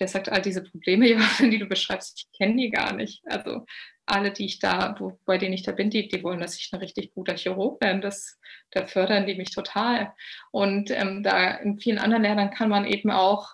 der 0.00 0.08
sagt, 0.08 0.28
all 0.28 0.42
diese 0.42 0.64
Probleme, 0.64 1.06
die 1.38 1.58
du 1.58 1.66
beschreibst, 1.66 2.18
ich 2.18 2.36
kenne 2.36 2.56
die 2.56 2.70
gar 2.70 2.92
nicht. 2.92 3.22
Also 3.26 3.64
alle, 4.04 4.32
die 4.32 4.46
ich 4.46 4.58
da, 4.58 4.96
wo, 4.98 5.20
bei 5.24 5.38
denen 5.38 5.52
ich 5.52 5.62
da 5.62 5.70
bin, 5.70 5.90
die, 5.90 6.08
die 6.08 6.24
wollen, 6.24 6.40
dass 6.40 6.58
ich 6.58 6.72
ein 6.72 6.80
richtig 6.80 7.14
guter 7.14 7.36
Chirurg 7.36 7.80
werde. 7.80 8.00
Das, 8.00 8.36
da 8.72 8.84
fördern 8.84 9.26
die 9.26 9.36
mich 9.36 9.52
total. 9.52 10.12
Und 10.50 10.90
ähm, 10.90 11.22
da 11.22 11.52
in 11.52 11.78
vielen 11.78 12.00
anderen 12.00 12.24
Ländern 12.24 12.50
kann 12.50 12.68
man 12.68 12.84
eben 12.84 13.12
auch, 13.12 13.52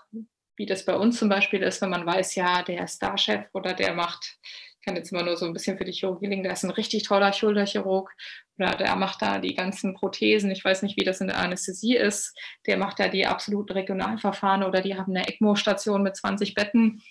wie 0.57 0.65
das 0.65 0.87
bei 0.87 0.97
uns 0.97 1.19
zum 1.19 1.29
Beispiel 1.29 1.63
ist, 1.63 1.83
wenn 1.83 1.91
man 1.91 2.07
weiß, 2.07 2.35
ja, 2.35 2.63
der 2.63 2.85
ist 2.85 2.97
Starchef 2.97 3.45
oder 3.53 3.75
der 3.75 3.93
macht 3.93 4.39
kann 4.85 4.97
jetzt 4.97 5.13
immer 5.13 5.23
nur 5.23 5.37
so 5.37 5.47
ein 5.47 5.53
bisschen 5.53 5.79
für 5.79 5.85
die 5.85 5.93
Chirurgie 5.93 6.27
liegen, 6.27 6.43
der 6.43 6.53
ist 6.53 6.65
ein 6.65 6.71
richtig 6.71 7.05
toller 7.05 7.33
Schulterchirurg 7.33 8.13
oder 8.59 8.75
der 8.75 8.97
macht 8.97 9.23
da 9.23 9.39
die 9.39 9.55
ganzen 9.55 9.95
Prothesen. 9.95 10.51
Ich 10.51 10.65
weiß 10.65 10.83
nicht, 10.83 10.99
wie 10.99 11.05
das 11.05 11.21
in 11.21 11.29
der 11.29 11.39
Anästhesie 11.39 11.97
ist. 11.97 12.37
Der 12.67 12.77
macht 12.77 13.01
da 13.01 13.09
die 13.09 13.27
absoluten 13.27 13.73
Regionalverfahren 13.73 14.63
oder 14.63 14.81
die 14.81 14.97
haben 14.97 15.15
eine 15.15 15.27
ECMO-Station 15.27 16.03
mit 16.03 16.17
20 16.17 16.55
Betten. 16.55 17.03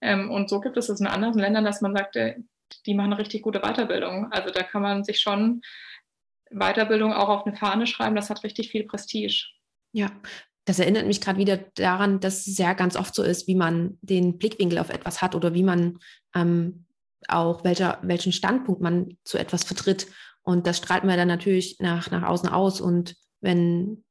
Ähm, 0.00 0.30
und 0.30 0.48
so 0.48 0.60
gibt 0.60 0.76
es 0.76 0.88
es 0.88 1.00
in 1.00 1.06
anderen 1.06 1.38
Ländern, 1.38 1.64
dass 1.64 1.80
man 1.80 1.94
sagt, 1.94 2.16
äh, 2.16 2.36
die 2.86 2.94
machen 2.94 3.12
eine 3.12 3.18
richtig 3.18 3.42
gute 3.42 3.60
Weiterbildung. 3.60 4.32
Also 4.32 4.50
da 4.50 4.62
kann 4.62 4.82
man 4.82 5.04
sich 5.04 5.20
schon 5.20 5.62
Weiterbildung 6.50 7.12
auch 7.12 7.28
auf 7.28 7.46
eine 7.46 7.56
Fahne 7.56 7.86
schreiben. 7.86 8.16
Das 8.16 8.30
hat 8.30 8.44
richtig 8.44 8.70
viel 8.70 8.84
Prestige. 8.84 9.46
Ja, 9.92 10.10
das 10.64 10.78
erinnert 10.78 11.06
mich 11.06 11.20
gerade 11.20 11.38
wieder 11.38 11.56
daran, 11.56 12.20
dass 12.20 12.46
es 12.46 12.58
ja 12.58 12.72
ganz 12.72 12.96
oft 12.96 13.14
so 13.14 13.22
ist, 13.22 13.46
wie 13.48 13.54
man 13.54 13.98
den 14.00 14.38
Blickwinkel 14.38 14.78
auf 14.78 14.90
etwas 14.90 15.20
hat 15.20 15.34
oder 15.34 15.54
wie 15.54 15.64
man 15.64 15.98
ähm, 16.34 16.86
auch 17.28 17.64
welcher, 17.64 17.98
welchen 18.02 18.32
Standpunkt 18.32 18.80
man 18.80 19.16
zu 19.24 19.38
etwas 19.38 19.64
vertritt. 19.64 20.06
Und 20.42 20.66
das 20.66 20.78
strahlt 20.78 21.04
man 21.04 21.16
dann 21.16 21.28
natürlich 21.28 21.78
nach, 21.78 22.10
nach 22.10 22.22
außen 22.22 22.48
aus. 22.48 22.80
Und 22.80 23.14
wenn 23.40 24.04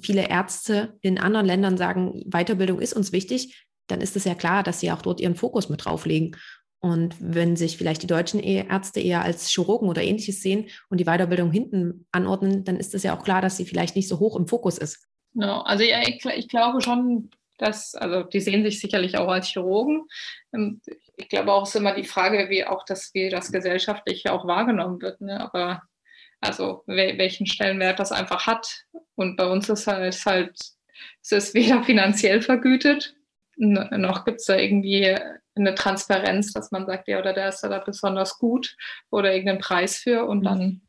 viele 0.00 0.28
Ärzte 0.28 0.96
in 1.00 1.18
anderen 1.18 1.46
Ländern 1.46 1.76
sagen, 1.76 2.22
Weiterbildung 2.26 2.80
ist 2.80 2.94
uns 2.94 3.12
wichtig, 3.12 3.66
dann 3.86 4.00
ist 4.00 4.16
es 4.16 4.24
ja 4.24 4.34
klar, 4.34 4.62
dass 4.62 4.80
sie 4.80 4.90
auch 4.92 5.02
dort 5.02 5.20
ihren 5.20 5.36
Fokus 5.36 5.68
mit 5.68 5.84
drauflegen. 5.84 6.36
Und 6.80 7.16
wenn 7.18 7.56
sich 7.56 7.78
vielleicht 7.78 8.02
die 8.02 8.06
deutschen 8.06 8.40
Ärzte 8.40 9.00
eher 9.00 9.22
als 9.22 9.48
Chirurgen 9.48 9.88
oder 9.88 10.02
ähnliches 10.02 10.42
sehen 10.42 10.66
und 10.90 10.98
die 10.98 11.06
Weiterbildung 11.06 11.50
hinten 11.50 12.06
anordnen, 12.12 12.64
dann 12.64 12.76
ist 12.76 12.94
es 12.94 13.02
ja 13.02 13.16
auch 13.16 13.22
klar, 13.22 13.40
dass 13.40 13.56
sie 13.56 13.64
vielleicht 13.64 13.96
nicht 13.96 14.08
so 14.08 14.18
hoch 14.18 14.36
im 14.36 14.46
Fokus 14.46 14.76
ist. 14.76 15.08
No, 15.32 15.62
also 15.62 15.82
ja, 15.82 16.02
ich, 16.02 16.24
ich, 16.24 16.48
glaube 16.48 16.82
schon, 16.82 17.30
dass, 17.58 17.94
also 17.94 18.22
die 18.22 18.40
sehen 18.40 18.64
sich 18.64 18.80
sicherlich 18.80 19.18
auch 19.18 19.28
als 19.28 19.48
Chirurgen. 19.48 20.06
Ähm, 20.52 20.80
ich 21.16 21.28
glaube 21.28 21.52
auch, 21.52 21.62
es 21.62 21.70
ist 21.70 21.76
immer 21.76 21.94
die 21.94 22.04
Frage, 22.04 22.48
wie 22.50 22.64
auch 22.64 22.84
das, 22.84 23.10
wie 23.14 23.28
das 23.28 23.52
gesellschaftlich 23.52 24.28
auch 24.28 24.46
wahrgenommen 24.46 25.00
wird. 25.00 25.20
Ne? 25.20 25.40
Aber 25.40 25.82
also 26.40 26.82
welchen 26.86 27.46
Stellenwert 27.46 27.98
das 27.98 28.12
einfach 28.12 28.46
hat. 28.46 28.84
Und 29.14 29.36
bei 29.36 29.46
uns 29.46 29.68
ist 29.68 29.86
halt, 29.86 30.14
ist 30.14 30.26
halt 30.26 30.58
es 31.22 31.32
ist 31.32 31.54
weder 31.54 31.82
finanziell 31.82 32.42
vergütet, 32.42 33.14
noch 33.56 34.24
gibt 34.24 34.40
es 34.40 34.46
da 34.46 34.56
irgendwie 34.56 35.16
eine 35.54 35.74
Transparenz, 35.74 36.52
dass 36.52 36.72
man 36.72 36.86
sagt, 36.86 37.08
ja, 37.08 37.18
oder 37.18 37.32
der 37.32 37.48
ist 37.48 37.60
da 37.60 37.78
besonders 37.78 38.38
gut 38.38 38.76
oder 39.10 39.32
irgendeinen 39.32 39.60
Preis 39.60 39.98
für. 39.98 40.24
Und 40.24 40.44
dann 40.44 40.82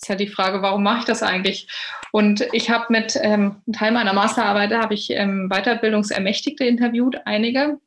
ist 0.00 0.08
ja 0.08 0.14
die 0.14 0.28
Frage, 0.28 0.62
warum 0.62 0.82
mache 0.82 1.00
ich 1.00 1.04
das 1.04 1.22
eigentlich? 1.22 1.68
Und 2.12 2.46
ich 2.52 2.70
habe 2.70 2.86
mit 2.90 3.18
ähm, 3.20 3.62
Teil 3.72 3.92
meiner 3.92 4.12
Masterarbeit, 4.12 4.72
habe 4.72 4.94
ich 4.94 5.10
ähm, 5.10 5.48
Weiterbildungsermächtigte 5.48 6.64
interviewt, 6.64 7.20
einige, 7.24 7.78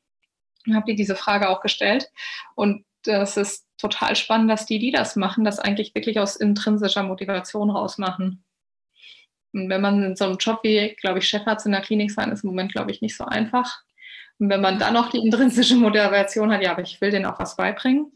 und 0.67 0.75
habe 0.75 0.85
die 0.85 0.95
diese 0.95 1.15
Frage 1.15 1.49
auch 1.49 1.61
gestellt. 1.61 2.09
Und 2.55 2.85
das 3.03 3.37
ist 3.37 3.65
total 3.77 4.15
spannend, 4.15 4.49
dass 4.51 4.65
die, 4.65 4.79
die 4.79 4.91
das 4.91 5.15
machen, 5.15 5.43
das 5.43 5.59
eigentlich 5.59 5.95
wirklich 5.95 6.19
aus 6.19 6.35
intrinsischer 6.35 7.03
Motivation 7.03 7.69
rausmachen. 7.71 8.43
Und 9.53 9.69
wenn 9.69 9.81
man 9.81 10.03
in 10.03 10.15
so 10.15 10.25
einem 10.25 10.37
Job 10.37 10.59
wie, 10.63 10.95
glaube 11.01 11.19
ich, 11.19 11.27
Chefarzt 11.27 11.65
in 11.65 11.71
der 11.71 11.81
Klinik 11.81 12.11
sein, 12.11 12.31
ist 12.31 12.43
im 12.43 12.49
Moment, 12.49 12.71
glaube 12.71 12.91
ich, 12.91 13.01
nicht 13.01 13.17
so 13.17 13.25
einfach. 13.25 13.81
Und 14.39 14.49
wenn 14.49 14.61
man 14.61 14.79
dann 14.79 14.93
noch 14.93 15.09
die 15.09 15.19
intrinsische 15.19 15.75
Motivation 15.75 16.51
hat, 16.51 16.63
ja, 16.63 16.71
aber 16.71 16.81
ich 16.81 17.01
will 17.01 17.11
denen 17.11 17.25
auch 17.25 17.39
was 17.39 17.55
beibringen. 17.57 18.11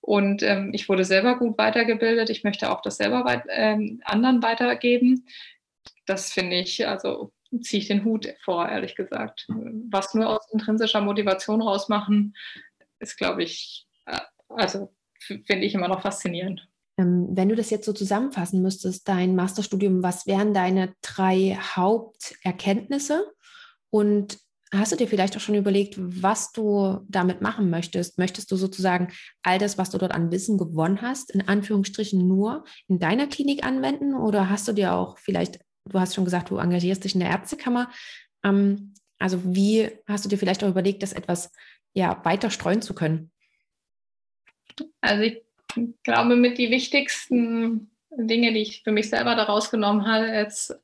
Und 0.00 0.42
ähm, 0.42 0.70
ich 0.72 0.88
wurde 0.88 1.04
selber 1.04 1.38
gut 1.38 1.58
weitergebildet. 1.58 2.30
Ich 2.30 2.44
möchte 2.44 2.70
auch 2.70 2.82
das 2.82 2.96
selber 2.96 3.24
weit, 3.24 3.44
ähm, 3.48 4.00
anderen 4.04 4.42
weitergeben. 4.42 5.26
Das 6.06 6.32
finde 6.32 6.56
ich, 6.56 6.86
also 6.86 7.32
ziehe 7.60 7.82
ich 7.82 7.88
den 7.88 8.04
Hut 8.04 8.28
vor, 8.44 8.68
ehrlich 8.68 8.94
gesagt. 8.96 9.46
Was 9.48 10.14
nur 10.14 10.28
aus 10.28 10.50
intrinsischer 10.52 11.00
Motivation 11.00 11.60
rausmachen, 11.62 12.34
ist, 13.00 13.16
glaube 13.16 13.42
ich, 13.42 13.86
äh, 14.06 14.20
also 14.48 14.92
finde 15.18 15.66
ich 15.66 15.74
immer 15.74 15.88
noch 15.88 16.02
faszinierend. 16.02 16.66
Ähm, 16.98 17.28
wenn 17.30 17.48
du 17.48 17.56
das 17.56 17.70
jetzt 17.70 17.86
so 17.86 17.92
zusammenfassen 17.92 18.62
müsstest, 18.62 19.08
dein 19.08 19.34
Masterstudium, 19.34 20.02
was 20.02 20.26
wären 20.26 20.54
deine 20.54 20.94
drei 21.02 21.58
Haupterkenntnisse? 21.60 23.24
Und 23.90 24.38
hast 24.72 24.92
du 24.92 24.96
dir 24.96 25.08
vielleicht 25.08 25.36
auch 25.36 25.40
schon 25.40 25.54
überlegt, 25.54 25.96
was 25.98 26.52
du 26.52 27.00
damit 27.08 27.40
machen 27.40 27.70
möchtest? 27.70 28.18
Möchtest 28.18 28.50
du 28.52 28.56
sozusagen 28.56 29.12
all 29.42 29.58
das, 29.58 29.78
was 29.78 29.90
du 29.90 29.98
dort 29.98 30.12
an 30.12 30.30
Wissen 30.30 30.58
gewonnen 30.58 31.02
hast, 31.02 31.30
in 31.32 31.46
Anführungsstrichen 31.46 32.26
nur 32.26 32.64
in 32.86 32.98
deiner 32.98 33.26
Klinik 33.26 33.64
anwenden? 33.64 34.14
Oder 34.14 34.48
hast 34.48 34.68
du 34.68 34.72
dir 34.72 34.94
auch 34.94 35.18
vielleicht, 35.18 35.58
du 35.86 35.98
hast 35.98 36.14
schon 36.14 36.24
gesagt, 36.24 36.50
du 36.50 36.58
engagierst 36.58 37.04
dich 37.04 37.14
in 37.14 37.20
der 37.20 37.30
Ärztekammer. 37.30 37.90
Ähm, 38.44 38.94
also 39.18 39.40
wie 39.44 39.90
hast 40.06 40.24
du 40.24 40.28
dir 40.28 40.38
vielleicht 40.38 40.62
auch 40.62 40.68
überlegt, 40.68 41.02
das 41.02 41.12
etwas 41.12 41.52
ja, 41.92 42.24
weiter 42.24 42.50
streuen 42.50 42.82
zu 42.82 42.94
können? 42.94 43.32
Also 45.00 45.22
ich 45.24 45.42
glaube, 46.04 46.36
mit 46.36 46.58
die 46.58 46.70
wichtigsten 46.70 47.90
Dinge, 48.10 48.52
die 48.52 48.62
ich 48.62 48.82
für 48.82 48.92
mich 48.92 49.10
selber 49.10 49.34
daraus 49.34 49.70
genommen 49.70 50.06
habe, 50.06 50.26
jetzt, 50.26 50.74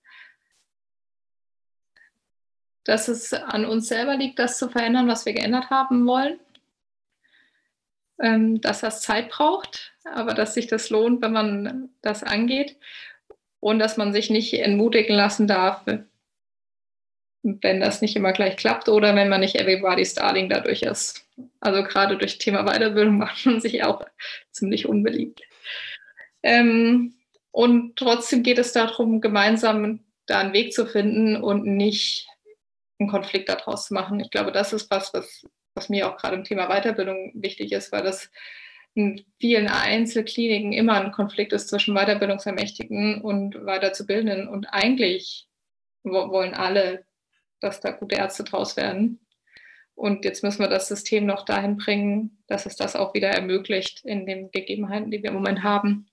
dass 2.87 3.09
es 3.09 3.33
an 3.33 3.67
uns 3.67 3.89
selber 3.89 4.17
liegt, 4.17 4.39
das 4.39 4.59
zu 4.59 4.69
verändern, 4.69 5.09
was 5.09 5.27
wir 5.27 5.33
geändert 5.33 5.71
haben 5.71 6.07
wollen. 6.07 6.39
Ähm, 8.23 8.61
dass 8.63 8.81
das 8.81 9.03
Zeit 9.03 9.29
braucht, 9.29 9.93
aber 10.05 10.33
dass 10.33 10.55
sich 10.55 10.69
das 10.69 10.89
lohnt, 10.89 11.21
wenn 11.21 11.33
man 11.33 11.91
das 12.01 12.23
angeht. 12.23 12.77
Und 13.61 13.81
dass 13.81 13.97
man 13.97 14.13
sich 14.13 14.31
nicht 14.31 14.55
entmutigen 14.55 15.17
lassen 15.17 15.49
darf, 15.49 15.85
wenn 17.43 17.81
das 17.81 18.01
nicht 18.01 18.17
immer 18.17 18.33
gleich 18.33 18.57
klappt 18.57 18.89
oder 18.89 19.15
wenn 19.17 19.29
man 19.29 19.41
nicht 19.41 19.57
Everybody's 19.57 20.15
Darling 20.15 20.49
dadurch 20.49 20.83
ist. 20.83 21.27
Also 21.61 21.83
gerade 21.83 22.17
durch 22.17 22.39
Thema 22.39 22.65
Weiterbildung 22.65 23.19
macht 23.19 23.45
man 23.47 23.61
sich 23.61 23.83
auch 23.85 24.05
ziemlich 24.53 24.87
unbeliebt. 24.87 25.43
Ähm, 26.43 27.15
und 27.51 27.97
trotzdem 27.97 28.45
geht 28.45 28.59
es 28.59 28.73
darum, 28.73 29.21
gemeinsam 29.21 30.01
da 30.27 30.39
einen 30.39 30.53
Weg 30.53 30.73
zu 30.73 30.87
finden 30.87 31.37
und 31.37 31.65
nicht 31.65 32.29
einen 32.99 33.09
Konflikt 33.09 33.49
daraus 33.49 33.87
zu 33.87 33.95
machen. 33.95 34.21
Ich 34.21 34.31
glaube, 34.31 34.53
das 34.53 34.73
ist 34.73 34.91
was, 34.91 35.13
was, 35.15 35.47
was 35.75 35.89
mir 35.89 36.09
auch 36.09 36.17
gerade 36.17 36.37
im 36.37 36.45
Thema 36.45 36.69
Weiterbildung 36.69 37.33
wichtig 37.35 37.73
ist, 37.73 37.93
weil 37.93 38.03
das 38.03 38.31
in 38.95 39.25
vielen 39.39 39.69
Einzelkliniken 39.69 40.73
immer 40.73 40.95
ein 40.95 41.13
Konflikt 41.13 41.53
ist 41.53 41.69
zwischen 41.69 41.95
Weiterbildungsermächtigten 41.95 43.21
und 43.21 43.67
Weiterzubildenden. 43.67 44.49
Und 44.49 44.67
eigentlich 44.67 45.49
wollen 46.03 46.55
alle 46.55 47.05
dass 47.61 47.81
da 47.81 47.91
gute 47.91 48.17
Ärzte 48.17 48.45
draus 48.45 48.77
werden. 48.77 49.21
Und 49.95 50.25
jetzt 50.25 50.43
müssen 50.43 50.61
wir 50.61 50.69
das 50.69 50.89
System 50.89 51.25
noch 51.25 51.45
dahin 51.45 51.79
bringen, 51.79 52.43
dass 52.49 52.67
es 52.67 52.77
das 52.77 52.97
auch 52.97 53.15
wieder 53.15 53.29
ermöglicht 53.29 54.05
in 54.05 54.27
den 54.27 54.51
Gegebenheiten, 54.51 55.11
die 55.11 55.23
wir 55.23 55.31
im 55.31 55.37
Moment 55.37 55.63
haben. 55.63 56.07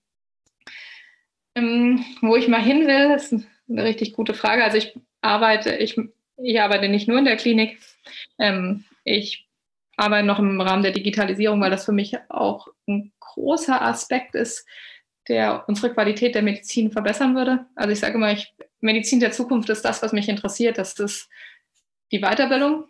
Ähm, 1.56 2.04
wo 2.22 2.36
ich 2.36 2.48
mal 2.48 2.62
hin 2.62 2.88
will, 2.88 3.14
ist 3.16 3.36
eine 3.70 3.84
richtig 3.84 4.14
gute 4.14 4.34
Frage. 4.34 4.64
Also 4.64 4.78
ich 4.78 4.98
arbeite, 5.22 5.76
ich, 5.76 6.00
ich 6.44 6.62
arbeite 6.62 6.89
nicht 6.89 7.08
nur 7.08 7.20
in 7.20 7.26
der 7.26 7.38
Klinik. 7.38 7.80
Ähm, 8.38 8.84
ich 9.04 9.48
arbeite 9.96 10.26
noch 10.26 10.39
im 10.39 10.60
Rahmen 10.60 10.84
der 10.84 10.91
Digitalisierung, 10.91 11.62
weil 11.62 11.72
das 11.72 11.86
für 11.86 11.91
mich 11.91 12.18
auch 12.30 12.68
ein 12.88 13.12
großer 13.20 13.82
Aspekt 13.82 14.36
ist, 14.36 14.68
der 15.28 15.64
unsere 15.68 15.94
Qualität 15.94 16.36
der 16.36 16.41
Medizin 16.41 16.91
verbessern 16.91 17.36
würde. 17.36 17.66
Also 17.76 17.91
ich 17.91 18.00
sage 18.00 18.16
immer, 18.16 18.32
ich, 18.32 18.54
Medizin 18.82 19.20
der 19.20 19.32
Zukunft 19.32 19.70
ist 19.70 19.84
das, 19.84 20.02
was 20.04 20.12
mich 20.12 20.28
interessiert. 20.28 20.78
Das 20.78 21.00
ist 21.00 21.30
die 22.12 22.20
Weiterbildung, 22.20 22.86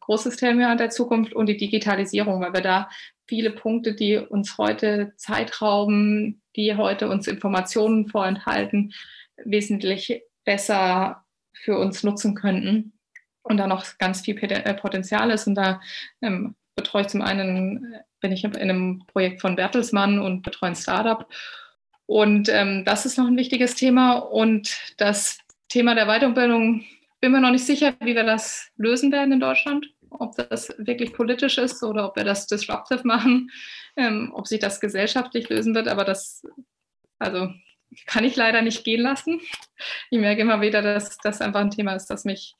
großes 0.00 0.36
Thema 0.36 0.74
der 0.76 0.90
Zukunft 0.90 1.32
und 1.32 1.46
die 1.46 1.56
Digitalisierung, 1.56 2.40
weil 2.40 2.52
wir 2.52 2.62
da 2.62 2.88
viele 3.28 3.50
Punkte, 3.50 3.94
die 3.94 4.16
uns 4.16 4.58
heute 4.58 5.12
Zeit 5.16 5.62
rauben, 5.62 6.42
die 6.56 6.74
heute 6.74 7.08
uns 7.08 7.26
Informationen 7.28 8.08
vorenthalten, 8.08 8.92
wesentlich 9.44 10.22
besser 10.44 11.24
für 11.54 11.78
uns 11.78 12.02
nutzen 12.02 12.34
könnten 12.34 12.95
und 13.46 13.56
da 13.56 13.66
noch 13.66 13.84
ganz 13.98 14.20
viel 14.20 14.36
äh, 14.42 14.74
Potenzial 14.74 15.30
ist. 15.30 15.46
Und 15.46 15.54
da 15.54 15.80
ähm, 16.22 16.54
betreue 16.74 17.02
ich 17.02 17.08
zum 17.08 17.22
einen, 17.22 17.96
bin 18.20 18.32
ich 18.32 18.44
in 18.44 18.56
einem 18.56 19.02
Projekt 19.06 19.40
von 19.40 19.56
Bertelsmann 19.56 20.18
und 20.18 20.42
betreue 20.42 20.70
ein 20.70 20.76
Startup 20.76 21.26
und 22.06 22.48
ähm, 22.48 22.84
das 22.84 23.04
ist 23.04 23.18
noch 23.18 23.26
ein 23.26 23.36
wichtiges 23.36 23.74
Thema. 23.74 24.14
Und 24.14 24.76
das 24.96 25.38
Thema 25.68 25.94
der 25.94 26.06
Weiterbildung, 26.06 26.84
bin 27.20 27.32
mir 27.32 27.40
noch 27.40 27.50
nicht 27.50 27.66
sicher, 27.66 27.94
wie 28.00 28.14
wir 28.14 28.24
das 28.24 28.70
lösen 28.76 29.10
werden 29.10 29.32
in 29.32 29.40
Deutschland. 29.40 29.86
Ob 30.10 30.36
das 30.36 30.72
wirklich 30.78 31.12
politisch 31.12 31.58
ist 31.58 31.82
oder 31.82 32.06
ob 32.06 32.16
wir 32.16 32.24
das 32.24 32.46
disruptive 32.46 33.02
machen, 33.04 33.50
ähm, 33.96 34.30
ob 34.34 34.46
sich 34.46 34.60
das 34.60 34.80
gesellschaftlich 34.80 35.48
lösen 35.48 35.74
wird. 35.74 35.88
Aber 35.88 36.04
das, 36.04 36.46
also 37.18 37.50
kann 38.06 38.24
ich 38.24 38.36
leider 38.36 38.62
nicht 38.62 38.84
gehen 38.84 39.02
lassen. 39.02 39.40
Ich 40.10 40.18
merke 40.18 40.42
immer 40.42 40.60
wieder, 40.60 40.82
dass 40.82 41.18
das 41.18 41.40
einfach 41.40 41.60
ein 41.60 41.70
Thema 41.70 41.94
ist, 41.94 42.06
das 42.06 42.24
mich, 42.24 42.54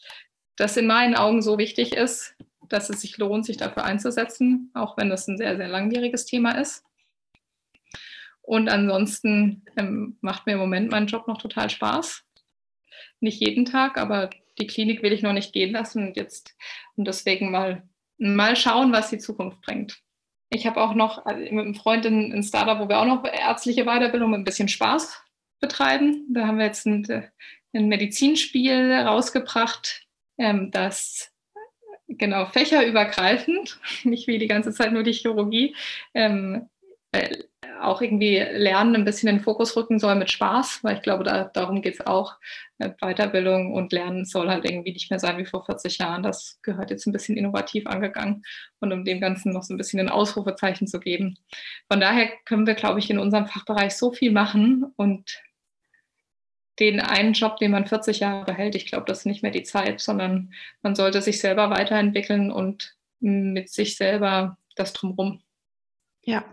das 0.57 0.76
in 0.76 0.86
meinen 0.86 1.14
Augen 1.14 1.42
so 1.42 1.59
wichtig 1.59 1.94
ist, 1.94 2.34
dass 2.68 2.90
es 2.90 3.00
sich 3.00 3.18
lohnt, 3.18 3.46
sich 3.46 3.57
dafür 3.57 3.84
einzusetzen, 3.84 4.70
auch 4.74 4.96
wenn 4.96 5.09
das 5.09 5.28
ein 5.28 5.38
sehr, 5.38 5.57
sehr 5.57 5.68
langwieriges 5.68 6.26
Thema 6.26 6.52
ist. 6.52 6.84
Und 8.42 8.68
ansonsten 8.68 9.64
ähm, 9.76 10.16
macht 10.20 10.46
mir 10.46 10.52
im 10.52 10.61
Moment 10.61 10.90
mein 10.90 11.07
Job 11.07 11.26
noch 11.26 11.38
total 11.38 11.68
Spaß. 11.68 12.24
Nicht 13.20 13.40
jeden 13.40 13.64
Tag, 13.64 13.98
aber 13.98 14.30
die 14.59 14.66
Klinik 14.66 15.02
will 15.02 15.12
ich 15.12 15.22
noch 15.22 15.32
nicht 15.32 15.52
gehen 15.52 15.72
lassen 15.72 16.09
und 16.09 16.16
jetzt 16.16 16.57
und 16.96 17.07
deswegen 17.07 17.50
mal, 17.50 17.82
mal 18.18 18.57
schauen, 18.57 18.92
was 18.92 19.11
die 19.11 19.18
Zukunft 19.18 19.61
bringt. 19.62 20.00
Ich 20.48 20.66
habe 20.66 20.80
auch 20.80 20.94
noch 20.94 21.26
also 21.26 21.40
mit 21.40 21.64
einem 21.64 21.74
Freund 21.74 22.07
ein, 22.07 22.32
ein 22.32 22.42
Startup, 22.42 22.78
wo 22.78 22.88
wir 22.88 23.00
auch 23.00 23.07
noch 23.07 23.24
ärztliche 23.24 23.84
Weiterbildung 23.84 24.30
mit 24.30 24.40
ein 24.40 24.44
bisschen 24.44 24.68
Spaß 24.68 25.20
betreiben. 25.61 26.26
Da 26.32 26.46
haben 26.46 26.59
wir 26.59 26.66
jetzt 26.66 26.86
ein, 26.86 27.04
ein 27.74 27.88
Medizinspiel 27.88 28.92
rausgebracht, 28.92 30.05
ähm, 30.39 30.70
das 30.70 31.32
genau, 32.09 32.47
fächerübergreifend, 32.47 33.80
nicht 34.05 34.26
wie 34.26 34.39
die 34.39 34.49
ganze 34.49 34.72
Zeit 34.72 34.93
nur 34.93 35.03
die 35.03 35.12
Chirurgie, 35.12 35.74
ähm, 36.14 36.68
äh, 37.12 37.45
auch 37.80 38.01
irgendwie 38.01 38.39
Lernen 38.39 38.95
ein 38.95 39.05
bisschen 39.05 39.28
in 39.28 39.37
den 39.37 39.45
Fokus 39.45 39.76
rücken 39.76 39.99
soll 39.99 40.14
mit 40.14 40.30
Spaß, 40.30 40.80
weil 40.82 40.97
ich 40.97 41.03
glaube, 41.03 41.24
da, 41.24 41.45
darum 41.45 41.82
geht 41.82 41.95
es 41.95 42.07
auch. 42.07 42.37
Äh, 42.78 42.91
Weiterbildung 43.01 43.74
und 43.74 43.93
Lernen 43.93 44.24
soll 44.24 44.49
halt 44.49 44.64
irgendwie 44.64 44.93
nicht 44.93 45.11
mehr 45.11 45.18
sein 45.18 45.39
wie 45.39 45.47
vor 45.47 45.64
40 45.64 45.99
Jahren. 45.99 46.22
Das 46.22 46.59
gehört 46.62 46.91
jetzt 46.91 47.07
ein 47.07 47.12
bisschen 47.12 47.37
innovativ 47.37 47.87
angegangen 47.87 48.43
und 48.80 48.93
um 48.93 49.05
dem 49.05 49.20
Ganzen 49.20 49.53
noch 49.53 49.62
so 49.62 49.74
ein 49.74 49.78
bisschen 49.78 50.01
ein 50.01 50.09
Ausrufezeichen 50.09 50.87
zu 50.87 51.01
geben. 51.01 51.39
Von 51.91 52.01
daher 52.01 52.28
können 52.45 52.66
wir, 52.66 52.74
glaube 52.74 52.99
ich, 52.99 53.11
in 53.11 53.18
unserem 53.18 53.47
Fachbereich 53.47 53.95
so 53.97 54.12
viel 54.12 54.32
machen 54.32 54.87
und 54.97 55.39
den 56.78 57.00
einen 57.00 57.32
Job, 57.32 57.56
den 57.58 57.70
man 57.70 57.86
40 57.86 58.20
Jahre 58.20 58.44
behält, 58.44 58.74
ich 58.74 58.86
glaube, 58.86 59.06
das 59.06 59.20
ist 59.20 59.26
nicht 59.26 59.42
mehr 59.42 59.52
die 59.52 59.62
Zeit, 59.62 60.00
sondern 60.00 60.52
man 60.82 60.94
sollte 60.94 61.22
sich 61.22 61.40
selber 61.40 61.70
weiterentwickeln 61.70 62.50
und 62.50 62.96
mit 63.20 63.70
sich 63.70 63.96
selber 63.96 64.58
das 64.74 64.92
drumherum. 64.92 65.40
Ja, 66.24 66.44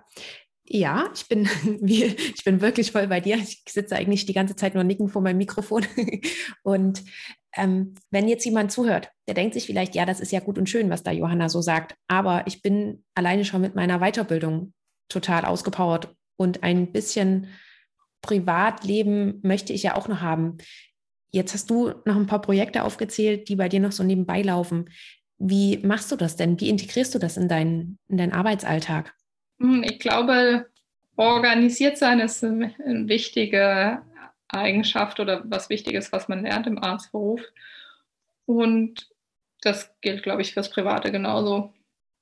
ja, 0.66 1.10
ich 1.14 1.28
bin, 1.28 1.48
ich 1.86 2.44
bin 2.44 2.62
wirklich 2.62 2.92
voll 2.92 3.08
bei 3.08 3.20
dir. 3.20 3.38
Ich 3.38 3.64
sitze 3.68 3.96
eigentlich 3.96 4.26
die 4.26 4.34
ganze 4.34 4.56
Zeit 4.56 4.76
nur 4.76 4.84
nicken 4.84 5.10
vor 5.10 5.22
meinem 5.22 5.38
Mikrofon. 5.38 5.86
Und 6.64 7.04
ähm, 7.56 7.94
wenn 8.10 8.28
jetzt 8.28 8.46
jemand 8.46 8.72
zuhört, 8.72 9.10
der 9.28 9.36
denkt 9.36 9.54
sich 9.54 9.66
vielleicht, 9.66 9.96
ja, 9.96 10.06
das 10.06 10.20
ist 10.20 10.32
ja 10.32 10.40
gut 10.40 10.58
und 10.58 10.68
schön, 10.68 10.90
was 10.90 11.04
da 11.04 11.12
Johanna 11.12 11.50
so 11.50 11.62
sagt, 11.62 11.96
aber 12.08 12.48
ich 12.48 12.64
bin 12.64 13.04
alleine 13.14 13.46
schon 13.46 13.62
mit 13.62 13.76
meiner 13.76 14.00
Weiterbildung 14.00 14.74
total 15.08 15.46
ausgepowert 15.46 16.16
und 16.36 16.64
ein 16.64 16.92
bisschen 16.92 17.50
Privatleben 18.24 19.40
möchte 19.44 19.74
ich 19.74 19.84
ja 19.84 19.96
auch 19.96 20.08
noch 20.08 20.22
haben. 20.22 20.58
Jetzt 21.32 21.54
hast 21.54 21.70
du 21.70 21.90
noch 22.06 22.16
ein 22.16 22.26
paar 22.26 22.42
Projekte 22.42 22.84
aufgezählt, 22.84 23.50
die 23.50 23.56
bei 23.56 23.70
dir 23.70 23.80
noch 23.80 23.92
so 23.92 24.04
nebenbei 24.04 24.42
laufen. 24.42 24.90
Wie 25.38 25.78
machst 25.80 26.12
du 26.12 26.16
das 26.16 26.36
denn? 26.36 26.60
Wie 26.60 26.70
integrierst 26.70 27.14
du 27.14 27.20
das 27.20 27.38
in 27.38 27.48
deinen, 27.48 28.00
in 28.08 28.18
deinen 28.18 28.34
Arbeitsalltag? 28.34 29.14
Hm, 29.60 29.84
ich 29.84 30.00
glaube, 30.00 30.68
organisiert 31.16 31.98
sein 31.98 32.20
ist 32.20 32.44
eine 32.44 32.74
wichtige 33.08 34.02
Eigenschaft 34.48 35.20
oder 35.20 35.44
was 35.46 35.70
Wichtiges, 35.70 36.12
was 36.12 36.28
man 36.28 36.44
lernt 36.44 36.68
im 36.68 36.82
Arztberuf. 36.82 37.42
Und 38.46 39.10
das 39.62 39.94
gilt, 40.02 40.24
glaube 40.24 40.42
ich, 40.42 40.54
fürs 40.54 40.70
Private 40.70 41.12
genauso. 41.12 41.74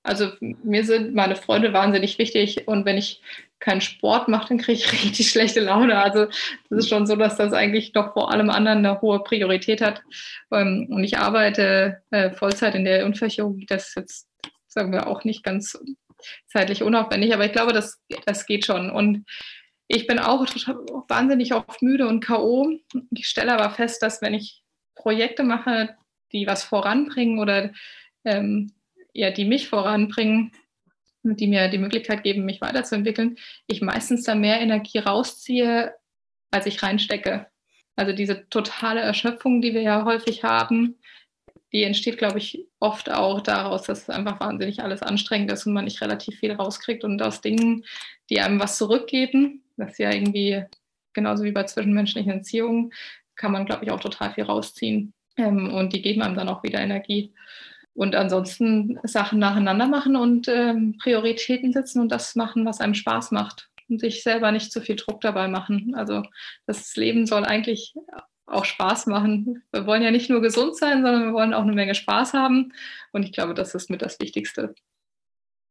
Also 0.04 0.32
mir 0.40 0.84
sind 0.84 1.14
meine 1.14 1.36
Freunde 1.36 1.74
wahnsinnig 1.74 2.18
wichtig 2.18 2.68
und 2.68 2.86
wenn 2.86 2.98
ich 2.98 3.22
keinen 3.62 3.80
Sport 3.80 4.28
mache, 4.28 4.50
dann 4.50 4.58
kriege 4.58 4.80
ich 4.80 4.92
richtig 5.04 5.30
schlechte 5.30 5.62
Laune. 5.62 5.98
Also 5.98 6.26
das 6.70 6.80
ist 6.80 6.90
schon 6.90 7.08
so, 7.08 7.16
dass 7.16 7.38
das 7.38 7.54
eigentlich 7.54 7.94
doch 7.94 8.12
vor 8.12 8.34
allem 8.34 8.50
anderen 8.50 8.80
eine 8.80 9.00
hohe 9.02 9.24
Priorität 9.24 9.82
hat. 9.82 10.02
Ähm, 10.52 10.88
und 10.90 11.04
ich 11.04 11.18
arbeite 11.18 12.02
äh, 12.10 12.32
Vollzeit 12.32 12.76
in 12.76 12.84
der 12.84 13.06
Unfallchirurgie. 13.06 13.68
Das 13.68 13.90
ist 13.90 13.96
jetzt, 13.96 14.28
sagen 14.68 14.92
wir, 14.92 15.08
auch 15.08 15.24
nicht 15.24 15.44
ganz 15.44 15.80
zeitlich 16.48 16.84
unaufwendig, 16.84 17.34
aber 17.34 17.46
ich 17.46 17.54
glaube, 17.54 17.74
das, 17.74 18.02
das 18.26 18.46
geht 18.46 18.66
schon. 18.66 18.90
Und 18.90 19.26
ich 19.88 20.08
bin 20.08 20.20
auch 20.20 20.46
wahnsinnig 21.08 21.54
oft 21.54 21.82
müde 21.82 22.08
und 22.08 22.24
K.O. 22.24 22.78
Ich 23.12 23.28
stelle 23.28 23.54
aber 23.54 23.74
fest, 23.74 24.02
dass 24.02 24.22
wenn 24.22 24.34
ich 24.34 24.64
Projekte 24.96 25.44
mache, 25.44 25.96
die 26.32 26.48
was 26.48 26.64
voranbringen 26.64 27.40
oder 27.40 27.72
ähm, 28.24 28.72
ja, 29.14 29.32
die 29.32 29.46
mich 29.46 29.68
voranbringen, 29.68 30.54
die 31.24 31.48
mir 31.48 31.68
die 31.70 31.78
Möglichkeit 31.78 32.24
geben, 32.24 32.46
mich 32.46 32.62
weiterzuentwickeln, 32.62 33.38
ich 33.68 33.82
meistens 33.82 34.24
da 34.24 34.36
mehr 34.36 34.60
Energie 34.60 35.00
rausziehe, 35.00 35.94
als 36.52 36.66
ich 36.66 36.82
reinstecke. 36.82 37.48
Also 37.96 38.14
diese 38.14 38.50
totale 38.50 39.02
Erschöpfung, 39.02 39.62
die 39.62 39.74
wir 39.74 39.82
ja 39.82 40.06
häufig 40.06 40.44
haben, 40.44 40.98
die 41.72 41.84
entsteht, 41.84 42.18
glaube 42.18 42.40
ich, 42.40 42.66
oft 42.80 43.12
auch 43.12 43.42
daraus, 43.42 43.84
dass 43.84 44.10
einfach 44.10 44.40
wahnsinnig 44.40 44.84
alles 44.84 45.02
anstrengend 45.02 45.52
ist 45.52 45.66
und 45.66 45.74
man 45.74 45.86
nicht 45.86 46.02
relativ 46.02 46.40
viel 46.40 46.52
rauskriegt 46.52 47.04
und 47.04 47.22
aus 47.22 47.42
Dingen, 47.42 47.86
die 48.30 48.42
einem 48.42 48.60
was 48.60 48.78
zurückgeben, 48.78 49.64
das 49.78 49.92
ist 49.92 50.00
ja 50.00 50.12
irgendwie 50.12 50.64
genauso 51.14 51.44
wie 51.44 51.52
bei 51.52 51.64
zwischenmenschlichen 51.64 52.32
Entziehungen, 52.32 52.92
kann 53.36 53.52
man, 53.52 53.66
glaube 53.66 53.86
ich, 53.86 53.92
auch 53.92 54.00
total 54.00 54.34
viel 54.34 54.44
rausziehen. 54.44 55.14
Ähm, 55.38 55.74
und 55.74 55.94
die 55.94 56.02
geben 56.02 56.22
einem 56.22 56.36
dann 56.36 56.50
auch 56.50 56.64
wieder 56.64 56.80
Energie. 56.80 57.34
Und 57.94 58.16
ansonsten 58.16 59.00
Sachen 59.04 59.40
nacheinander 59.40 59.88
machen 59.88 60.16
und 60.16 60.48
ähm, 60.48 60.98
Prioritäten 61.02 61.74
setzen 61.74 62.02
und 62.02 62.10
das 62.10 62.36
machen, 62.36 62.66
was 62.66 62.80
einem 62.80 62.94
Spaß 62.94 63.32
macht. 63.32 63.70
Und 63.90 64.00
sich 64.00 64.24
selber 64.24 64.52
nicht 64.52 64.72
zu 64.72 64.82
viel 64.82 64.96
Druck 64.96 65.22
dabei 65.22 65.48
machen. 65.50 65.94
Also 65.96 66.24
das 66.66 66.96
Leben 66.96 67.26
soll 67.26 67.44
eigentlich 67.44 67.94
auch 68.46 68.66
Spaß 68.66 69.08
machen. 69.08 69.64
Wir 69.72 69.86
wollen 69.86 70.04
ja 70.04 70.12
nicht 70.12 70.30
nur 70.30 70.42
gesund 70.42 70.78
sein, 70.78 71.04
sondern 71.04 71.26
wir 71.26 71.34
wollen 71.34 71.54
auch 71.54 71.64
eine 71.64 71.74
Menge 71.74 71.96
Spaß 71.96 72.34
haben. 72.34 72.74
Und 73.12 73.24
ich 73.24 73.34
glaube, 73.34 73.54
das 73.54 73.76
ist 73.76 73.90
mit 73.90 74.02
das 74.02 74.20
Wichtigste. 74.20 74.74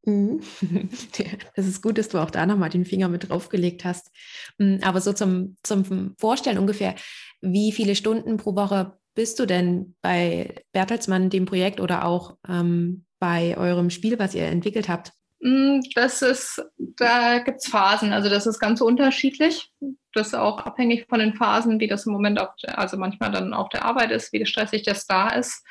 Mhm. 0.04 0.40
Das 1.56 1.66
ist 1.66 1.82
gut, 1.82 1.98
dass 1.98 2.08
du 2.08 2.18
auch 2.18 2.30
da 2.30 2.46
nochmal 2.46 2.70
den 2.70 2.84
Finger 2.84 3.08
mit 3.08 3.28
draufgelegt 3.28 3.84
hast. 3.84 4.10
Mm, 4.58 4.76
aber 4.82 5.00
so 5.00 5.12
zum, 5.12 5.56
zum 5.62 6.14
Vorstellen 6.18 6.58
ungefähr, 6.58 6.94
wie 7.42 7.72
viele 7.72 7.94
Stunden 7.94 8.38
pro 8.38 8.54
Woche 8.54 8.98
bist 9.14 9.38
du 9.38 9.46
denn 9.46 9.94
bei 10.02 10.62
Bertelsmann, 10.72 11.30
dem 11.30 11.46
Projekt 11.46 11.80
oder 11.80 12.04
auch 12.04 12.36
ähm, 12.48 13.04
bei 13.18 13.56
eurem 13.56 13.90
Spiel, 13.90 14.18
was 14.18 14.34
ihr 14.34 14.46
entwickelt 14.46 14.88
habt? 14.88 15.12
Mm, 15.40 15.80
das 15.94 16.22
ist, 16.22 16.62
da 16.76 17.38
gibt 17.38 17.58
es 17.58 17.68
Phasen, 17.68 18.12
also 18.12 18.28
das 18.28 18.46
ist 18.46 18.58
ganz 18.58 18.80
unterschiedlich. 18.80 19.72
Das 20.12 20.28
ist 20.28 20.34
auch 20.34 20.58
abhängig 20.66 21.06
von 21.08 21.20
den 21.20 21.34
Phasen, 21.34 21.80
wie 21.80 21.86
das 21.86 22.06
im 22.06 22.12
Moment 22.12 22.40
auch, 22.40 22.54
also 22.66 22.96
manchmal 22.96 23.30
dann 23.30 23.54
auch 23.54 23.68
der 23.68 23.84
Arbeit 23.84 24.10
ist, 24.10 24.32
wie 24.32 24.44
stressig 24.44 24.82
das 24.82 25.06
da 25.06 25.30
ist. 25.30 25.64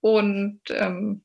Und 0.00 0.60
ähm, 0.70 1.22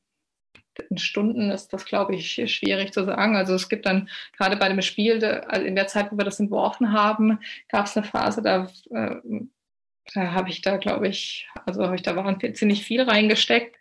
in 0.90 0.98
Stunden 0.98 1.50
ist 1.50 1.72
das, 1.72 1.84
glaube 1.84 2.14
ich, 2.14 2.32
schwierig 2.52 2.92
zu 2.92 3.04
sagen. 3.04 3.36
Also 3.36 3.54
es 3.54 3.68
gibt 3.68 3.84
dann 3.86 4.08
gerade 4.36 4.56
bei 4.56 4.68
dem 4.68 4.80
Spiel, 4.80 5.22
also 5.24 5.66
in 5.66 5.74
der 5.74 5.88
Zeit, 5.88 6.12
wo 6.12 6.16
wir 6.16 6.24
das 6.24 6.40
entworfen 6.40 6.92
haben, 6.92 7.40
gab 7.68 7.86
es 7.86 7.96
eine 7.96 8.06
Phase, 8.06 8.42
da, 8.42 8.70
äh, 8.90 9.16
da 10.14 10.32
habe 10.32 10.48
ich 10.50 10.62
da, 10.62 10.76
glaube 10.76 11.08
ich, 11.08 11.48
also 11.66 11.84
habe 11.84 11.96
ich 11.96 12.02
da 12.02 12.38
ziemlich 12.54 12.84
viel 12.84 13.02
reingesteckt. 13.02 13.76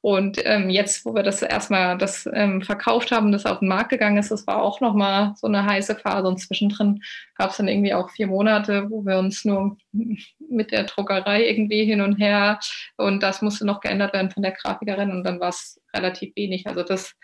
Und 0.00 0.40
ähm, 0.44 0.70
jetzt, 0.70 1.04
wo 1.04 1.14
wir 1.14 1.22
das 1.22 1.42
erstmal 1.42 1.98
das 1.98 2.28
ähm, 2.32 2.62
verkauft 2.62 3.10
haben, 3.10 3.32
das 3.32 3.44
auf 3.44 3.58
den 3.58 3.68
Markt 3.68 3.90
gegangen 3.90 4.16
ist, 4.16 4.30
das 4.30 4.46
war 4.46 4.62
auch 4.62 4.80
nochmal 4.80 5.34
so 5.36 5.46
eine 5.46 5.64
heiße 5.66 5.96
Phase. 5.96 6.26
Und 6.26 6.38
zwischendrin 6.38 7.02
gab 7.36 7.50
es 7.50 7.58
dann 7.58 7.68
irgendwie 7.68 7.92
auch 7.92 8.10
vier 8.10 8.28
Monate, 8.28 8.90
wo 8.90 9.04
wir 9.04 9.18
uns 9.18 9.44
nur 9.44 9.76
mit 9.92 10.70
der 10.70 10.84
Druckerei 10.84 11.46
irgendwie 11.48 11.84
hin 11.84 12.00
und 12.00 12.16
her 12.16 12.60
und 12.96 13.22
das 13.22 13.42
musste 13.42 13.66
noch 13.66 13.80
geändert 13.80 14.14
werden 14.14 14.30
von 14.30 14.42
der 14.42 14.52
Grafikerin 14.52 15.10
und 15.10 15.24
dann 15.24 15.40
war 15.40 15.50
es 15.50 15.80
relativ 15.94 16.34
wenig. 16.36 16.66
Also 16.66 16.82
das, 16.82 17.14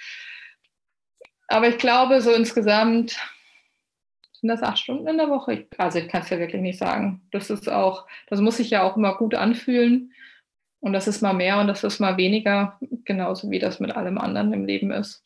aber 1.48 1.68
ich 1.68 1.78
glaube, 1.78 2.20
so 2.20 2.32
insgesamt 2.32 3.16
sind 4.44 4.50
das 4.50 4.62
acht 4.62 4.78
Stunden 4.78 5.08
in 5.08 5.16
der 5.16 5.30
Woche. 5.30 5.66
Also 5.78 5.98
ich 5.98 6.08
kann 6.08 6.20
es 6.20 6.28
ja 6.28 6.38
wirklich 6.38 6.60
nicht 6.60 6.78
sagen. 6.78 7.22
Das 7.30 7.48
ist 7.48 7.66
auch, 7.66 8.06
das 8.26 8.42
muss 8.42 8.58
sich 8.58 8.68
ja 8.68 8.82
auch 8.82 8.94
immer 8.94 9.16
gut 9.16 9.34
anfühlen. 9.34 10.12
Und 10.80 10.92
das 10.92 11.08
ist 11.08 11.22
mal 11.22 11.32
mehr 11.32 11.58
und 11.60 11.66
das 11.66 11.82
ist 11.82 11.98
mal 11.98 12.18
weniger, 12.18 12.78
genauso 13.06 13.50
wie 13.50 13.58
das 13.58 13.80
mit 13.80 13.96
allem 13.96 14.18
anderen 14.18 14.52
im 14.52 14.66
Leben 14.66 14.90
ist. 14.90 15.22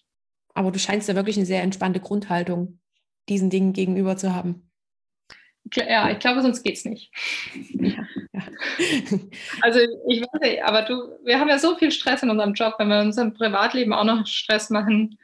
Aber 0.55 0.71
du 0.71 0.79
scheinst 0.79 1.09
ja 1.09 1.17
wirklich 1.17 1.37
eine 1.37 1.47
sehr 1.47 1.65
entspannte 1.65 1.99
Grundhaltung 1.99 2.79
diesen 3.29 3.51
Dingen 3.51 3.73
gegenüber 3.73 4.17
zu 4.17 4.37
haben. 4.37 4.71
Ja, 5.75 6.09
ich 6.13 6.21
glaube, 6.21 6.43
sonst 6.43 6.63
geht 6.63 6.77
es 6.77 6.85
nicht. 6.85 7.11
Ja, 7.71 8.07
ja. 8.33 8.43
Also 9.63 9.81
ich 10.09 10.21
weiß 10.21 10.41
nicht, 10.43 10.63
aber 10.63 10.83
du, 10.83 10.95
wir 11.25 11.41
haben 11.41 11.49
ja 11.49 11.59
so 11.59 11.75
viel 11.75 11.91
Stress 11.91 12.23
in 12.23 12.31
unserem 12.31 12.55
Job, 12.55 12.75
wenn 12.79 12.87
wir 12.87 13.01
in 13.01 13.09
unserem 13.09 13.35
Privatleben 13.35 13.93
auch 13.93 14.05
noch 14.05 14.25
Stress 14.29 14.71
machen, 14.71 15.19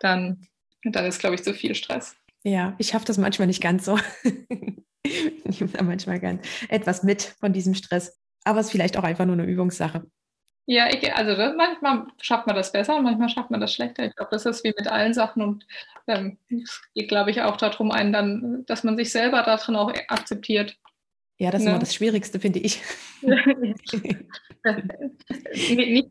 dann, 0.00 0.44
dann 0.82 1.06
ist, 1.06 1.20
glaube 1.20 1.36
ich, 1.36 1.44
zu 1.44 1.54
viel 1.54 1.76
Stress. 1.76 2.17
Ja, 2.44 2.74
ich 2.78 2.88
schaffe 2.88 3.04
das 3.04 3.18
manchmal 3.18 3.46
nicht 3.46 3.62
ganz 3.62 3.84
so. 3.84 3.98
ich 5.02 5.60
nehme 5.60 5.72
da 5.72 5.82
manchmal 5.82 6.20
gern 6.20 6.40
etwas 6.68 7.02
mit 7.02 7.22
von 7.40 7.52
diesem 7.52 7.74
Stress 7.74 8.18
aber 8.48 8.60
es 8.60 8.66
ist 8.66 8.72
vielleicht 8.72 8.96
auch 8.96 9.04
einfach 9.04 9.26
nur 9.26 9.34
eine 9.34 9.44
Übungssache. 9.44 10.10
Ja, 10.66 10.88
ich, 10.88 11.14
also 11.14 11.34
das, 11.34 11.54
manchmal 11.56 12.06
schafft 12.20 12.46
man 12.46 12.56
das 12.56 12.72
besser 12.72 12.96
und 12.96 13.04
manchmal 13.04 13.28
schafft 13.28 13.50
man 13.50 13.60
das 13.60 13.72
schlechter. 13.72 14.04
Ich 14.04 14.16
glaube, 14.16 14.30
das 14.30 14.46
ist 14.46 14.64
wie 14.64 14.74
mit 14.76 14.86
allen 14.86 15.14
Sachen 15.14 15.42
und 15.42 15.66
ähm, 16.06 16.38
es 16.50 16.80
geht, 16.94 17.08
glaube 17.08 17.30
ich, 17.30 17.42
auch 17.42 17.56
darum, 17.56 17.90
einen 17.90 18.12
dann, 18.12 18.64
dass 18.66 18.84
man 18.84 18.96
sich 18.96 19.10
selber 19.12 19.42
darin 19.42 19.76
auch 19.76 19.92
akzeptiert. 20.08 20.76
Ja, 21.40 21.52
das 21.52 21.60
ist 21.60 21.66
ne? 21.66 21.70
immer 21.70 21.78
das 21.78 21.94
Schwierigste, 21.94 22.40
finde 22.40 22.58
ich. 22.58 22.82
Nicht 23.22 23.92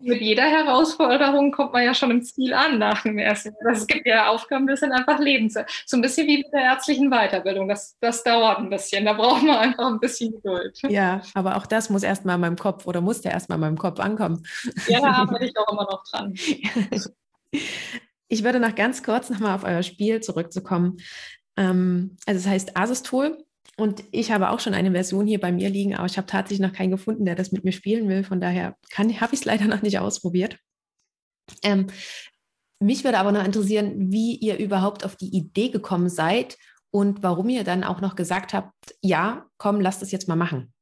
mit 0.01 0.21
jeder 0.21 0.43
Herausforderung 0.43 1.51
kommt 1.51 1.73
man 1.73 1.83
ja 1.83 1.93
schon 1.93 2.11
im 2.11 2.23
Ziel 2.23 2.53
an 2.53 2.79
nach 2.79 3.03
dem 3.03 3.17
ersten. 3.17 3.53
Es 3.69 3.85
gibt 3.87 4.07
ja 4.07 4.29
Aufgaben, 4.29 4.67
das 4.67 4.79
sind 4.79 4.93
einfach 4.93 5.19
Lebens. 5.19 5.55
So 5.85 5.97
ein 5.97 6.01
bisschen 6.01 6.27
wie 6.27 6.37
mit 6.37 6.47
der 6.53 6.61
ärztlichen 6.61 7.09
Weiterbildung. 7.09 7.67
Das, 7.67 7.97
das 7.99 8.23
dauert 8.23 8.59
ein 8.59 8.69
bisschen. 8.69 9.03
Da 9.03 9.13
braucht 9.13 9.43
man 9.43 9.57
einfach 9.57 9.87
ein 9.87 9.99
bisschen 9.99 10.31
Geduld. 10.31 10.79
Ja, 10.87 11.21
aber 11.33 11.57
auch 11.57 11.65
das 11.65 11.89
muss 11.89 12.03
erstmal 12.03 12.35
in 12.35 12.41
meinem 12.41 12.57
Kopf 12.57 12.87
oder 12.87 13.01
musste 13.01 13.27
erstmal 13.27 13.57
in 13.57 13.61
meinem 13.61 13.77
Kopf 13.77 13.99
ankommen. 13.99 14.43
Ja, 14.87 15.01
da 15.01 15.11
arbeite 15.11 15.45
ich 15.45 15.57
auch 15.57 15.73
immer 15.73 15.83
noch 15.83 16.03
dran. 16.09 16.35
Ich 18.29 18.43
würde 18.43 18.59
noch 18.59 18.75
ganz 18.75 19.03
kurz 19.03 19.29
nochmal 19.29 19.55
auf 19.55 19.63
euer 19.65 19.83
Spiel 19.83 20.21
zurückzukommen. 20.21 20.97
Ähm, 21.57 22.15
also 22.25 22.39
es 22.39 22.47
heißt 22.47 22.77
Asistol 22.77 23.37
und 23.75 24.03
ich 24.11 24.31
habe 24.31 24.49
auch 24.49 24.59
schon 24.59 24.73
eine 24.73 24.91
Version 24.91 25.27
hier 25.27 25.39
bei 25.39 25.51
mir 25.51 25.69
liegen, 25.69 25.95
aber 25.95 26.05
ich 26.05 26.17
habe 26.17 26.27
tatsächlich 26.27 26.65
noch 26.65 26.73
keinen 26.73 26.91
gefunden, 26.91 27.25
der 27.25 27.35
das 27.35 27.51
mit 27.51 27.63
mir 27.63 27.71
spielen 27.71 28.07
will. 28.07 28.23
Von 28.23 28.39
daher 28.39 28.75
habe 28.95 29.33
ich 29.33 29.39
es 29.39 29.45
leider 29.45 29.65
noch 29.65 29.81
nicht 29.81 29.99
ausprobiert. 29.99 30.57
Ähm, 31.63 31.87
mich 32.79 33.03
würde 33.03 33.17
aber 33.17 33.31
noch 33.31 33.43
interessieren, 33.43 34.11
wie 34.11 34.35
ihr 34.35 34.57
überhaupt 34.57 35.03
auf 35.03 35.15
die 35.15 35.35
Idee 35.35 35.69
gekommen 35.69 36.09
seid 36.09 36.57
und 36.91 37.23
warum 37.23 37.49
ihr 37.49 37.63
dann 37.63 37.83
auch 37.83 38.01
noch 38.01 38.15
gesagt 38.15 38.53
habt, 38.53 38.73
ja, 39.01 39.45
komm, 39.57 39.81
lass 39.81 39.99
das 39.99 40.11
jetzt 40.11 40.27
mal 40.27 40.35
machen. 40.35 40.73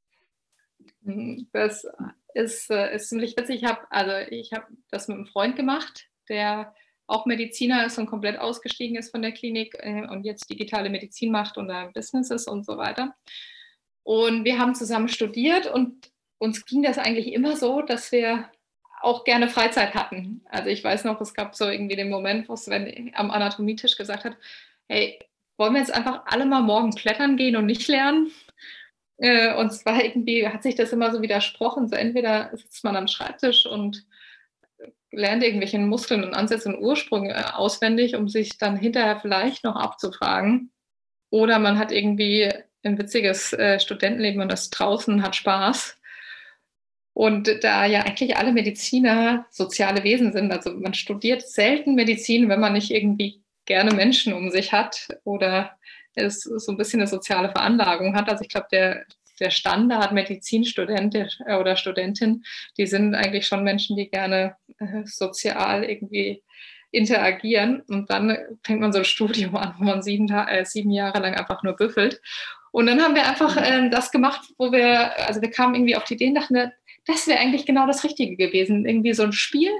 Das 1.53 1.85
ist, 2.33 2.69
äh, 2.69 2.95
ist 2.95 3.09
ziemlich 3.09 3.37
witzig. 3.37 3.63
Ich 3.63 3.69
habe 3.69 3.81
also 3.89 4.11
ich 4.29 4.51
habe 4.53 4.65
das 4.89 5.07
mit 5.07 5.17
einem 5.17 5.27
Freund 5.27 5.55
gemacht, 5.55 6.07
der 6.29 6.73
auch 7.07 7.25
Mediziner 7.25 7.85
ist 7.85 7.97
und 7.97 8.07
komplett 8.07 8.39
ausgestiegen 8.39 8.97
ist 8.97 9.11
von 9.11 9.21
der 9.21 9.31
Klinik 9.31 9.75
äh, 9.79 10.07
und 10.07 10.25
jetzt 10.25 10.49
digitale 10.49 10.89
Medizin 10.89 11.31
macht 11.31 11.57
und 11.57 11.67
da 11.67 11.89
Business 11.93 12.31
ist 12.31 12.47
und 12.47 12.65
so 12.65 12.77
weiter. 12.77 13.15
Und 14.03 14.45
wir 14.45 14.59
haben 14.59 14.75
zusammen 14.75 15.07
studiert 15.07 15.67
und 15.67 16.11
uns 16.37 16.65
ging 16.65 16.83
das 16.83 16.97
eigentlich 16.97 17.33
immer 17.33 17.55
so, 17.55 17.81
dass 17.81 18.11
wir 18.11 18.49
auch 19.01 19.23
gerne 19.23 19.49
Freizeit 19.49 19.93
hatten. 19.93 20.41
Also 20.49 20.69
ich 20.69 20.83
weiß 20.83 21.03
noch, 21.03 21.21
es 21.21 21.33
gab 21.33 21.55
so 21.55 21.69
irgendwie 21.69 21.95
den 21.95 22.09
Moment, 22.09 22.49
wo 22.49 22.55
Sven 22.55 23.11
am 23.13 23.31
Anatomietisch 23.31 23.97
gesagt 23.97 24.23
hat, 24.23 24.37
hey, 24.87 25.19
wollen 25.57 25.73
wir 25.73 25.79
jetzt 25.79 25.93
einfach 25.93 26.23
alle 26.25 26.45
mal 26.45 26.61
morgen 26.61 26.91
klettern 26.91 27.37
gehen 27.37 27.55
und 27.55 27.65
nicht 27.65 27.87
lernen? 27.87 28.31
Äh, 29.17 29.55
und 29.55 29.71
zwar 29.71 30.03
irgendwie 30.03 30.47
hat 30.47 30.63
sich 30.63 30.75
das 30.75 30.91
immer 30.91 31.11
so 31.11 31.21
widersprochen. 31.21 31.87
So 31.87 31.95
entweder 31.95 32.49
sitzt 32.53 32.83
man 32.83 32.95
am 32.95 33.07
Schreibtisch 33.07 33.65
und 33.65 34.05
lernt 35.15 35.43
irgendwelche 35.43 35.79
Muskeln 35.79 36.23
und 36.23 36.33
Ansätze 36.33 36.69
und 36.69 36.79
Ursprünge 36.79 37.33
äh, 37.33 37.43
auswendig, 37.53 38.15
um 38.15 38.27
sich 38.29 38.57
dann 38.57 38.77
hinterher 38.77 39.19
vielleicht 39.19 39.63
noch 39.63 39.75
abzufragen. 39.75 40.71
Oder 41.29 41.59
man 41.59 41.79
hat 41.79 41.91
irgendwie 41.91 42.51
ein 42.83 42.97
witziges 42.97 43.53
äh, 43.53 43.79
Studentenleben 43.79 44.41
und 44.41 44.51
das 44.51 44.69
draußen 44.69 45.23
hat 45.23 45.35
Spaß. 45.35 45.97
Und 47.13 47.63
da 47.63 47.85
ja 47.85 48.01
eigentlich 48.01 48.37
alle 48.37 48.51
Mediziner 48.51 49.45
soziale 49.49 50.03
Wesen 50.03 50.33
sind, 50.33 50.51
also 50.51 50.71
man 50.73 50.93
studiert 50.93 51.47
selten 51.47 51.95
Medizin, 51.95 52.49
wenn 52.49 52.59
man 52.59 52.73
nicht 52.73 52.91
irgendwie 52.91 53.41
gerne 53.65 53.93
Menschen 53.93 54.33
um 54.33 54.51
sich 54.51 54.73
hat 54.73 55.07
oder 55.23 55.77
es 56.13 56.41
so 56.41 56.71
ein 56.71 56.77
bisschen 56.77 56.99
eine 56.99 57.07
soziale 57.07 57.49
Veranlagung 57.49 58.15
hat. 58.15 58.29
Also 58.29 58.43
ich 58.43 58.49
glaube, 58.49 58.67
der, 58.71 59.05
der 59.39 59.49
Standard-Medizinstudent 59.49 61.39
oder 61.59 61.75
Studentin, 61.75 62.43
die 62.77 62.87
sind 62.87 63.15
eigentlich 63.15 63.47
schon 63.47 63.63
Menschen, 63.63 63.95
die 63.95 64.09
gerne 64.09 64.55
äh, 64.79 65.03
sozial 65.05 65.83
irgendwie 65.83 66.43
interagieren. 66.91 67.81
Und 67.87 68.09
dann 68.09 68.37
fängt 68.63 68.81
man 68.81 68.93
so 68.93 68.99
ein 68.99 69.05
Studium 69.05 69.55
an, 69.55 69.75
wo 69.77 69.83
man 69.83 70.01
sieben, 70.01 70.29
äh, 70.29 70.65
sieben 70.65 70.91
Jahre 70.91 71.19
lang 71.19 71.35
einfach 71.35 71.63
nur 71.63 71.75
büffelt. 71.75 72.21
Und 72.71 72.87
dann 72.87 73.01
haben 73.01 73.15
wir 73.15 73.27
einfach 73.27 73.55
äh, 73.57 73.89
das 73.89 74.11
gemacht, 74.11 74.41
wo 74.57 74.71
wir, 74.71 75.17
also 75.27 75.41
wir 75.41 75.51
kamen 75.51 75.75
irgendwie 75.75 75.95
auf 75.95 76.03
die 76.05 76.15
Idee 76.15 76.29
und 76.29 76.35
dachten, 76.35 76.71
das 77.05 77.27
wäre 77.27 77.39
eigentlich 77.39 77.65
genau 77.65 77.87
das 77.87 78.03
Richtige 78.03 78.35
gewesen. 78.35 78.85
Irgendwie 78.85 79.13
so 79.13 79.23
ein 79.23 79.33
Spiel, 79.33 79.71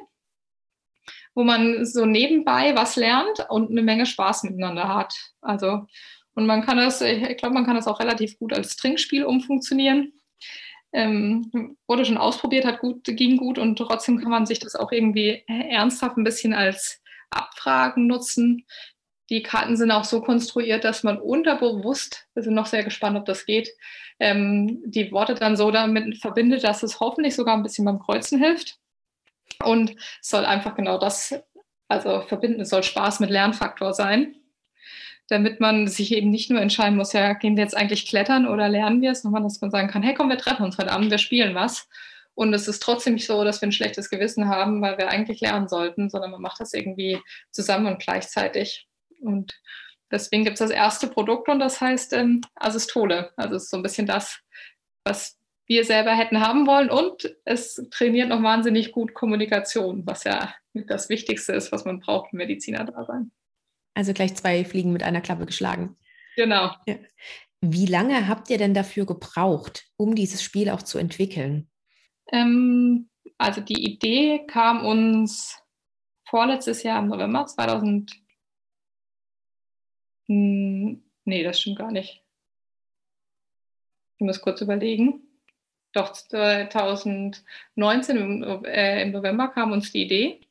wo 1.34 1.44
man 1.44 1.86
so 1.86 2.06
nebenbei 2.06 2.76
was 2.76 2.96
lernt 2.96 3.46
und 3.50 3.72
eine 3.72 3.82
Menge 3.82 4.06
Spaß 4.06 4.44
miteinander 4.44 4.88
hat. 4.88 5.14
Also 5.42 5.88
und 6.36 6.46
man 6.46 6.66
kann 6.66 6.78
das, 6.78 7.02
ich 7.02 7.38
glaube, 7.38 7.56
man 7.56 7.66
kann 7.66 7.76
das 7.76 7.88
auch 7.88 8.00
relativ 8.00 8.38
gut 8.38 8.54
als 8.54 8.76
Trinkspiel 8.76 9.24
umfunktionieren. 9.24 10.14
Ähm, 10.94 11.78
wurde 11.88 12.06
schon 12.06 12.18
ausprobiert, 12.18 12.66
hat 12.66 12.80
gut, 12.80 13.04
ging 13.04 13.38
gut 13.38 13.58
und 13.58 13.78
trotzdem 13.78 14.20
kann 14.20 14.32
man 14.32 14.46
sich 14.46 14.60
das 14.60 14.76
auch 14.76 14.92
irgendwie 14.92 15.44
ernsthaft 15.48 16.18
ein 16.18 16.24
bisschen 16.24 16.54
als 16.54 17.02
Abfragen 17.30 18.08
nutzen. 18.08 18.66
Die 19.30 19.44
Karten 19.44 19.76
sind 19.76 19.92
auch 19.92 20.04
so 20.04 20.22
konstruiert, 20.22 20.84
dass 20.84 21.04
man 21.04 21.20
unterbewusst, 21.20 22.28
wir 22.34 22.44
sind 22.44 22.54
noch 22.54 22.68
sehr 22.68 22.84
gespannt, 22.84 23.18
ob 23.18 23.26
das 23.26 23.46
geht, 23.46 23.70
ähm, 24.20 24.82
die 24.86 25.12
Worte 25.12 25.36
dann 25.36 25.58
so 25.58 25.72
damit 25.72 26.18
verbindet, 26.18 26.64
dass 26.64 26.84
es 26.84 27.00
hoffentlich 27.00 27.36
sogar 27.36 27.58
ein 27.58 27.64
bisschen 27.64 27.86
beim 27.86 28.00
Kreuzen 28.00 28.40
hilft. 28.40 28.78
Und 29.64 29.96
es 30.22 30.30
soll 30.30 30.46
einfach 30.46 30.76
genau 30.76 30.98
das, 30.98 31.34
also 31.88 32.22
verbinden, 32.22 32.62
es 32.62 32.70
soll 32.70 32.84
Spaß 32.84 33.20
mit 33.20 33.30
Lernfaktor 33.30 33.94
sein 33.94 34.36
damit 35.28 35.60
man 35.60 35.88
sich 35.88 36.14
eben 36.14 36.30
nicht 36.30 36.50
nur 36.50 36.62
entscheiden 36.62 36.98
muss, 36.98 37.14
ja, 37.14 37.34
gehen 37.34 37.56
wir 37.56 37.64
jetzt 37.64 37.76
eigentlich 37.76 38.08
klettern 38.08 38.48
oder 38.48 38.70
lernen 38.70 39.02
wir 39.02 39.12
es, 39.12 39.24
sondern 39.24 39.44
dass 39.44 39.62
man 39.62 39.72
sagen 39.72 39.88
kann, 39.88 40.04
hey, 40.04 40.14
komm, 40.14 40.30
wir 40.30 40.38
treffen 40.38 40.64
uns 40.64 40.78
heute 40.78 40.92
Abend, 40.92 41.10
wir 41.10 41.18
spielen 41.18 41.56
was. 41.56 41.88
Und 42.36 42.54
es 42.54 42.68
ist 42.68 42.84
trotzdem 42.84 43.14
nicht 43.14 43.26
so, 43.26 43.44
dass 43.44 43.62
wir 43.62 43.70
ein 43.70 43.72
schlechtes 43.72 44.10
Gewissen 44.10 44.50
haben, 44.50 44.82
weil 44.82 44.98
wir 44.98 45.10
eigentlich 45.10 45.40
lernen 45.40 45.68
sollten, 45.68 46.10
sondern 46.10 46.32
man 46.32 46.42
macht 46.42 46.60
das 46.60 46.74
irgendwie 46.74 47.20
zusammen 47.50 47.88
und 47.88 48.00
gleichzeitig. 48.00 48.88
Und 49.22 49.60
deswegen 50.12 50.44
gibt 50.44 50.56
es 50.56 50.60
das 50.60 50.70
erste 50.70 51.08
Produkt 51.08 51.48
und 51.48 51.60
das 51.60 51.80
heißt 51.80 52.14
ähm, 52.14 52.42
Asystole. 52.56 53.32
Also 53.38 53.56
es 53.56 53.64
ist 53.64 53.70
so 53.70 53.78
ein 53.78 53.84
bisschen 53.84 54.06
das, 54.06 54.42
was 55.06 55.40
wir 55.66 55.86
selber 55.86 56.12
hätten 56.12 56.42
haben 56.42 56.68
wollen. 56.68 56.90
Und 56.90 57.36
es 57.46 57.82
trainiert 57.90 58.30
noch 58.30 58.44
wahnsinnig 58.44 58.92
gut 58.92 59.14
Kommunikation, 59.14 60.06
was 60.06 60.26
ja 60.26 60.54
das 60.74 61.10
Wichtigste 61.10 61.54
ist, 61.54 61.72
was 61.72 61.86
man 61.86 62.02
braucht 62.02 62.34
im 62.34 62.38
Mediziner 62.38 62.84
da 62.84 63.06
sein. 63.06 63.32
Also 63.96 64.14
gleich 64.14 64.36
zwei 64.36 64.64
Fliegen 64.64 64.94
mit 64.94 65.02
einer 65.02 65.22
Klappe 65.22 65.48
geschlagen. 65.48 65.96
Genau. 66.36 66.72
Ja. 66.86 66.96
Wie 67.62 67.88
lange 67.88 68.28
habt 68.28 68.50
ihr 68.50 68.60
denn 68.60 68.76
dafür 68.76 69.06
gebraucht, 69.06 69.86
um 69.98 70.14
dieses 70.14 70.44
Spiel 70.44 70.70
auch 70.70 70.84
zu 70.84 71.00
entwickeln? 71.00 71.68
Ähm, 72.32 73.10
also 73.38 73.62
die 73.62 73.84
Idee 73.84 74.46
kam 74.46 74.86
uns 74.86 75.58
vorletztes 76.26 76.84
Jahr 76.84 77.00
im 77.00 77.08
November 77.08 77.48
2000. 77.48 78.12
Hm, 80.28 81.04
nee, 81.24 81.44
das 81.44 81.60
stimmt 81.60 81.80
gar 81.80 81.92
nicht. 81.92 82.24
Ich 84.18 84.26
muss 84.26 84.42
kurz 84.42 84.62
überlegen. 84.62 85.22
Doch 85.94 86.12
2019 86.12 88.18
im, 88.18 88.66
äh, 88.66 89.04
im 89.04 89.12
November 89.12 89.48
kam 89.48 89.72
uns 89.72 89.92
die 89.92 90.04
Idee. 90.04 90.42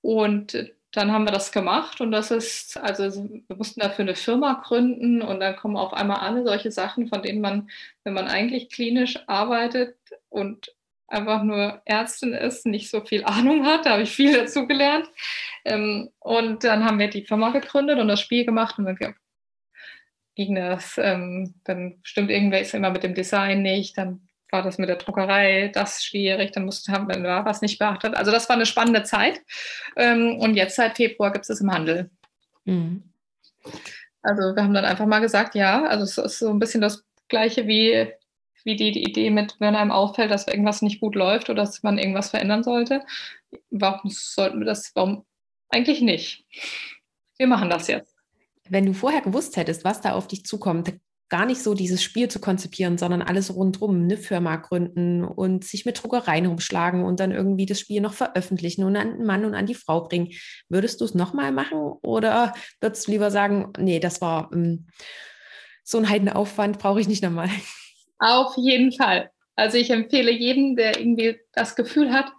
Und 0.00 0.74
dann 0.92 1.10
haben 1.10 1.24
wir 1.24 1.32
das 1.32 1.52
gemacht 1.52 2.00
und 2.00 2.12
das 2.12 2.30
ist, 2.30 2.76
also 2.76 3.04
wir 3.46 3.56
mussten 3.56 3.80
dafür 3.80 4.04
eine 4.04 4.14
Firma 4.14 4.62
gründen 4.62 5.22
und 5.22 5.40
dann 5.40 5.56
kommen 5.56 5.76
auf 5.76 5.94
einmal 5.94 6.18
alle 6.18 6.44
solche 6.44 6.70
Sachen, 6.70 7.08
von 7.08 7.22
denen 7.22 7.40
man, 7.40 7.70
wenn 8.04 8.12
man 8.12 8.28
eigentlich 8.28 8.68
klinisch 8.68 9.18
arbeitet 9.26 9.96
und 10.28 10.74
einfach 11.08 11.42
nur 11.42 11.80
Ärztin 11.86 12.32
ist, 12.34 12.66
nicht 12.66 12.90
so 12.90 13.00
viel 13.00 13.24
Ahnung 13.26 13.64
hat. 13.64 13.86
Da 13.86 13.92
habe 13.92 14.02
ich 14.02 14.12
viel 14.12 14.32
dazu 14.32 14.66
gelernt. 14.66 15.08
Ähm, 15.64 16.10
und 16.18 16.64
dann 16.64 16.84
haben 16.84 16.98
wir 16.98 17.08
die 17.08 17.24
Firma 17.24 17.50
gegründet 17.50 17.98
und 17.98 18.08
das 18.08 18.20
Spiel 18.20 18.44
gemacht 18.44 18.78
und 18.78 18.84
dann 18.86 19.14
ging 20.34 20.54
das, 20.54 20.98
ähm, 20.98 21.54
dann 21.64 22.00
stimmt 22.02 22.30
irgendwas 22.30 22.74
immer 22.74 22.90
mit 22.90 23.02
dem 23.02 23.14
Design 23.14 23.62
nicht, 23.62 23.98
dann 23.98 24.28
war 24.52 24.62
das 24.62 24.78
mit 24.78 24.88
der 24.88 24.96
Druckerei 24.96 25.70
das 25.74 26.04
schwierig, 26.04 26.52
dann 26.52 26.66
musste, 26.66 26.92
haben 26.92 27.08
wir 27.08 27.44
was 27.44 27.62
nicht 27.62 27.78
beachtet. 27.78 28.14
Also 28.14 28.30
das 28.30 28.48
war 28.48 28.56
eine 28.56 28.66
spannende 28.66 29.02
Zeit. 29.02 29.40
Ähm, 29.96 30.38
und 30.38 30.54
jetzt 30.54 30.76
seit 30.76 30.96
Februar 30.96 31.32
gibt 31.32 31.44
es 31.44 31.50
es 31.50 31.60
im 31.60 31.72
Handel. 31.72 32.10
Mhm. 32.64 33.02
Also 34.22 34.54
wir 34.54 34.62
haben 34.62 34.74
dann 34.74 34.84
einfach 34.84 35.06
mal 35.06 35.20
gesagt, 35.20 35.54
ja, 35.54 35.84
also 35.84 36.04
es 36.04 36.18
ist 36.18 36.38
so 36.38 36.50
ein 36.50 36.58
bisschen 36.58 36.80
das 36.80 37.04
gleiche 37.28 37.66
wie, 37.66 38.12
wie 38.64 38.76
die, 38.76 38.92
die 38.92 39.02
Idee 39.02 39.30
mit, 39.30 39.56
wenn 39.58 39.74
einem 39.74 39.90
auffällt, 39.90 40.30
dass 40.30 40.46
irgendwas 40.46 40.82
nicht 40.82 41.00
gut 41.00 41.14
läuft 41.14 41.50
oder 41.50 41.62
dass 41.62 41.82
man 41.82 41.98
irgendwas 41.98 42.30
verändern 42.30 42.62
sollte. 42.62 43.02
Warum 43.70 44.10
sollten 44.10 44.60
wir 44.60 44.66
das, 44.66 44.92
warum 44.94 45.24
eigentlich 45.68 46.02
nicht? 46.02 46.44
Wir 47.38 47.46
machen 47.46 47.70
das 47.70 47.88
jetzt. 47.88 48.14
Wenn 48.68 48.86
du 48.86 48.92
vorher 48.92 49.22
gewusst 49.22 49.56
hättest, 49.56 49.84
was 49.84 50.00
da 50.00 50.12
auf 50.12 50.28
dich 50.28 50.44
zukommt, 50.44 50.92
gar 51.32 51.46
nicht 51.46 51.62
so 51.62 51.72
dieses 51.72 52.02
Spiel 52.02 52.28
zu 52.28 52.40
konzipieren, 52.40 52.98
sondern 52.98 53.22
alles 53.22 53.54
rundherum, 53.56 54.02
eine 54.02 54.18
Firma 54.18 54.56
gründen 54.56 55.24
und 55.24 55.64
sich 55.64 55.86
mit 55.86 56.00
Druckereien 56.00 56.44
rumschlagen 56.44 57.02
und 57.04 57.20
dann 57.20 57.32
irgendwie 57.32 57.64
das 57.64 57.80
Spiel 57.80 58.02
noch 58.02 58.12
veröffentlichen 58.12 58.84
und 58.84 58.96
an 58.96 59.16
den 59.16 59.26
Mann 59.26 59.46
und 59.46 59.54
an 59.54 59.64
die 59.64 59.74
Frau 59.74 60.02
bringen. 60.02 60.28
Würdest 60.68 61.00
du 61.00 61.06
es 61.06 61.14
nochmal 61.14 61.50
machen 61.50 61.78
oder 62.02 62.52
würdest 62.82 63.06
du 63.06 63.12
lieber 63.12 63.30
sagen, 63.30 63.72
nee, 63.78 63.98
das 63.98 64.20
war 64.20 64.50
ähm, 64.52 64.88
so 65.82 65.96
ein 65.96 66.10
Heidenaufwand, 66.10 66.78
brauche 66.78 67.00
ich 67.00 67.08
nicht 67.08 67.22
nochmal? 67.22 67.48
Auf 68.18 68.54
jeden 68.58 68.92
Fall. 68.92 69.30
Also 69.56 69.78
ich 69.78 69.88
empfehle 69.88 70.30
jedem, 70.30 70.76
der 70.76 71.00
irgendwie 71.00 71.40
das 71.54 71.76
Gefühl 71.76 72.12
hat, 72.12 72.30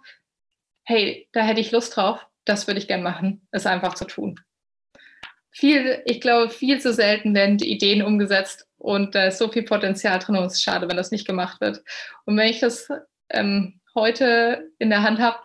hey, 0.84 1.28
da 1.32 1.42
hätte 1.42 1.60
ich 1.60 1.72
Lust 1.72 1.96
drauf, 1.96 2.24
das 2.44 2.68
würde 2.68 2.78
ich 2.78 2.86
gern 2.86 3.02
machen, 3.02 3.48
es 3.50 3.66
einfach 3.66 3.94
zu 3.94 4.04
tun 4.04 4.38
viel, 5.54 6.02
ich 6.04 6.20
glaube, 6.20 6.50
viel 6.50 6.80
zu 6.80 6.92
selten 6.92 7.32
werden 7.32 7.58
die 7.58 7.70
Ideen 7.70 8.02
umgesetzt 8.02 8.63
und 8.84 9.14
da 9.14 9.24
ist 9.24 9.38
so 9.38 9.48
viel 9.48 9.62
Potenzial 9.62 10.18
drin 10.18 10.36
und 10.36 10.44
es 10.44 10.54
ist 10.54 10.62
schade, 10.62 10.88
wenn 10.88 10.96
das 10.98 11.10
nicht 11.10 11.26
gemacht 11.26 11.58
wird. 11.62 11.82
Und 12.26 12.36
wenn 12.36 12.50
ich 12.50 12.60
das 12.60 12.88
ähm, 13.30 13.80
heute 13.94 14.70
in 14.78 14.90
der 14.90 15.02
Hand 15.02 15.20
habe, 15.20 15.38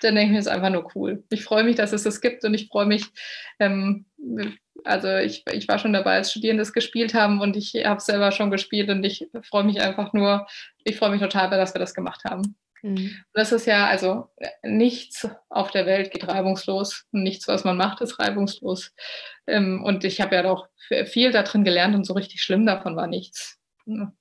dann 0.00 0.14
denke 0.14 0.26
ich 0.26 0.32
mir, 0.32 0.38
es 0.38 0.46
ist 0.46 0.52
einfach 0.52 0.70
nur 0.70 0.88
cool. 0.94 1.24
Ich 1.30 1.42
freue 1.42 1.64
mich, 1.64 1.74
dass 1.74 1.92
es 1.92 2.04
das 2.04 2.20
gibt 2.20 2.44
und 2.44 2.54
ich 2.54 2.68
freue 2.68 2.86
mich, 2.86 3.06
ähm, 3.58 4.06
also 4.84 5.08
ich, 5.16 5.44
ich 5.50 5.66
war 5.66 5.80
schon 5.80 5.92
dabei, 5.92 6.14
als 6.14 6.30
Studierende 6.30 6.62
es 6.62 6.72
gespielt 6.72 7.14
haben 7.14 7.40
und 7.40 7.56
ich 7.56 7.74
habe 7.84 8.00
selber 8.00 8.30
schon 8.30 8.52
gespielt 8.52 8.88
und 8.88 9.02
ich 9.02 9.28
freue 9.42 9.64
mich 9.64 9.80
einfach 9.80 10.12
nur, 10.12 10.46
ich 10.84 10.96
freue 10.96 11.10
mich 11.10 11.20
total, 11.20 11.50
dass 11.50 11.74
wir 11.74 11.80
das 11.80 11.94
gemacht 11.94 12.22
haben. 12.24 12.54
Mhm. 12.84 13.16
Das 13.32 13.50
ist 13.50 13.66
ja, 13.66 13.86
also 13.86 14.28
nichts 14.62 15.26
auf 15.48 15.70
der 15.70 15.86
Welt 15.86 16.10
geht 16.10 16.28
reibungslos. 16.28 17.06
Nichts, 17.12 17.48
was 17.48 17.64
man 17.64 17.78
macht, 17.78 18.02
ist 18.02 18.18
reibungslos. 18.18 18.92
Ähm, 19.46 19.82
und 19.82 20.04
ich 20.04 20.20
habe 20.20 20.34
ja 20.34 20.42
doch 20.42 20.68
viel 21.06 21.32
da 21.32 21.42
drin 21.44 21.64
gelernt 21.64 21.94
und 21.94 22.04
so 22.04 22.12
richtig 22.12 22.42
schlimm 22.42 22.66
davon 22.66 22.94
war 22.94 23.06
nichts. 23.06 23.58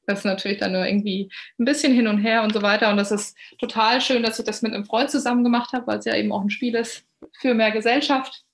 das 0.05 0.19
ist 0.19 0.25
natürlich 0.25 0.59
dann 0.59 0.71
nur 0.71 0.85
irgendwie 0.85 1.29
ein 1.59 1.65
bisschen 1.65 1.93
hin 1.93 2.07
und 2.07 2.19
her 2.19 2.41
und 2.41 2.53
so 2.53 2.61
weiter. 2.61 2.89
Und 2.89 2.95
das 2.95 3.11
ist 3.11 3.37
total 3.59 3.99
schön, 3.99 4.23
dass 4.23 4.39
ich 4.39 4.45
das 4.45 4.61
mit 4.61 4.73
einem 4.73 4.85
Freund 4.85 5.11
zusammen 5.11 5.43
gemacht 5.43 5.73
habe, 5.73 5.85
weil 5.87 5.99
es 5.99 6.05
ja 6.05 6.15
eben 6.15 6.31
auch 6.31 6.41
ein 6.41 6.49
Spiel 6.49 6.75
ist 6.75 7.05
für 7.41 7.53
mehr 7.53 7.71
Gesellschaft. 7.71 8.45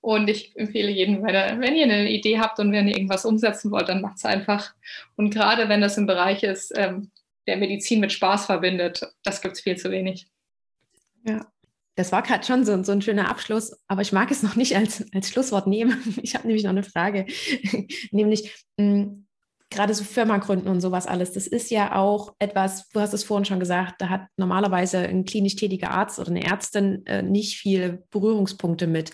Und 0.00 0.28
ich 0.28 0.56
empfehle 0.56 0.90
jedem, 0.90 1.22
wenn 1.22 1.76
ihr 1.76 1.84
eine 1.84 2.10
Idee 2.10 2.40
habt 2.40 2.58
und 2.58 2.72
wenn 2.72 2.88
ihr 2.88 2.96
irgendwas 2.96 3.24
umsetzen 3.24 3.70
wollt, 3.70 3.88
dann 3.88 4.00
macht 4.00 4.16
es 4.16 4.24
einfach. 4.24 4.74
Und 5.14 5.30
gerade 5.30 5.68
wenn 5.68 5.80
das 5.80 5.96
im 5.96 6.06
Bereich 6.06 6.42
ist, 6.42 6.72
ähm, 6.76 7.12
der 7.46 7.56
Medizin 7.56 8.00
mit 8.00 8.12
Spaß 8.12 8.46
verbindet, 8.46 9.06
das 9.22 9.40
gibt 9.40 9.54
es 9.54 9.60
viel 9.60 9.76
zu 9.76 9.90
wenig. 9.90 10.28
Ja, 11.24 11.46
das 11.96 12.12
war 12.12 12.22
gerade 12.22 12.44
schon 12.44 12.64
so, 12.64 12.82
so, 12.84 12.92
ein 12.92 13.02
schöner 13.02 13.30
Abschluss, 13.30 13.76
aber 13.88 14.02
ich 14.02 14.12
mag 14.12 14.30
es 14.30 14.42
noch 14.42 14.54
nicht 14.54 14.76
als, 14.76 15.04
als 15.14 15.30
Schlusswort 15.30 15.66
nehmen. 15.66 15.96
Ich 16.22 16.34
habe 16.34 16.46
nämlich 16.46 16.64
noch 16.64 16.70
eine 16.70 16.82
Frage, 16.82 17.26
nämlich 18.10 18.54
hm, 18.78 19.26
gerade 19.70 19.94
so 19.94 20.04
Firma 20.04 20.38
gründen 20.38 20.68
und 20.68 20.80
sowas 20.80 21.06
alles. 21.06 21.32
Das 21.32 21.46
ist 21.46 21.70
ja 21.70 21.96
auch 21.96 22.34
etwas, 22.38 22.88
du 22.90 23.00
hast 23.00 23.14
es 23.14 23.24
vorhin 23.24 23.44
schon 23.44 23.60
gesagt, 23.60 23.94
da 24.00 24.08
hat 24.08 24.26
normalerweise 24.36 24.98
ein 24.98 25.24
klinisch 25.24 25.56
tätiger 25.56 25.90
Arzt 25.90 26.18
oder 26.18 26.30
eine 26.30 26.44
Ärztin 26.44 27.04
äh, 27.06 27.22
nicht 27.22 27.58
viele 27.58 28.04
Berührungspunkte 28.10 28.86
mit. 28.86 29.12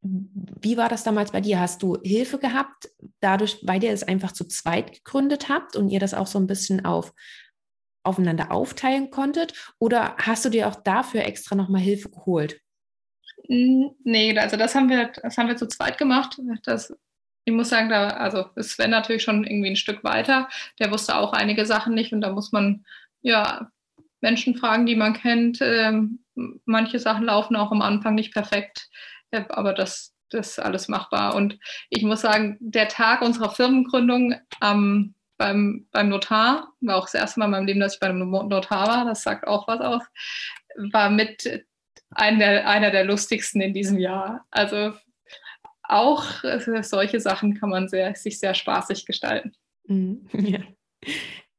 Wie 0.00 0.76
war 0.76 0.88
das 0.88 1.02
damals 1.02 1.32
bei 1.32 1.40
dir? 1.40 1.58
Hast 1.60 1.82
du 1.82 1.98
Hilfe 2.02 2.38
gehabt, 2.38 2.88
dadurch, 3.20 3.58
weil 3.62 3.82
ihr 3.82 3.92
es 3.92 4.04
einfach 4.04 4.32
zu 4.32 4.46
zweit 4.46 4.92
gegründet 4.92 5.48
habt 5.48 5.76
und 5.76 5.90
ihr 5.90 6.00
das 6.00 6.14
auch 6.14 6.26
so 6.26 6.38
ein 6.38 6.46
bisschen 6.46 6.84
auf 6.84 7.12
aufeinander 8.04 8.52
aufteilen 8.52 9.10
konntet? 9.10 9.52
Oder 9.78 10.16
hast 10.18 10.44
du 10.44 10.48
dir 10.48 10.68
auch 10.68 10.76
dafür 10.76 11.24
extra 11.24 11.54
nochmal 11.54 11.80
Hilfe 11.80 12.10
geholt? 12.10 12.60
Nee, 13.48 14.38
also 14.38 14.56
das 14.56 14.74
haben 14.74 14.88
wir, 14.88 15.12
das 15.22 15.36
haben 15.36 15.48
wir 15.48 15.56
zu 15.56 15.68
zweit 15.68 15.98
gemacht. 15.98 16.38
Das, 16.64 16.94
ich 17.44 17.52
muss 17.52 17.68
sagen, 17.68 17.88
da, 17.88 18.08
also 18.10 18.46
ist 18.56 18.70
Sven 18.70 18.90
natürlich 18.90 19.22
schon 19.22 19.44
irgendwie 19.44 19.70
ein 19.70 19.76
Stück 19.76 20.04
weiter. 20.04 20.48
Der 20.78 20.90
wusste 20.90 21.16
auch 21.16 21.32
einige 21.32 21.66
Sachen 21.66 21.94
nicht 21.94 22.12
und 22.12 22.20
da 22.20 22.32
muss 22.32 22.52
man 22.52 22.84
ja 23.20 23.70
Menschen 24.20 24.54
fragen, 24.56 24.86
die 24.86 24.96
man 24.96 25.14
kennt. 25.14 25.58
Ähm, 25.60 26.20
manche 26.64 26.98
Sachen 26.98 27.24
laufen 27.24 27.56
auch 27.56 27.72
am 27.72 27.82
Anfang 27.82 28.14
nicht 28.14 28.32
perfekt, 28.32 28.90
aber 29.30 29.72
das, 29.72 30.14
das 30.30 30.50
ist 30.50 30.58
alles 30.58 30.88
machbar. 30.88 31.34
Und 31.34 31.58
ich 31.90 32.02
muss 32.02 32.22
sagen, 32.22 32.56
der 32.60 32.88
Tag 32.88 33.22
unserer 33.22 33.50
Firmengründung 33.50 34.34
am 34.60 35.14
beim, 35.38 35.86
beim 35.92 36.08
Notar, 36.08 36.72
war 36.80 36.96
auch 36.96 37.04
das 37.04 37.14
erste 37.14 37.38
Mal 37.38 37.46
in 37.46 37.52
meinem 37.52 37.66
Leben, 37.66 37.80
dass 37.80 37.94
ich 37.94 38.00
bei 38.00 38.08
einem 38.08 38.28
Notar 38.28 38.88
war, 38.88 39.04
das 39.04 39.22
sagt 39.22 39.46
auch 39.46 39.68
was 39.68 39.80
aus, 39.80 40.02
war 40.92 41.10
mit 41.10 41.64
einer 42.10 42.38
der, 42.38 42.68
einer 42.68 42.90
der 42.90 43.04
lustigsten 43.04 43.60
in 43.60 43.72
diesem 43.72 43.98
Jahr. 43.98 44.44
Also 44.50 44.92
auch 45.82 46.44
äh, 46.44 46.82
solche 46.82 47.20
Sachen 47.20 47.54
kann 47.54 47.70
man 47.70 47.88
sehr, 47.88 48.14
sich 48.14 48.38
sehr 48.38 48.54
spaßig 48.54 49.06
gestalten. 49.06 49.54
Mhm. 49.86 50.28
Ja. 50.32 50.60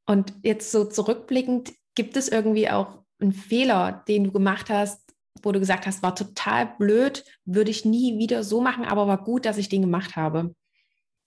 Und 0.06 0.34
jetzt 0.44 0.72
so 0.72 0.86
zurückblickend, 0.86 1.72
gibt 1.96 2.18
es 2.18 2.28
irgendwie 2.30 2.70
auch 2.70 3.04
einen 3.22 3.32
Fehler, 3.32 4.04
den 4.08 4.26
du 4.26 4.32
gemacht 4.32 4.70
hast, 4.70 5.09
wo 5.42 5.52
du 5.52 5.60
gesagt 5.60 5.86
hast, 5.86 6.04
war 6.04 6.16
total 6.16 6.74
blöd, 6.78 7.24
würde 7.46 7.72
ich 7.72 7.86
nie 7.86 8.18
wieder 8.18 8.44
so 8.44 8.62
machen, 8.62 8.86
aber 8.86 9.08
war 9.08 9.24
gut, 9.24 9.46
dass 9.46 9.58
ich 9.58 9.70
den 9.70 9.82
gemacht 9.82 10.16
habe? 10.16 10.54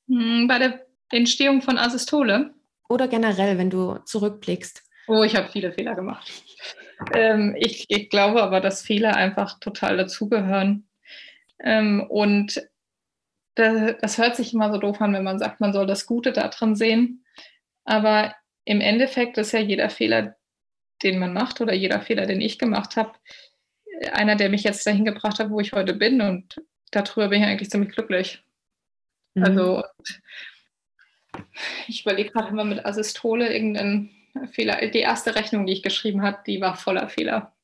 Hm, 0.09 0.47
bei 0.49 0.59
der 0.59 0.87
Entstehung 1.11 1.63
von 1.63 1.79
Asystole. 1.79 2.55
Oder 2.89 3.09
generell, 3.09 3.59
wenn 3.59 3.71
du 3.71 3.99
zurückblickst. 4.05 4.83
Oh, 5.09 5.23
ich 5.23 5.37
habe 5.37 5.49
viele 5.51 5.73
Fehler 5.73 5.95
gemacht. 5.95 6.31
Ähm, 7.15 7.57
ich, 7.59 7.87
ich, 7.89 8.11
glaube 8.11 8.41
aber, 8.45 8.61
dass 8.61 8.83
Fehler 8.83 9.17
einfach 9.17 9.59
total 9.59 9.97
dazugehören. 9.97 10.89
Ähm, 11.59 12.07
und 12.09 12.63
das, 13.57 13.97
das 14.01 14.19
hört 14.19 14.37
sich 14.37 14.55
immer 14.55 14.71
so 14.73 14.79
doof 14.79 15.01
an, 15.01 15.13
wenn 15.13 15.25
man 15.25 15.41
sagt, 15.41 15.61
man 15.61 15.73
soll 15.73 15.85
das 15.87 16.07
Gute 16.07 16.31
darin 16.31 16.77
sehen. 16.77 17.25
Aber 17.85 18.37
im 18.65 18.81
Endeffekt 18.81 19.37
ist 19.37 19.51
ja 19.51 19.59
jeder 19.59 19.91
Fehler, 19.91 20.37
den 21.03 21.19
man 21.19 21.33
macht 21.33 21.61
oder 21.61 21.73
jeder 21.73 22.01
Fehler, 22.01 22.27
den 22.27 22.41
ich 22.41 22.59
gemacht 22.59 22.95
habe, 22.95 23.13
einer, 24.13 24.37
der 24.37 24.49
mich 24.49 24.63
jetzt 24.63 24.87
dahin 24.87 25.05
gebracht 25.05 25.39
hat, 25.39 25.51
wo 25.51 25.61
ich 25.61 25.73
heute 25.73 25.95
bin. 25.95 26.21
Und 26.21 26.61
darüber 26.91 27.29
bin 27.29 27.43
ich 27.43 27.49
eigentlich 27.49 27.71
ziemlich 27.71 27.93
glücklich. 27.93 28.43
Mhm. 29.35 29.45
Also 29.45 29.83
ich 31.89 32.03
überlege 32.03 32.31
gerade 32.31 32.49
immer 32.49 32.65
mit 32.65 32.85
Asystole 32.85 33.53
irgendeinen 33.53 34.11
Fehler. 34.53 34.87
Die 34.87 35.01
erste 35.01 35.35
Rechnung, 35.35 35.67
die 35.67 35.73
ich 35.75 35.83
geschrieben 35.83 36.23
habe, 36.23 36.39
die 36.47 36.61
war 36.61 36.77
voller 36.77 37.09
Fehler. 37.09 37.55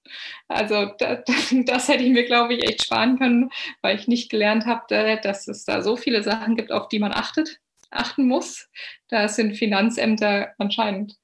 Also 0.48 0.92
das, 0.98 1.20
das 1.66 1.88
hätte 1.88 2.04
ich 2.04 2.10
mir, 2.10 2.24
glaube 2.24 2.54
ich, 2.54 2.64
echt 2.64 2.84
sparen 2.84 3.18
können, 3.18 3.50
weil 3.82 3.96
ich 3.96 4.08
nicht 4.08 4.30
gelernt 4.30 4.66
habe, 4.66 5.20
dass 5.22 5.48
es 5.48 5.64
da 5.64 5.82
so 5.82 5.96
viele 5.96 6.22
Sachen 6.22 6.56
gibt, 6.56 6.72
auf 6.72 6.88
die 6.88 6.98
man 6.98 7.12
achtet, 7.12 7.60
achten 7.90 8.26
muss. 8.26 8.68
Da 9.08 9.28
sind 9.28 9.56
Finanzämter 9.56 10.54
anscheinend 10.58 11.16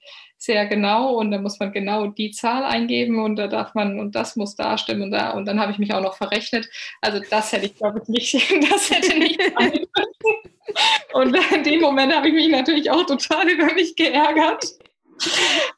sehr 0.45 0.67
genau 0.67 1.15
und 1.15 1.31
da 1.31 1.39
muss 1.39 1.59
man 1.59 1.73
genau 1.73 2.07
die 2.07 2.31
Zahl 2.31 2.65
eingeben 2.65 3.23
und 3.23 3.37
da 3.37 3.49
darf 3.49 3.75
man 3.75 3.99
und 3.99 4.15
das 4.15 4.37
muss 4.37 4.55
da 4.57 4.79
stimmen 4.79 5.03
und 5.03 5.11
da 5.11 5.31
und 5.31 5.47
dann 5.47 5.61
habe 5.61 5.73
ich 5.73 5.79
mich 5.79 5.93
auch 5.95 6.03
noch 6.03 6.17
verrechnet. 6.17 6.69
Also 7.01 7.21
das 7.31 7.53
hätte 7.53 7.67
ich 7.67 7.77
glaube 7.77 8.01
ich 8.03 8.09
nicht, 8.09 8.35
das 8.71 8.91
hätte 8.91 9.19
nicht 9.19 9.41
sein 9.59 9.87
Und 11.13 11.37
in 11.55 11.63
dem 11.63 11.81
Moment 11.81 12.15
habe 12.15 12.29
ich 12.29 12.35
mich 12.35 12.49
natürlich 12.49 12.91
auch 12.91 13.05
total 13.07 13.49
über 13.49 13.73
mich 13.75 13.97
geärgert. 13.97 14.65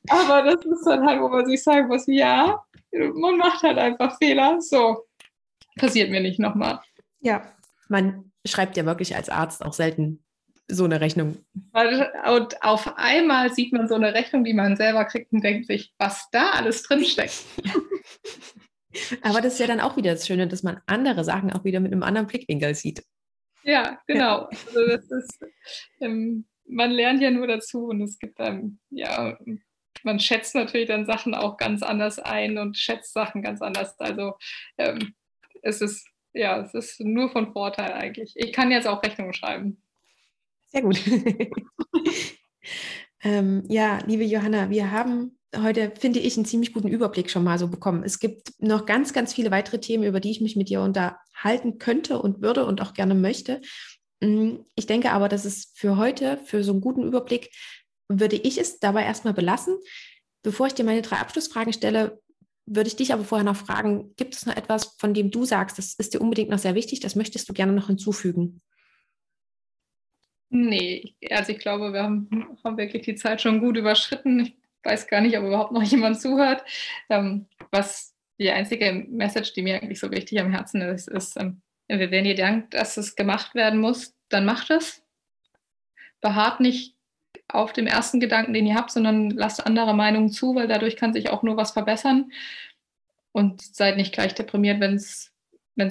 Aber 0.09 0.43
das 0.43 0.65
ist 0.65 0.87
dann 0.87 1.07
halt, 1.07 1.21
wo 1.21 1.29
man 1.29 1.47
sich 1.47 1.63
sagen 1.63 1.89
muss, 1.89 2.05
ja, 2.07 2.65
man 2.93 3.37
macht 3.37 3.63
halt 3.63 3.79
einfach 3.79 4.17
Fehler. 4.19 4.61
So, 4.61 5.05
passiert 5.77 6.11
mir 6.11 6.21
nicht 6.21 6.39
nochmal. 6.39 6.81
Ja, 7.21 7.43
man 7.89 8.33
schreibt 8.47 8.77
ja 8.77 8.87
wirklich 8.87 9.15
als 9.15 9.29
Arzt 9.29 9.65
auch 9.65 9.73
selten 9.73 10.25
so 10.69 10.85
eine 10.85 11.01
Rechnung. 11.01 11.37
Und 11.73 12.63
auf 12.63 12.97
einmal 12.97 13.53
sieht 13.53 13.73
man 13.73 13.89
so 13.89 13.95
eine 13.95 14.15
Rechnung, 14.15 14.45
die 14.45 14.55
man 14.55 14.77
selber 14.77 15.05
kriegt 15.05 15.33
und 15.33 15.43
denkt 15.43 15.67
sich, 15.67 15.93
was 15.99 16.29
da 16.33 16.51
alles 16.51 16.83
drinsteckt. 16.83 17.45
Aber 19.23 19.41
das 19.41 19.55
ist 19.55 19.61
ja 19.61 19.67
dann 19.67 19.81
auch 19.81 19.97
wieder 19.97 20.13
das 20.13 20.27
Schöne, 20.27 20.49
dass 20.49 20.63
man 20.63 20.81
andere 20.87 21.23
Sachen 21.25 21.53
auch 21.53 21.65
wieder 21.65 21.81
mit 21.81 21.93
einem 21.93 22.03
anderen 22.03 22.27
Blickwinkel 22.27 22.75
sieht. 22.75 23.05
Ja, 23.63 24.01
genau. 24.07 24.49
Also 24.67 24.87
das 24.87 25.11
ist, 25.11 25.45
ähm, 26.01 26.47
man 26.67 26.91
lernt 26.93 27.21
ja 27.21 27.31
nur 27.31 27.47
dazu 27.47 27.87
und 27.89 28.01
es 28.01 28.19
gibt 28.19 28.39
dann, 28.39 28.79
ja, 28.91 29.39
man 30.03 30.21
schätzt 30.21 30.55
natürlich 30.55 30.89
dann 30.89 31.07
Sachen 31.07 31.35
auch 31.35 31.57
ganz 31.57 31.83
anders 31.83 32.19
ein 32.19 32.59
und 32.59 32.77
schätzt 32.77 33.13
Sachen 33.13 33.43
ganz 33.43 33.61
anders. 33.61 33.99
Also 33.99 34.35
ähm, 34.79 35.15
es 35.63 35.81
ist, 35.81 36.09
ja, 36.33 36.61
es 36.61 36.75
ist 36.75 37.01
nur 37.01 37.31
von 37.31 37.53
Vorteil 37.53 37.93
eigentlich. 37.93 38.33
Ich 38.37 38.53
kann 38.53 38.71
jetzt 38.71 38.87
auch 38.87 39.03
Rechnungen 39.03 39.35
schreiben. 39.35 39.83
Sehr 40.77 40.83
gut. 40.83 41.01
ähm, 43.23 43.65
ja, 43.69 43.99
liebe 44.05 44.25
Johanna, 44.25 44.69
wir 44.69 44.91
haben 44.91 45.39
heute, 45.57 45.91
finde 45.99 46.19
ich, 46.19 46.37
einen 46.37 46.45
ziemlich 46.45 46.75
guten 46.75 46.89
Überblick 46.89 47.31
schon 47.31 47.45
mal 47.45 47.59
so 47.59 47.69
bekommen. 47.69 48.03
Es 48.05 48.19
gibt 48.19 48.51
noch 48.59 48.85
ganz, 48.85 49.15
ganz 49.15 49.33
viele 49.33 49.51
weitere 49.51 49.81
Themen, 49.81 50.05
über 50.05 50.21
die 50.21 50.31
ich 50.31 50.43
mich 50.43 50.55
mit 50.55 50.69
dir 50.69 50.83
unterhalten 50.83 51.79
könnte 51.79 52.21
und 52.21 52.43
würde 52.43 52.67
und 52.67 52.83
auch 52.83 52.93
gerne 52.93 53.15
möchte. 53.15 53.63
Mm, 54.21 54.57
ich 54.75 54.85
denke 54.85 55.13
aber, 55.13 55.31
dass 55.31 55.47
es 55.47 55.73
für 55.75 55.97
heute, 55.97 56.37
für 56.45 56.63
so 56.63 56.73
einen 56.73 56.83
guten 56.83 57.05
Überblick, 57.05 57.51
würde 58.11 58.37
ich 58.37 58.59
es 58.59 58.79
dabei 58.79 59.05
erstmal 59.05 59.33
belassen. 59.33 59.79
Bevor 60.43 60.67
ich 60.67 60.75
dir 60.75 60.85
meine 60.85 61.01
drei 61.01 61.17
Abschlussfragen 61.17 61.73
stelle, 61.73 62.21
würde 62.67 62.89
ich 62.89 62.97
dich 62.97 63.15
aber 63.15 63.25
vorher 63.25 63.47
noch 63.47 63.57
fragen, 63.57 64.15
gibt 64.17 64.35
es 64.35 64.45
noch 64.45 64.57
etwas, 64.57 64.95
von 64.99 65.15
dem 65.15 65.31
du 65.31 65.47
sagst, 65.47 65.79
das 65.79 65.95
ist 65.95 66.13
dir 66.13 66.21
unbedingt 66.21 66.51
noch 66.51 66.59
sehr 66.59 66.75
wichtig, 66.75 67.01
das 67.01 67.17
möchtest 67.17 67.49
du 67.49 67.55
gerne 67.55 67.73
noch 67.73 67.87
hinzufügen? 67.87 68.61
Nee, 70.49 71.15
also 71.31 71.53
ich 71.53 71.59
glaube, 71.59 71.93
wir 71.93 72.03
haben, 72.03 72.57
haben 72.65 72.77
wirklich 72.77 73.03
die 73.03 73.17
Zeit 73.17 73.43
schon 73.43 73.61
gut 73.61 73.77
überschritten. 73.77 74.41
Ich 74.41 74.57
weiß 74.85 75.09
gar 75.09 75.21
nicht, 75.21 75.37
ob 75.37 75.45
überhaupt 75.45 75.73
noch 75.73 75.83
jemand 75.85 76.21
zuhört. 76.21 76.65
Ähm, 77.09 77.47
was 77.71 78.15
die 78.39 78.51
einzige 78.51 78.93
Message, 79.09 79.53
die 79.55 79.63
mir 79.63 79.77
eigentlich 79.77 80.01
so 80.01 80.11
wichtig 80.11 80.41
am 80.41 80.53
Herzen 80.53 80.81
ist, 80.83 81.09
ist, 81.09 81.37
ähm, 81.39 81.63
wenn 81.89 82.25
ihr 82.25 82.35
denkt, 82.35 82.75
dass 82.75 82.97
es 82.97 83.17
gemacht 83.17 83.55
werden 83.55 83.81
muss, 83.81 84.15
dann 84.29 84.45
macht 84.45 84.71
es. 84.71 85.03
Beharrt 86.21 86.61
nicht 86.61 86.97
auf 87.49 87.73
dem 87.73 87.87
ersten 87.87 88.21
Gedanken, 88.21 88.53
den 88.53 88.67
ihr 88.67 88.75
habt, 88.75 88.91
sondern 88.91 89.31
lasst 89.31 89.65
andere 89.65 89.95
Meinungen 89.95 90.31
zu, 90.31 90.55
weil 90.55 90.67
dadurch 90.69 90.97
kann 90.97 91.13
sich 91.13 91.31
auch 91.31 91.43
nur 91.43 91.57
was 91.57 91.73
verbessern. 91.73 92.33
Und 93.33 93.63
seid 93.63 93.97
nicht 93.97 94.15
gleich 94.15 94.35
deprimiert, 94.35 94.81
wenn 94.81 94.95
es 94.95 95.33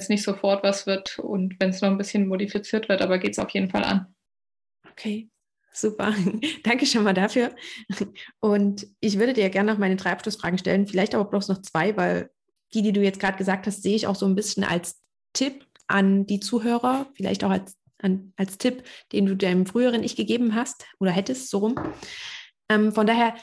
nicht 0.08 0.22
sofort 0.22 0.64
was 0.64 0.86
wird 0.86 1.18
und 1.18 1.58
wenn 1.60 1.70
es 1.70 1.80
noch 1.80 1.90
ein 1.90 1.98
bisschen 1.98 2.26
modifiziert 2.26 2.88
wird, 2.88 3.02
aber 3.02 3.18
geht 3.18 3.32
es 3.32 3.38
auf 3.38 3.50
jeden 3.50 3.70
Fall 3.70 3.84
an. 3.84 4.15
Okay, 4.98 5.30
super. 5.72 6.14
Danke 6.64 6.86
schon 6.86 7.04
mal 7.04 7.12
dafür. 7.14 7.54
Und 8.40 8.86
ich 9.00 9.18
würde 9.18 9.34
dir 9.34 9.50
gerne 9.50 9.72
noch 9.72 9.78
meine 9.78 9.96
drei 9.96 10.12
Abschlussfragen 10.12 10.58
stellen, 10.58 10.86
vielleicht 10.86 11.14
aber 11.14 11.28
bloß 11.28 11.48
noch 11.48 11.60
zwei, 11.60 11.96
weil 11.96 12.30
die, 12.72 12.82
die 12.82 12.92
du 12.92 13.02
jetzt 13.02 13.20
gerade 13.20 13.36
gesagt 13.36 13.66
hast, 13.66 13.82
sehe 13.82 13.94
ich 13.94 14.06
auch 14.06 14.16
so 14.16 14.26
ein 14.26 14.34
bisschen 14.34 14.64
als 14.64 15.00
Tipp 15.34 15.66
an 15.86 16.26
die 16.26 16.40
Zuhörer, 16.40 17.06
vielleicht 17.14 17.44
auch 17.44 17.50
als, 17.50 17.76
an, 17.98 18.32
als 18.36 18.58
Tipp, 18.58 18.84
den 19.12 19.26
du 19.26 19.36
deinem 19.36 19.66
früheren 19.66 20.02
Ich 20.02 20.16
gegeben 20.16 20.54
hast 20.54 20.86
oder 20.98 21.10
hättest, 21.10 21.50
so 21.50 21.58
rum. 21.58 21.78
Ähm, 22.68 22.92
von 22.92 23.06
daher 23.06 23.34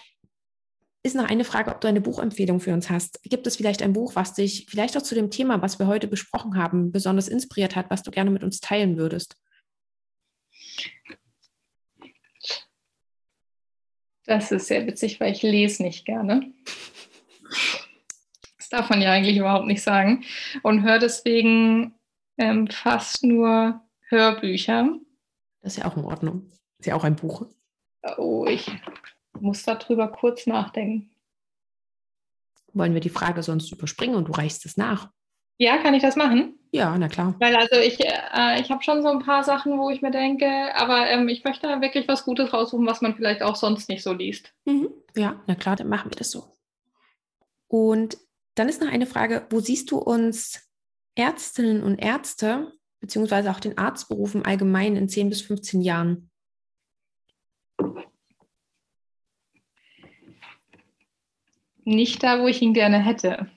ist 1.04 1.16
noch 1.16 1.30
eine 1.30 1.43
Frage, 1.43 1.70
ob 1.70 1.82
du 1.82 1.88
eine 1.88 2.01
Buchempfehlung 2.01 2.60
für 2.60 2.74
uns 2.74 2.89
hast. 2.89 3.22
Gibt 3.24 3.45
es 3.45 3.58
vielleicht 3.58 3.82
ein 3.82 3.93
Buch, 3.93 4.16
was 4.16 4.34
dich 4.34 4.66
vielleicht 4.70 4.97
auch 4.97 5.01
zu 5.01 5.16
dem 5.16 5.30
Thema, 5.30 5.62
was 5.62 5.78
wir 5.78 5.88
heute 5.88 6.08
besprochen 6.08 6.58
haben, 6.58 6.91
besonders 6.91 7.28
inspiriert 7.28 7.76
hat, 7.76 7.89
was 7.89 8.04
du 8.04 8.12
gerne 8.12 8.32
mit 8.32 8.43
uns 8.43 8.60
teilen 8.60 8.97
würdest? 8.97 9.36
Das 14.26 14.51
ist 14.51 14.67
sehr 14.67 14.88
witzig, 14.88 15.19
weil 15.19 15.34
ich 15.34 15.41
lese 15.41 15.84
nicht 15.84 16.05
gerne. 16.05 16.51
Das 18.57 18.69
darf 18.69 18.89
man 18.89 19.01
ja 19.01 19.11
eigentlich 19.11 19.38
überhaupt 19.38 19.67
nicht 19.67 19.82
sagen. 19.82 20.24
Und 20.61 20.84
höre 20.84 20.99
deswegen 20.99 21.93
ähm, 22.38 22.67
fast 22.67 23.24
nur 23.24 23.82
Hörbücher. 24.07 24.97
Das 25.61 25.74
ist 25.74 25.84
ja 25.84 25.86
auch 25.86 25.97
in 25.97 26.05
Ordnung. 26.05 26.49
Ist 26.80 26.88
ja 26.88 26.95
auch 26.95 27.03
ein 27.03 27.15
Buch. 27.15 27.45
Oh, 28.17 28.45
ich 28.45 28.71
muss 29.39 29.63
darüber 29.63 30.07
kurz 30.07 30.47
nachdenken. 30.47 31.09
Wollen 32.74 32.93
wir 32.93 33.01
die 33.01 33.09
Frage 33.09 33.43
sonst 33.43 33.71
überspringen 33.71 34.15
und 34.15 34.28
du 34.28 34.32
reichst 34.32 34.65
es 34.65 34.78
nach? 34.78 35.11
Ja, 35.57 35.78
kann 35.78 35.93
ich 35.93 36.01
das 36.01 36.15
machen? 36.15 36.57
Ja, 36.74 36.97
na 36.97 37.07
klar. 37.07 37.36
Weil 37.38 37.55
also 37.55 37.76
ich, 37.76 37.99
äh, 37.99 38.59
ich 38.59 38.71
habe 38.71 38.82
schon 38.82 39.03
so 39.03 39.07
ein 39.09 39.19
paar 39.19 39.43
Sachen, 39.43 39.78
wo 39.78 39.91
ich 39.91 40.01
mir 40.01 40.09
denke, 40.09 40.47
aber 40.76 41.07
ähm, 41.07 41.28
ich 41.28 41.43
möchte 41.43 41.67
da 41.67 41.80
wirklich 41.82 42.07
was 42.07 42.26
Gutes 42.26 42.51
raussuchen, 42.51 42.88
was 42.88 42.99
man 42.99 43.15
vielleicht 43.15 43.43
auch 43.43 43.55
sonst 43.55 43.89
nicht 43.89 44.01
so 44.01 44.11
liest. 44.11 44.51
Mhm. 44.65 44.89
Ja, 45.15 45.39
na 45.45 45.53
klar, 45.53 45.76
dann 45.76 45.88
machen 45.88 46.09
wir 46.09 46.17
das 46.17 46.32
so. 46.32 46.45
Und 47.67 48.17
dann 48.55 48.69
ist 48.69 48.82
noch 48.82 48.91
eine 48.91 49.05
Frage, 49.05 49.45
wo 49.51 49.59
siehst 49.59 49.91
du 49.91 49.99
uns 49.99 50.67
Ärztinnen 51.13 51.84
und 51.84 51.99
Ärzte, 51.99 52.74
beziehungsweise 52.99 53.51
auch 53.51 53.59
den 53.59 53.78
Arztberuf 53.78 54.34
im 54.34 54.43
Allgemeinen 54.43 54.95
in 54.95 55.09
10 55.09 55.30
bis 55.30 55.43
15 55.43 55.80
Jahren? 55.82 56.32
Nicht 61.84 62.24
da, 62.24 62.41
wo 62.41 62.47
ich 62.47 62.63
ihn 62.63 62.74
gerne 62.74 62.97
hätte. 62.97 63.47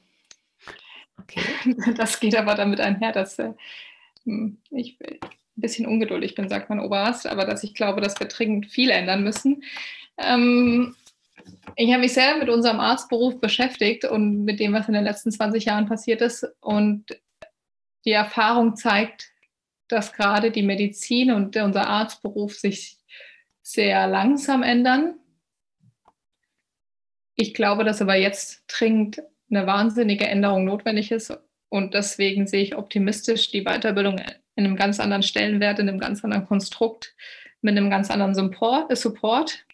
Okay. 1.21 1.41
Das 1.97 2.21
geht 2.21 2.37
aber 2.37 2.55
damit 2.55 2.81
einher, 2.81 3.13
dass 3.13 3.39
äh, 3.39 3.53
hm, 4.25 4.59
ich 4.71 4.99
ein 5.01 5.21
bisschen 5.55 5.87
ungeduldig 5.87 6.35
bin, 6.35 6.49
sagt 6.49 6.69
mein 6.69 6.81
Oberarzt, 6.81 7.27
aber 7.27 7.45
dass 7.45 7.65
ich 7.65 7.75
glaube, 7.75 8.01
dass 8.01 8.21
wir 8.21 8.29
dringend 8.29 8.67
viel 8.67 8.91
ändern 8.91 9.25
müssen. 9.25 9.63
Ähm, 10.19 10.95
ich 11.77 11.91
habe 11.91 12.01
mich 12.01 12.15
sehr 12.15 12.37
mit 12.39 12.49
unserem 12.49 12.81
Arztberuf 12.81 13.41
beschäftigt 13.41 14.05
und 14.05 14.45
mit 14.45 14.61
dem, 14.61 14.73
was 14.73 14.89
in 14.89 14.95
den 14.95 15.05
letzten 15.05 15.31
20 15.31 15.65
Jahren 15.65 15.87
passiert 15.87 16.21
ist. 16.21 16.47
Und 16.61 17.19
die 18.05 18.13
Erfahrung 18.13 18.77
zeigt, 18.77 19.31
dass 19.89 20.13
gerade 20.13 20.51
die 20.51 20.63
Medizin 20.63 21.31
und 21.31 21.57
unser 21.57 21.87
Arztberuf 21.87 22.55
sich 22.55 22.99
sehr 23.63 24.07
langsam 24.07 24.63
ändern. 24.63 25.19
Ich 27.37 27.55
glaube, 27.55 27.85
dass 27.85 28.01
aber 28.01 28.17
jetzt 28.17 28.65
dringend 28.69 29.23
eine 29.51 29.67
wahnsinnige 29.67 30.27
Änderung 30.27 30.65
notwendig 30.65 31.11
ist. 31.11 31.37
Und 31.69 31.95
deswegen 31.95 32.47
sehe 32.47 32.63
ich 32.63 32.77
optimistisch 32.77 33.51
die 33.51 33.65
Weiterbildung 33.65 34.19
in 34.19 34.65
einem 34.65 34.77
ganz 34.77 35.01
anderen 35.01 35.23
Stellenwert, 35.23 35.79
in 35.79 35.89
einem 35.89 35.99
ganz 35.99 36.25
anderen 36.25 36.47
Konstrukt, 36.47 37.15
mit 37.61 37.77
einem 37.77 37.91
ganz 37.91 38.11
anderen 38.11 38.35
Support. 38.35 39.65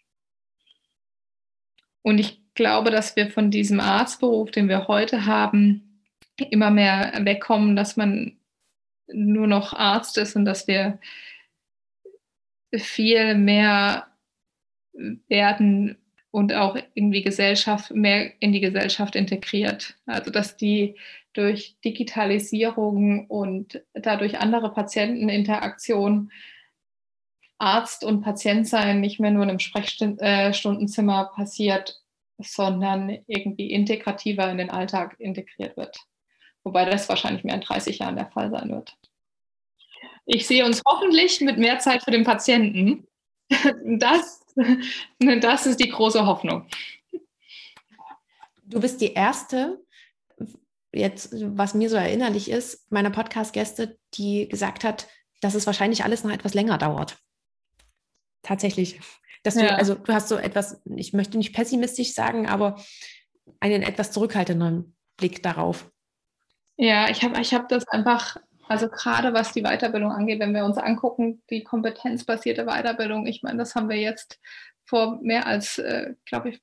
Und 2.02 2.18
ich 2.18 2.42
glaube, 2.54 2.90
dass 2.90 3.16
wir 3.16 3.30
von 3.30 3.50
diesem 3.50 3.80
Arztberuf, 3.80 4.50
den 4.50 4.68
wir 4.68 4.88
heute 4.88 5.26
haben, 5.26 6.02
immer 6.50 6.70
mehr 6.70 7.12
wegkommen, 7.22 7.76
dass 7.76 7.96
man 7.96 8.38
nur 9.06 9.46
noch 9.46 9.72
Arzt 9.74 10.18
ist 10.18 10.36
und 10.36 10.44
dass 10.44 10.66
wir 10.66 10.98
viel 12.74 13.34
mehr 13.34 14.06
werden 14.92 16.01
und 16.32 16.52
auch 16.54 16.76
irgendwie 16.94 17.22
Gesellschaft 17.22 17.92
mehr 17.92 18.32
in 18.40 18.52
die 18.52 18.60
Gesellschaft 18.60 19.14
integriert. 19.14 19.94
Also 20.06 20.32
dass 20.32 20.56
die 20.56 20.96
durch 21.34 21.76
Digitalisierung 21.84 23.26
und 23.28 23.82
dadurch 23.94 24.40
andere 24.40 24.72
Patienteninteraktion 24.72 26.32
Arzt 27.58 28.02
und 28.02 28.22
Patient 28.22 28.66
sein 28.66 29.00
nicht 29.00 29.20
mehr 29.20 29.30
nur 29.30 29.44
in 29.44 29.50
einem 29.50 29.58
Sprechstundenzimmer 29.60 31.30
äh, 31.30 31.36
passiert, 31.36 32.02
sondern 32.38 33.18
irgendwie 33.28 33.70
integrativer 33.70 34.50
in 34.50 34.58
den 34.58 34.70
Alltag 34.70 35.14
integriert 35.20 35.76
wird. 35.76 35.96
Wobei 36.64 36.86
das 36.86 37.08
wahrscheinlich 37.08 37.44
mehr 37.44 37.54
in 37.54 37.60
30 37.60 37.98
Jahren 37.98 38.16
der 38.16 38.30
Fall 38.30 38.50
sein 38.50 38.70
wird. 38.70 38.96
Ich 40.24 40.46
sehe 40.46 40.64
uns 40.64 40.82
hoffentlich 40.86 41.40
mit 41.40 41.58
mehr 41.58 41.78
Zeit 41.78 42.02
für 42.02 42.10
den 42.10 42.24
Patienten. 42.24 43.06
Das 43.84 44.41
Das 45.40 45.66
ist 45.66 45.80
die 45.80 45.88
große 45.88 46.26
Hoffnung. 46.26 46.66
Du 48.64 48.80
bist 48.80 49.00
die 49.00 49.12
erste, 49.12 49.84
jetzt, 50.92 51.30
was 51.56 51.74
mir 51.74 51.90
so 51.90 51.96
erinnerlich 51.96 52.50
ist, 52.50 52.90
meiner 52.90 53.10
Podcast-Gäste, 53.10 53.98
die 54.14 54.48
gesagt 54.48 54.84
hat, 54.84 55.08
dass 55.40 55.54
es 55.54 55.66
wahrscheinlich 55.66 56.04
alles 56.04 56.24
noch 56.24 56.32
etwas 56.32 56.54
länger 56.54 56.78
dauert. 56.78 57.18
Tatsächlich. 58.42 59.00
Dass 59.42 59.54
du, 59.54 59.64
ja. 59.64 59.74
also 59.74 59.94
du 59.94 60.12
hast 60.12 60.28
so 60.28 60.36
etwas, 60.36 60.80
ich 60.96 61.12
möchte 61.12 61.36
nicht 61.36 61.52
pessimistisch 61.52 62.14
sagen, 62.14 62.48
aber 62.48 62.80
einen 63.60 63.82
etwas 63.82 64.12
zurückhaltenden 64.12 64.96
Blick 65.16 65.42
darauf. 65.42 65.90
Ja, 66.76 67.08
ich 67.10 67.22
habe 67.22 67.40
ich 67.40 67.52
hab 67.52 67.68
das 67.68 67.86
einfach 67.88 68.36
also 68.68 68.88
gerade 68.88 69.32
was 69.34 69.52
die 69.52 69.62
Weiterbildung 69.62 70.12
angeht, 70.12 70.40
wenn 70.40 70.54
wir 70.54 70.64
uns 70.64 70.78
angucken, 70.78 71.42
die 71.50 71.64
kompetenzbasierte 71.64 72.64
Weiterbildung, 72.64 73.26
ich 73.26 73.42
meine, 73.42 73.58
das 73.58 73.74
haben 73.74 73.88
wir 73.88 73.96
jetzt 73.96 74.40
vor 74.84 75.18
mehr 75.22 75.46
als, 75.46 75.78
äh, 75.78 76.14
glaube 76.24 76.50
ich, 76.50 76.60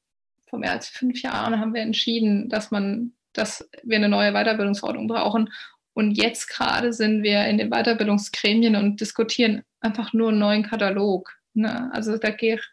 vor 0.47 0.59
mehr 0.59 0.71
als 0.71 0.87
fünf 0.87 1.21
Jahren 1.21 1.59
haben 1.59 1.73
wir 1.73 1.81
entschieden, 1.81 2.49
dass 2.49 2.71
man, 2.71 3.13
dass 3.33 3.69
wir 3.83 3.97
eine 3.97 4.09
neue 4.09 4.33
Weiterbildungsverordnung 4.33 5.07
brauchen. 5.07 5.49
Und 5.93 6.11
jetzt 6.11 6.47
gerade 6.47 6.93
sind 6.93 7.23
wir 7.23 7.45
in 7.45 7.57
den 7.57 7.69
Weiterbildungsgremien 7.69 8.75
und 8.75 9.01
diskutieren 9.01 9.63
einfach 9.79 10.13
nur 10.13 10.29
einen 10.29 10.39
neuen 10.39 10.63
Katalog. 10.63 11.31
Ne? 11.53 11.89
Also 11.93 12.17
da 12.17 12.31
geht, 12.31 12.67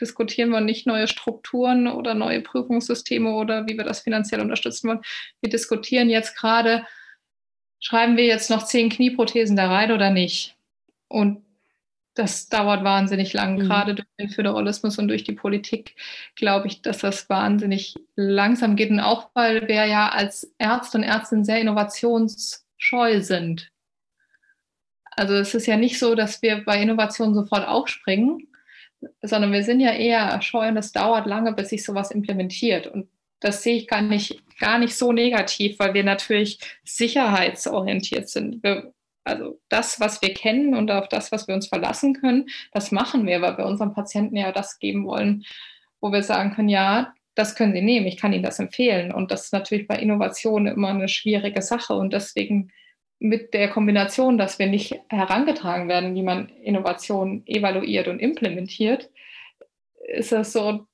diskutieren 0.00 0.50
wir 0.50 0.60
nicht 0.60 0.86
neue 0.86 1.08
Strukturen 1.08 1.88
oder 1.88 2.14
neue 2.14 2.40
Prüfungssysteme 2.40 3.34
oder 3.34 3.66
wie 3.66 3.76
wir 3.76 3.84
das 3.84 4.00
finanziell 4.00 4.40
unterstützen 4.40 4.88
wollen. 4.88 5.02
Wir 5.40 5.50
diskutieren 5.50 6.10
jetzt 6.10 6.36
gerade, 6.36 6.84
schreiben 7.84 8.16
wir 8.16 8.24
jetzt 8.24 8.50
noch 8.50 8.64
zehn 8.64 8.88
Knieprothesen 8.88 9.56
da 9.56 9.68
rein 9.68 9.92
oder 9.92 10.10
nicht? 10.10 10.56
Und 11.08 11.44
das 12.14 12.48
dauert 12.48 12.82
wahnsinnig 12.82 13.32
lang, 13.32 13.56
mhm. 13.56 13.60
gerade 13.60 13.94
durch 13.94 14.08
den 14.18 14.30
Föderalismus 14.30 14.98
und 14.98 15.08
durch 15.08 15.24
die 15.24 15.32
Politik, 15.32 15.94
glaube 16.34 16.68
ich, 16.68 16.80
dass 16.80 16.98
das 16.98 17.28
wahnsinnig 17.28 17.94
langsam 18.16 18.76
geht. 18.76 18.90
Und 18.90 19.00
auch, 19.00 19.30
weil 19.34 19.68
wir 19.68 19.84
ja 19.84 20.08
als 20.08 20.54
Ärzte 20.58 20.98
und 20.98 21.04
Ärztinnen 21.04 21.44
sehr 21.44 21.60
innovationsscheu 21.60 23.20
sind. 23.20 23.70
Also 25.10 25.34
es 25.34 25.54
ist 25.54 25.66
ja 25.66 25.76
nicht 25.76 25.98
so, 25.98 26.14
dass 26.14 26.40
wir 26.40 26.64
bei 26.64 26.80
Innovationen 26.80 27.34
sofort 27.34 27.68
aufspringen, 27.68 28.48
sondern 29.20 29.52
wir 29.52 29.62
sind 29.62 29.80
ja 29.80 29.92
eher 29.92 30.40
scheu 30.40 30.68
und 30.68 30.76
es 30.76 30.92
dauert 30.92 31.26
lange, 31.26 31.52
bis 31.52 31.68
sich 31.68 31.84
sowas 31.84 32.10
implementiert. 32.10 32.86
Und 32.86 33.08
das 33.40 33.62
sehe 33.62 33.76
ich 33.76 33.88
gar 33.88 34.00
nicht, 34.00 34.42
gar 34.58 34.78
nicht 34.78 34.96
so 34.96 35.12
negativ, 35.12 35.78
weil 35.78 35.94
wir 35.94 36.04
natürlich 36.04 36.58
sicherheitsorientiert 36.84 38.28
sind. 38.28 38.62
Wir, 38.62 38.92
also 39.24 39.60
das, 39.68 40.00
was 40.00 40.20
wir 40.22 40.34
kennen 40.34 40.74
und 40.74 40.90
auf 40.90 41.08
das, 41.08 41.32
was 41.32 41.48
wir 41.48 41.54
uns 41.54 41.68
verlassen 41.68 42.14
können, 42.14 42.46
das 42.72 42.92
machen 42.92 43.26
wir, 43.26 43.40
weil 43.42 43.56
wir 43.58 43.66
unseren 43.66 43.94
Patienten 43.94 44.36
ja 44.36 44.52
das 44.52 44.78
geben 44.78 45.06
wollen, 45.06 45.44
wo 46.00 46.12
wir 46.12 46.22
sagen 46.22 46.54
können, 46.54 46.68
ja, 46.68 47.14
das 47.34 47.56
können 47.56 47.72
Sie 47.72 47.82
nehmen, 47.82 48.06
ich 48.06 48.16
kann 48.16 48.32
Ihnen 48.32 48.44
das 48.44 48.58
empfehlen. 48.58 49.12
Und 49.12 49.30
das 49.30 49.46
ist 49.46 49.52
natürlich 49.52 49.88
bei 49.88 49.96
Innovationen 49.96 50.74
immer 50.74 50.90
eine 50.90 51.08
schwierige 51.08 51.62
Sache. 51.62 51.94
Und 51.94 52.12
deswegen 52.12 52.70
mit 53.18 53.54
der 53.54 53.70
Kombination, 53.70 54.38
dass 54.38 54.58
wir 54.58 54.66
nicht 54.66 54.94
herangetragen 55.08 55.88
werden, 55.88 56.14
wie 56.14 56.22
man 56.22 56.48
Innovation 56.62 57.42
evaluiert 57.46 58.06
und 58.08 58.20
implementiert, 58.20 59.10
ist 60.08 60.32
das 60.32 60.52
so, 60.52 60.86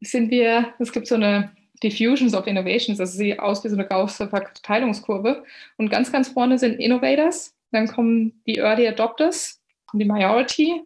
sind 0.00 0.30
wir, 0.30 0.74
es 0.78 0.92
gibt 0.92 1.06
so 1.06 1.14
eine 1.14 1.52
Diffusions 1.82 2.34
of 2.34 2.46
Innovations, 2.46 2.98
das 2.98 3.14
sieht 3.14 3.38
aus 3.38 3.64
wie 3.64 3.68
so 3.68 3.76
eine 3.76 3.86
große 3.86 4.28
Verteilungskurve. 4.28 5.44
Und 5.76 5.90
ganz, 5.90 6.12
ganz 6.12 6.28
vorne 6.28 6.58
sind 6.58 6.78
Innovators, 6.78 7.54
dann 7.72 7.88
kommen 7.88 8.42
die 8.46 8.58
Early 8.58 8.86
Adopters, 8.86 9.60
die 9.92 10.04
Majority, 10.04 10.82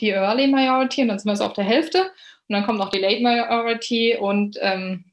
die 0.00 0.10
Early 0.10 0.48
Majority 0.48 1.02
und 1.02 1.08
dann 1.08 1.18
sind 1.18 1.30
wir 1.30 1.36
so 1.36 1.44
auf 1.44 1.52
der 1.52 1.64
Hälfte. 1.64 2.02
Und 2.48 2.54
dann 2.54 2.64
kommt 2.64 2.78
noch 2.78 2.90
die 2.90 2.98
Late 2.98 3.22
Majority 3.22 4.16
und 4.16 4.58
ähm, 4.60 5.04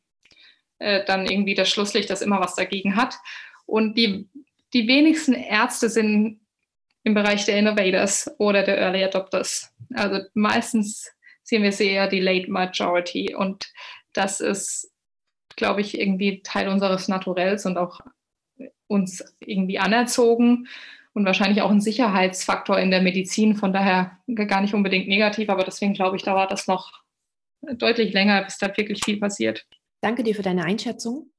äh, 0.79 1.03
dann 1.05 1.25
irgendwie 1.25 1.53
das 1.53 1.69
Schlusslicht, 1.69 2.09
das 2.09 2.21
immer 2.21 2.39
was 2.39 2.55
dagegen 2.55 2.95
hat. 2.95 3.15
Und 3.65 3.97
die, 3.97 4.29
die 4.73 4.87
wenigsten 4.87 5.33
Ärzte 5.33 5.89
sind 5.89 6.39
im 7.03 7.13
Bereich 7.13 7.45
der 7.45 7.57
Innovators 7.57 8.31
oder 8.39 8.63
der 8.63 8.77
Early 8.77 9.03
Adopters. 9.03 9.71
Also 9.93 10.21
meistens 10.33 11.11
sehen 11.43 11.63
wir 11.63 11.71
sehr 11.71 12.07
die 12.07 12.19
Late 12.19 12.49
Majority. 12.49 13.35
Und 13.35 13.65
das 14.13 14.39
ist, 14.39 14.91
glaube 15.55 15.81
ich, 15.81 15.99
irgendwie 15.99 16.41
Teil 16.41 16.67
unseres 16.69 17.07
Naturells 17.07 17.65
und 17.65 17.77
auch 17.77 18.01
uns 18.87 19.23
irgendwie 19.39 19.79
anerzogen 19.79 20.67
und 21.13 21.25
wahrscheinlich 21.25 21.61
auch 21.61 21.71
ein 21.71 21.81
Sicherheitsfaktor 21.81 22.79
in 22.79 22.91
der 22.91 23.01
Medizin. 23.01 23.55
Von 23.55 23.73
daher 23.73 24.17
gar 24.47 24.61
nicht 24.61 24.73
unbedingt 24.73 25.07
negativ, 25.07 25.49
aber 25.49 25.63
deswegen 25.63 25.93
glaube 25.93 26.17
ich, 26.17 26.23
dauert 26.23 26.51
das 26.51 26.67
noch 26.67 26.91
deutlich 27.61 28.13
länger, 28.13 28.43
bis 28.43 28.57
da 28.57 28.67
wirklich 28.75 29.03
viel 29.03 29.19
passiert. 29.19 29.65
Danke 30.01 30.23
dir 30.23 30.35
für 30.35 30.43
deine 30.43 30.65
Einschätzung 30.65 31.31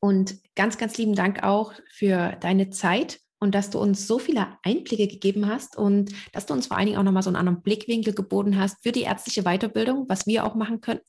und 0.00 0.38
ganz, 0.54 0.78
ganz 0.78 0.96
lieben 0.96 1.14
Dank 1.14 1.42
auch 1.42 1.74
für 1.90 2.36
deine 2.40 2.70
Zeit 2.70 3.20
und 3.38 3.54
dass 3.54 3.70
du 3.70 3.78
uns 3.78 4.06
so 4.06 4.18
viele 4.18 4.46
Einblicke 4.62 5.08
gegeben 5.08 5.46
hast 5.48 5.76
und 5.76 6.12
dass 6.32 6.46
du 6.46 6.54
uns 6.54 6.68
vor 6.68 6.78
allen 6.78 6.86
Dingen 6.86 6.98
auch 6.98 7.02
nochmal 7.02 7.22
so 7.22 7.28
einen 7.28 7.36
anderen 7.36 7.62
Blickwinkel 7.62 8.14
geboten 8.14 8.58
hast 8.58 8.82
für 8.82 8.92
die 8.92 9.02
ärztliche 9.02 9.42
Weiterbildung, 9.42 10.08
was 10.08 10.26
wir 10.26 10.44
auch 10.44 10.54
machen 10.54 10.80
können. 10.80 11.00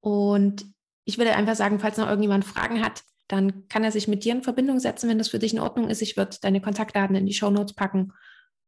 Und 0.00 0.66
ich 1.04 1.18
würde 1.18 1.34
einfach 1.34 1.54
sagen, 1.54 1.80
falls 1.80 1.96
noch 1.96 2.06
irgendjemand 2.06 2.44
Fragen 2.44 2.82
hat, 2.84 3.02
dann 3.28 3.66
kann 3.68 3.84
er 3.84 3.92
sich 3.92 4.08
mit 4.08 4.24
dir 4.24 4.34
in 4.34 4.42
Verbindung 4.42 4.78
setzen, 4.78 5.08
wenn 5.08 5.18
das 5.18 5.28
für 5.28 5.38
dich 5.38 5.54
in 5.54 5.60
Ordnung 5.60 5.88
ist. 5.88 6.02
Ich 6.02 6.16
würde 6.16 6.36
deine 6.42 6.60
Kontaktdaten 6.60 7.16
in 7.16 7.26
die 7.26 7.32
Show 7.32 7.50
Notes 7.50 7.74
packen. 7.74 8.12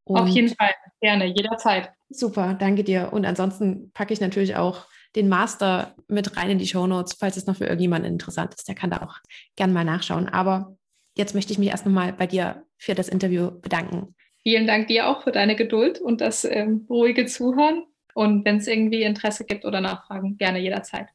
Und 0.05 0.18
Auf 0.18 0.28
jeden 0.28 0.55
Fall, 0.55 0.70
gerne, 1.01 1.26
jederzeit. 1.26 1.91
Super, 2.09 2.55
danke 2.55 2.85
dir. 2.85 3.12
Und 3.12 3.24
ansonsten 3.24 3.91
packe 3.93 4.12
ich 4.12 4.20
natürlich 4.20 4.57
auch 4.57 4.87
den 5.16 5.28
Master 5.28 5.95
mit 6.09 6.37
rein 6.37 6.51
in 6.51 6.59
die 6.59 6.66
Show 6.66 6.87
Notes, 6.87 7.14
falls 7.14 7.37
es 7.37 7.47
noch 7.47 7.57
für 7.57 7.64
irgendjemanden 7.64 8.12
interessant 8.12 8.55
ist. 8.55 8.68
Der 8.68 8.74
kann 8.74 8.91
da 8.91 9.03
auch 9.03 9.16
gern 9.57 9.72
mal 9.72 9.85
nachschauen. 9.85 10.28
Aber 10.28 10.76
jetzt 11.16 11.35
möchte 11.35 11.53
ich 11.53 11.59
mich 11.59 11.68
erst 11.68 11.87
nochmal 11.87 12.12
bei 12.12 12.26
dir 12.26 12.64
für 12.76 12.95
das 12.95 13.09
Interview 13.09 13.51
bedanken. 13.61 14.14
Vielen 14.43 14.66
Dank 14.66 14.89
dir 14.89 15.09
auch 15.09 15.22
für 15.22 15.32
deine 15.32 15.57
Geduld 15.57 16.01
und 16.01 16.20
das 16.20 16.45
ähm, 16.45 16.87
ruhige 16.91 17.26
Zuhören. 17.26 17.85
Und 18.14 18.45
wenn 18.45 18.59
es 18.59 18.66
irgendwie 18.66 19.03
Interesse 19.03 19.45
gibt 19.45 19.64
oder 19.64 19.80
Nachfragen, 19.80 20.37
gerne 20.37 20.59
jederzeit. 20.59 21.09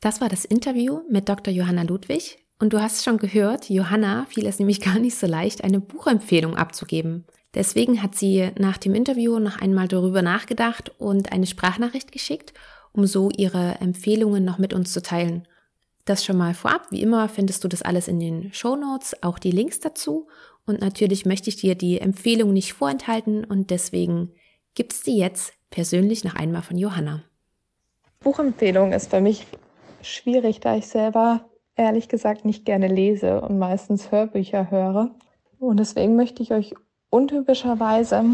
Das 0.00 0.20
war 0.20 0.28
das 0.28 0.44
Interview 0.44 1.00
mit 1.10 1.28
Dr. 1.28 1.52
Johanna 1.52 1.82
Ludwig. 1.82 2.38
Und 2.60 2.72
du 2.72 2.80
hast 2.80 3.04
schon 3.04 3.18
gehört, 3.18 3.68
Johanna 3.68 4.26
fiel 4.28 4.46
es 4.46 4.58
nämlich 4.58 4.80
gar 4.84 4.98
nicht 4.98 5.16
so 5.16 5.26
leicht, 5.26 5.64
eine 5.64 5.80
Buchempfehlung 5.80 6.56
abzugeben. 6.56 7.26
Deswegen 7.54 8.02
hat 8.02 8.14
sie 8.14 8.50
nach 8.58 8.78
dem 8.78 8.94
Interview 8.94 9.38
noch 9.38 9.60
einmal 9.60 9.88
darüber 9.88 10.22
nachgedacht 10.22 10.92
und 10.98 11.32
eine 11.32 11.46
Sprachnachricht 11.46 12.12
geschickt, 12.12 12.52
um 12.92 13.06
so 13.06 13.30
ihre 13.36 13.76
Empfehlungen 13.80 14.44
noch 14.44 14.58
mit 14.58 14.72
uns 14.72 14.92
zu 14.92 15.02
teilen. 15.02 15.48
Das 16.04 16.24
schon 16.24 16.36
mal 16.36 16.54
vorab. 16.54 16.86
Wie 16.90 17.02
immer 17.02 17.28
findest 17.28 17.64
du 17.64 17.68
das 17.68 17.82
alles 17.82 18.06
in 18.06 18.20
den 18.20 18.52
Show 18.52 18.76
Notes, 18.76 19.22
auch 19.22 19.38
die 19.38 19.50
Links 19.50 19.80
dazu. 19.80 20.28
Und 20.66 20.80
natürlich 20.80 21.26
möchte 21.26 21.50
ich 21.50 21.56
dir 21.56 21.74
die 21.74 22.00
Empfehlung 22.00 22.52
nicht 22.52 22.74
vorenthalten 22.74 23.44
und 23.44 23.70
deswegen 23.70 24.32
gibt's 24.74 25.02
die 25.02 25.16
jetzt 25.16 25.54
persönlich 25.70 26.24
noch 26.24 26.34
einmal 26.34 26.62
von 26.62 26.78
Johanna. 26.78 27.24
Buchempfehlung 28.20 28.92
ist 28.92 29.10
für 29.10 29.20
mich 29.20 29.46
schwierig, 30.08 30.60
da 30.60 30.76
ich 30.76 30.86
selber 30.88 31.42
ehrlich 31.76 32.08
gesagt 32.08 32.44
nicht 32.44 32.64
gerne 32.64 32.88
lese 32.88 33.40
und 33.40 33.58
meistens 33.58 34.10
Hörbücher 34.10 34.70
höre. 34.70 35.10
Und 35.58 35.78
deswegen 35.78 36.16
möchte 36.16 36.42
ich 36.42 36.52
euch 36.52 36.74
untypischerweise 37.10 38.24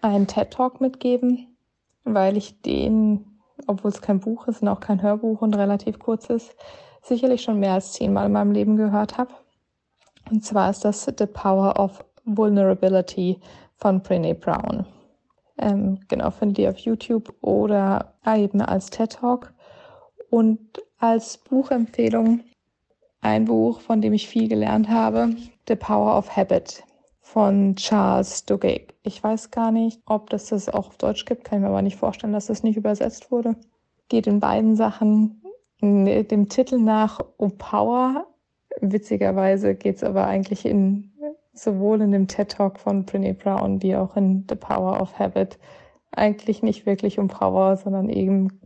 einen 0.00 0.26
TED 0.26 0.50
Talk 0.50 0.80
mitgeben, 0.80 1.56
weil 2.04 2.36
ich 2.36 2.60
den, 2.62 3.40
obwohl 3.66 3.90
es 3.90 4.02
kein 4.02 4.20
Buch 4.20 4.48
ist 4.48 4.62
und 4.62 4.68
auch 4.68 4.80
kein 4.80 5.02
Hörbuch 5.02 5.42
und 5.42 5.56
relativ 5.56 5.98
kurz 5.98 6.30
ist, 6.30 6.54
sicherlich 7.02 7.42
schon 7.42 7.60
mehr 7.60 7.74
als 7.74 7.92
zehnmal 7.92 8.26
in 8.26 8.32
meinem 8.32 8.52
Leben 8.52 8.76
gehört 8.76 9.18
habe. 9.18 9.34
Und 10.30 10.44
zwar 10.44 10.70
ist 10.70 10.84
das 10.84 11.04
The 11.04 11.26
Power 11.26 11.78
of 11.78 12.04
Vulnerability 12.24 13.38
von 13.76 14.02
Brene 14.02 14.34
Brown. 14.34 14.86
Ähm, 15.58 16.00
genau, 16.08 16.30
findet 16.30 16.58
ihr 16.58 16.70
auf 16.70 16.78
YouTube 16.78 17.34
oder 17.40 18.14
eben 18.26 18.60
als 18.60 18.90
TED 18.90 19.12
Talk. 19.12 19.52
Und 20.30 20.82
als 20.98 21.38
Buchempfehlung 21.38 22.40
ein 23.20 23.46
Buch, 23.46 23.80
von 23.80 24.00
dem 24.00 24.12
ich 24.12 24.28
viel 24.28 24.48
gelernt 24.48 24.88
habe, 24.88 25.34
The 25.66 25.76
Power 25.76 26.16
of 26.16 26.36
Habit 26.36 26.84
von 27.20 27.76
Charles 27.76 28.44
Duhigg. 28.44 28.94
Ich 29.02 29.22
weiß 29.22 29.50
gar 29.50 29.70
nicht, 29.70 30.00
ob 30.06 30.30
das 30.30 30.46
das 30.46 30.68
auch 30.68 30.88
auf 30.88 30.96
Deutsch 30.96 31.24
gibt, 31.24 31.44
kann 31.44 31.58
ich 31.58 31.62
mir 31.62 31.68
aber 31.68 31.82
nicht 31.82 31.96
vorstellen, 31.96 32.32
dass 32.32 32.46
das 32.46 32.62
nicht 32.62 32.76
übersetzt 32.76 33.30
wurde. 33.30 33.56
Geht 34.08 34.26
in 34.26 34.40
beiden 34.40 34.76
Sachen 34.76 35.42
dem 35.80 36.48
Titel 36.48 36.78
nach 36.78 37.20
um 37.36 37.56
Power. 37.56 38.26
Witzigerweise 38.80 39.74
geht 39.74 39.96
es 39.96 40.04
aber 40.04 40.26
eigentlich 40.26 40.64
in 40.64 41.12
sowohl 41.52 42.00
in 42.00 42.12
dem 42.12 42.28
TED 42.28 42.52
Talk 42.52 42.78
von 42.78 43.04
Brene 43.04 43.34
Brown 43.34 43.82
wie 43.82 43.96
auch 43.96 44.16
in 44.16 44.46
The 44.48 44.54
Power 44.54 45.00
of 45.00 45.18
Habit 45.18 45.58
eigentlich 46.12 46.62
nicht 46.62 46.86
wirklich 46.86 47.18
um 47.18 47.28
Power, 47.28 47.76
sondern 47.76 48.08
eben 48.08 48.60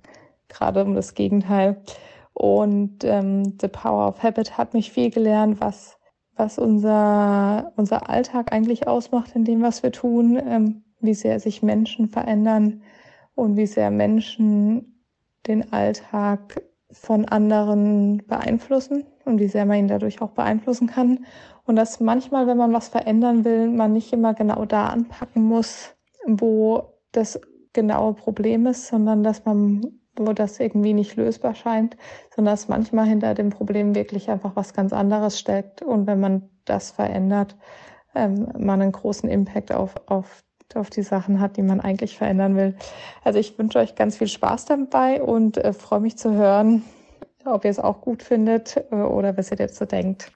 gerade 0.52 0.84
um 0.84 0.94
das 0.94 1.14
Gegenteil. 1.14 1.82
Und 2.32 3.04
ähm, 3.04 3.58
The 3.60 3.68
Power 3.68 4.08
of 4.08 4.22
Habit 4.22 4.56
hat 4.56 4.74
mich 4.74 4.92
viel 4.92 5.10
gelernt, 5.10 5.60
was, 5.60 5.98
was 6.36 6.58
unser, 6.58 7.72
unser 7.76 8.08
Alltag 8.08 8.52
eigentlich 8.52 8.86
ausmacht 8.88 9.34
in 9.34 9.44
dem, 9.44 9.62
was 9.62 9.82
wir 9.82 9.92
tun, 9.92 10.40
ähm, 10.44 10.84
wie 11.00 11.14
sehr 11.14 11.40
sich 11.40 11.62
Menschen 11.62 12.08
verändern 12.08 12.82
und 13.34 13.56
wie 13.56 13.66
sehr 13.66 13.90
Menschen 13.90 15.04
den 15.46 15.72
Alltag 15.72 16.62
von 16.92 17.24
anderen 17.24 18.22
beeinflussen 18.26 19.04
und 19.24 19.40
wie 19.40 19.48
sehr 19.48 19.66
man 19.66 19.78
ihn 19.78 19.88
dadurch 19.88 20.20
auch 20.22 20.30
beeinflussen 20.30 20.86
kann. 20.86 21.26
Und 21.64 21.76
dass 21.76 22.00
manchmal, 22.00 22.46
wenn 22.46 22.56
man 22.56 22.72
was 22.72 22.88
verändern 22.88 23.44
will, 23.44 23.68
man 23.68 23.92
nicht 23.92 24.12
immer 24.12 24.34
genau 24.34 24.64
da 24.64 24.86
anpacken 24.86 25.42
muss, 25.42 25.94
wo 26.26 26.94
das 27.12 27.40
genaue 27.72 28.14
Problem 28.14 28.66
ist, 28.66 28.88
sondern 28.88 29.22
dass 29.22 29.44
man, 29.44 30.00
wo 30.16 30.32
das 30.32 30.60
irgendwie 30.60 30.92
nicht 30.94 31.16
lösbar 31.16 31.54
scheint, 31.54 31.96
sondern 32.34 32.54
dass 32.54 32.68
manchmal 32.68 33.06
hinter 33.06 33.34
dem 33.34 33.50
Problem 33.50 33.94
wirklich 33.94 34.30
einfach 34.30 34.56
was 34.56 34.74
ganz 34.74 34.92
anderes 34.92 35.38
steckt. 35.38 35.82
Und 35.82 36.06
wenn 36.06 36.20
man 36.20 36.50
das 36.64 36.90
verändert, 36.90 37.56
ähm, 38.14 38.48
man 38.58 38.82
einen 38.82 38.92
großen 38.92 39.28
Impact 39.28 39.72
auf, 39.72 39.94
auf 40.06 40.42
auf 40.76 40.90
die 40.90 41.02
Sachen 41.02 41.40
hat, 41.40 41.56
die 41.56 41.62
man 41.62 41.80
eigentlich 41.80 42.16
verändern 42.16 42.56
will. 42.56 42.76
Also 43.24 43.38
ich 43.38 43.58
wünsche 43.58 43.78
euch 43.78 43.94
ganz 43.94 44.16
viel 44.16 44.28
Spaß 44.28 44.66
dabei 44.66 45.22
und 45.22 45.58
äh, 45.58 45.72
freue 45.72 46.00
mich 46.00 46.16
zu 46.16 46.32
hören, 46.32 46.82
ob 47.44 47.64
ihr 47.64 47.70
es 47.70 47.78
auch 47.78 48.00
gut 48.00 48.22
findet 48.22 48.82
äh, 48.90 48.94
oder 48.94 49.36
was 49.36 49.50
ihr 49.50 49.56
dazu 49.56 49.84
denkt. 49.84 50.32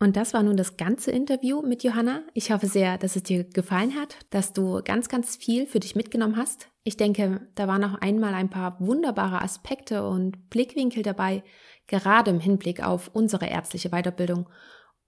Und 0.00 0.16
das 0.16 0.32
war 0.32 0.44
nun 0.44 0.56
das 0.56 0.76
ganze 0.76 1.10
Interview 1.10 1.60
mit 1.60 1.82
Johanna. 1.82 2.22
Ich 2.32 2.52
hoffe 2.52 2.68
sehr, 2.68 2.98
dass 2.98 3.16
es 3.16 3.24
dir 3.24 3.42
gefallen 3.42 3.96
hat, 3.96 4.16
dass 4.30 4.52
du 4.52 4.80
ganz, 4.84 5.08
ganz 5.08 5.34
viel 5.34 5.66
für 5.66 5.80
dich 5.80 5.96
mitgenommen 5.96 6.36
hast. 6.36 6.68
Ich 6.84 6.96
denke, 6.96 7.48
da 7.56 7.66
waren 7.66 7.82
auch 7.82 8.00
einmal 8.00 8.32
ein 8.34 8.48
paar 8.48 8.78
wunderbare 8.78 9.42
Aspekte 9.42 10.08
und 10.08 10.50
Blickwinkel 10.50 11.02
dabei, 11.02 11.42
gerade 11.88 12.30
im 12.30 12.38
Hinblick 12.38 12.82
auf 12.82 13.10
unsere 13.12 13.46
ärztliche 13.46 13.90
Weiterbildung 13.90 14.48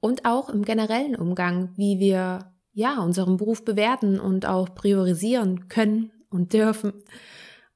und 0.01 0.25
auch 0.25 0.49
im 0.49 0.65
generellen 0.65 1.15
Umgang, 1.15 1.73
wie 1.77 2.01
wir 2.01 2.53
ja, 2.73 3.01
unseren 3.01 3.37
Beruf 3.37 3.65
bewerten 3.65 4.19
und 4.19 4.47
auch 4.47 4.75
priorisieren 4.75 5.69
können 5.69 6.13
und 6.31 6.53
dürfen. 6.53 6.93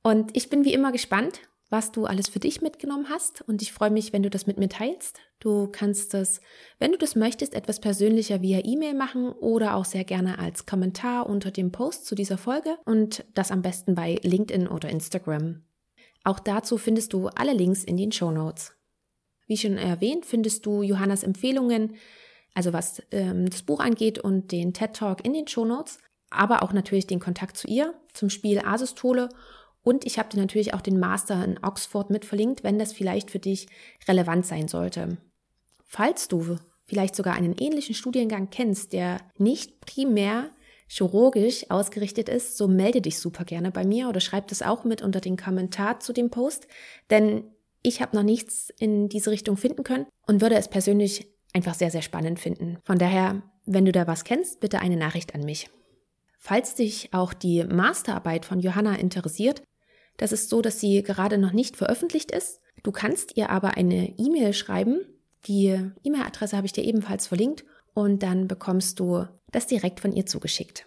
Und 0.03 0.37
ich 0.37 0.51
bin 0.51 0.65
wie 0.65 0.73
immer 0.73 0.93
gespannt, 0.93 1.41
was 1.75 1.91
du 1.91 2.07
alles 2.07 2.29
für 2.29 2.39
dich 2.39 2.63
mitgenommen 2.63 3.09
hast 3.11 3.41
und 3.49 3.61
ich 3.61 3.73
freue 3.73 3.91
mich, 3.91 4.13
wenn 4.13 4.23
du 4.23 4.31
das 4.31 4.47
mit 4.47 4.59
mir 4.59 4.69
teilst. 4.69 5.19
Du 5.41 5.67
kannst 5.67 6.15
es, 6.15 6.41
wenn 6.79 6.93
du 6.93 6.99
das 6.99 7.17
möchtest, 7.17 7.53
etwas 7.53 7.81
persönlicher 7.81 8.43
via 8.43 8.61
E-Mail 8.65 8.95
machen 8.95 9.33
oder 9.33 9.75
auch 9.75 9.85
sehr 9.85 10.05
gerne 10.05 10.39
als 10.39 10.67
Kommentar 10.67 11.29
unter 11.29 11.51
dem 11.51 11.73
Post 11.73 12.07
zu 12.07 12.15
dieser 12.15 12.39
Folge 12.39 12.79
und 12.85 13.25
das 13.35 13.51
am 13.51 13.63
besten 13.63 13.97
bei 13.97 14.21
LinkedIn 14.23 14.69
oder 14.69 14.89
Instagram. 14.89 15.65
Auch 16.23 16.39
dazu 16.39 16.79
findest 16.79 17.13
du 17.13 17.27
alle 17.27 17.53
Links 17.53 17.83
in 17.83 17.97
den 17.97 18.13
Show 18.13 18.31
Notes. 18.31 18.77
Wie 19.49 19.57
schon 19.57 19.77
erwähnt, 19.77 20.27
findest 20.27 20.65
du 20.65 20.83
Johannas 20.83 21.25
Empfehlungen 21.25 21.95
also 22.55 22.73
was 22.73 23.03
ähm, 23.11 23.51
das 23.51 23.63
Buch 23.63 23.81
angeht 23.81 24.21
und 24.21 24.53
den 24.53 24.73
TED 24.73 24.95
Talk 24.95 25.25
in 25.25 25.33
den 25.33 25.49
Show 25.49 25.65
Notes, 25.65 25.99
aber 26.31 26.63
auch 26.63 26.73
natürlich 26.73 27.09
den 27.09 27.19
Kontakt 27.19 27.57
zu 27.57 27.67
ihr 27.67 27.95
zum 28.13 28.31
Spiel 28.31 28.61
Asystole 28.61 29.29
und 29.85 30.07
ich 30.07 30.19
habe 30.19 30.31
dir 30.31 30.41
natürlich 30.41 30.75
auch 30.75 30.81
den 30.81 30.99
Master 30.99 31.45
in 31.45 31.63
Oxford 31.63 32.11
mit 32.11 32.25
verlinkt, 32.25 32.65
wenn 32.65 32.79
das 32.79 32.93
vielleicht 32.93 33.31
für 33.31 33.39
dich 33.39 33.69
relevant 34.09 34.47
sein 34.47 34.67
sollte. 34.67 35.19
Falls 35.85 36.27
du 36.27 36.57
vielleicht 36.87 37.15
sogar 37.15 37.35
einen 37.35 37.55
ähnlichen 37.59 37.95
Studiengang 37.95 38.51
kennst, 38.51 38.93
der 38.93 39.21
nicht 39.39 39.81
primär 39.81 40.51
chirurgisch 40.89 41.71
ausgerichtet 41.71 42.29
ist, 42.29 42.57
so 42.57 42.67
melde 42.67 43.01
dich 43.01 43.19
super 43.19 43.45
gerne 43.45 43.71
bei 43.71 43.85
mir 43.85 44.09
oder 44.09 44.21
schreib 44.21 44.49
das 44.49 44.63
auch 44.63 44.85
mit 44.85 45.03
unter 45.03 45.21
den 45.21 45.37
Kommentar 45.37 46.01
zu 46.01 46.13
dem 46.13 46.31
Post, 46.31 46.67
denn 47.11 47.45
ich 47.83 48.01
habe 48.01 48.17
noch 48.17 48.23
nichts 48.23 48.71
in 48.79 49.09
diese 49.09 49.31
Richtung 49.31 49.57
finden 49.57 49.85
können 49.85 50.07
und 50.27 50.41
würde 50.41 50.57
es 50.57 50.69
persönlich 50.69 51.27
einfach 51.53 51.75
sehr, 51.75 51.91
sehr 51.91 52.03
spannend 52.03 52.41
finden. 52.41 52.79
Von 52.85 52.99
daher, 52.99 53.43
wenn 53.67 53.85
du 53.85 53.93
da 53.93 54.07
was 54.07 54.25
kennst, 54.25 54.61
bitte 54.61 54.81
eine 54.81 54.97
Nachricht 54.97 55.35
an 55.35 55.43
mich. 55.43 55.69
Falls 56.39 56.75
dich 56.75 57.13
auch 57.13 57.33
die 57.33 57.65
Masterarbeit 57.65 58.45
von 58.45 58.61
Johanna 58.61 58.97
interessiert, 58.97 59.63
das 60.17 60.33
ist 60.33 60.51
so, 60.51 60.63
dass 60.63 60.81
sie 60.81 61.03
gerade 61.03 61.39
noch 61.39 61.53
nicht 61.53 61.77
veröffentlicht 61.77 62.31
ist. 62.31 62.61
Du 62.83 62.93
kannst 62.93 63.37
ihr 63.37 63.51
aber 63.51 63.77
eine 63.77 64.19
E-Mail 64.19 64.53
schreiben. 64.53 65.01
Die 65.47 65.79
E-Mail-Adresse 66.03 66.57
habe 66.57 66.67
ich 66.67 66.73
dir 66.73 66.85
ebenfalls 66.85 67.27
verlinkt 67.27 67.65
und 67.95 68.23
dann 68.23 68.49
bekommst 68.49 69.01
du 69.01 69.27
das 69.51 69.67
direkt 69.67 70.01
von 70.01 70.13
ihr 70.13 70.27
zugeschickt. 70.27 70.87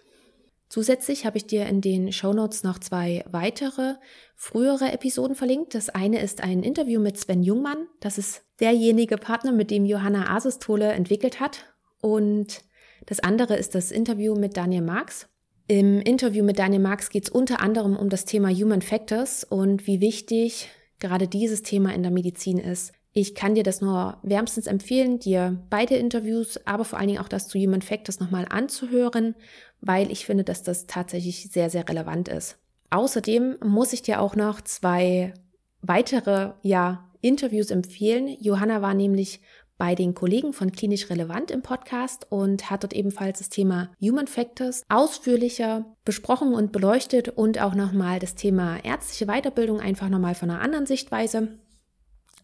Zusätzlich 0.68 1.24
habe 1.24 1.38
ich 1.38 1.46
dir 1.46 1.66
in 1.66 1.80
den 1.80 2.12
Show 2.12 2.34
Notes 2.34 2.62
noch 2.62 2.78
zwei 2.78 3.24
weitere 3.30 3.94
frühere 4.34 4.92
Episoden 4.92 5.34
verlinkt. 5.34 5.74
Das 5.74 5.88
eine 5.88 6.20
ist 6.20 6.42
ein 6.42 6.62
Interview 6.62 7.00
mit 7.00 7.18
Sven 7.18 7.42
Jungmann. 7.42 7.86
Das 8.00 8.18
ist 8.18 8.42
derjenige 8.60 9.16
Partner, 9.16 9.52
mit 9.52 9.70
dem 9.70 9.86
Johanna 9.86 10.34
Asistole 10.34 10.92
entwickelt 10.92 11.40
hat. 11.40 11.64
Und 12.02 12.60
das 13.06 13.20
andere 13.20 13.56
ist 13.56 13.74
das 13.74 13.90
Interview 13.90 14.34
mit 14.34 14.58
Daniel 14.58 14.82
Marx. 14.82 15.26
Im 15.70 16.00
Interview 16.00 16.42
mit 16.44 16.58
Daniel 16.58 16.80
Marx 16.80 17.10
geht 17.10 17.24
es 17.24 17.30
unter 17.30 17.60
anderem 17.60 17.94
um 17.94 18.08
das 18.08 18.24
Thema 18.24 18.48
Human 18.48 18.80
Factors 18.80 19.44
und 19.44 19.86
wie 19.86 20.00
wichtig 20.00 20.70
gerade 20.98 21.28
dieses 21.28 21.60
Thema 21.60 21.94
in 21.94 22.02
der 22.02 22.10
Medizin 22.10 22.56
ist. 22.56 22.94
Ich 23.12 23.34
kann 23.34 23.54
dir 23.54 23.64
das 23.64 23.82
nur 23.82 24.16
wärmstens 24.22 24.66
empfehlen, 24.66 25.18
dir 25.18 25.62
beide 25.68 25.96
Interviews, 25.96 26.58
aber 26.64 26.86
vor 26.86 26.98
allen 26.98 27.08
Dingen 27.08 27.20
auch 27.20 27.28
das 27.28 27.48
zu 27.48 27.58
Human 27.58 27.82
Factors 27.82 28.18
nochmal 28.18 28.46
anzuhören, 28.48 29.34
weil 29.82 30.10
ich 30.10 30.24
finde, 30.24 30.42
dass 30.42 30.62
das 30.62 30.86
tatsächlich 30.86 31.50
sehr, 31.52 31.68
sehr 31.68 31.86
relevant 31.86 32.28
ist. 32.28 32.56
Außerdem 32.88 33.58
muss 33.62 33.92
ich 33.92 34.00
dir 34.00 34.22
auch 34.22 34.36
noch 34.36 34.62
zwei 34.62 35.34
weitere, 35.82 36.52
ja, 36.62 37.04
Interviews 37.20 37.70
empfehlen. 37.70 38.36
Johanna 38.40 38.80
war 38.80 38.94
nämlich 38.94 39.40
bei 39.78 39.94
den 39.94 40.12
Kollegen 40.14 40.52
von 40.52 40.72
Klinisch 40.72 41.08
Relevant 41.08 41.52
im 41.52 41.62
Podcast 41.62 42.26
und 42.30 42.68
hat 42.68 42.82
dort 42.82 42.92
ebenfalls 42.92 43.38
das 43.38 43.48
Thema 43.48 43.90
Human 44.00 44.26
Factors 44.26 44.82
ausführlicher 44.88 45.86
besprochen 46.04 46.52
und 46.52 46.72
beleuchtet 46.72 47.28
und 47.28 47.60
auch 47.60 47.74
nochmal 47.74 48.18
das 48.18 48.34
Thema 48.34 48.84
ärztliche 48.84 49.26
Weiterbildung 49.26 49.80
einfach 49.80 50.08
nochmal 50.08 50.34
von 50.34 50.50
einer 50.50 50.60
anderen 50.60 50.86
Sichtweise. 50.86 51.58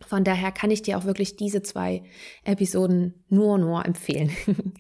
Von 0.07 0.23
daher 0.23 0.53
kann 0.53 0.71
ich 0.71 0.83
dir 0.83 0.97
auch 0.97 1.05
wirklich 1.05 1.37
diese 1.37 1.63
zwei 1.63 2.05
Episoden 2.45 3.25
nur, 3.29 3.59
nur 3.59 3.85
empfehlen. 3.85 4.31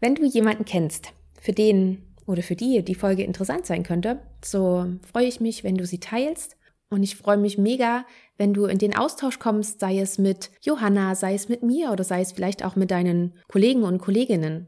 Wenn 0.00 0.16
du 0.16 0.24
jemanden 0.24 0.64
kennst, 0.64 1.12
für 1.40 1.52
den 1.52 2.02
oder 2.26 2.42
für 2.42 2.56
die 2.56 2.82
die 2.84 2.94
Folge 2.96 3.22
interessant 3.22 3.66
sein 3.66 3.84
könnte, 3.84 4.20
so 4.44 4.86
freue 5.10 5.26
ich 5.26 5.40
mich, 5.40 5.64
wenn 5.64 5.76
du 5.76 5.86
sie 5.86 5.98
teilst 5.98 6.56
und 6.92 7.02
ich 7.02 7.16
freue 7.16 7.38
mich 7.38 7.58
mega, 7.58 8.04
wenn 8.36 8.54
du 8.54 8.66
in 8.66 8.78
den 8.78 8.94
Austausch 8.94 9.38
kommst, 9.38 9.80
sei 9.80 9.98
es 9.98 10.18
mit 10.18 10.50
Johanna, 10.60 11.14
sei 11.14 11.34
es 11.34 11.48
mit 11.48 11.62
mir 11.62 11.90
oder 11.90 12.04
sei 12.04 12.20
es 12.20 12.32
vielleicht 12.32 12.64
auch 12.64 12.76
mit 12.76 12.90
deinen 12.90 13.34
Kollegen 13.48 13.82
und 13.82 13.98
Kolleginnen. 13.98 14.66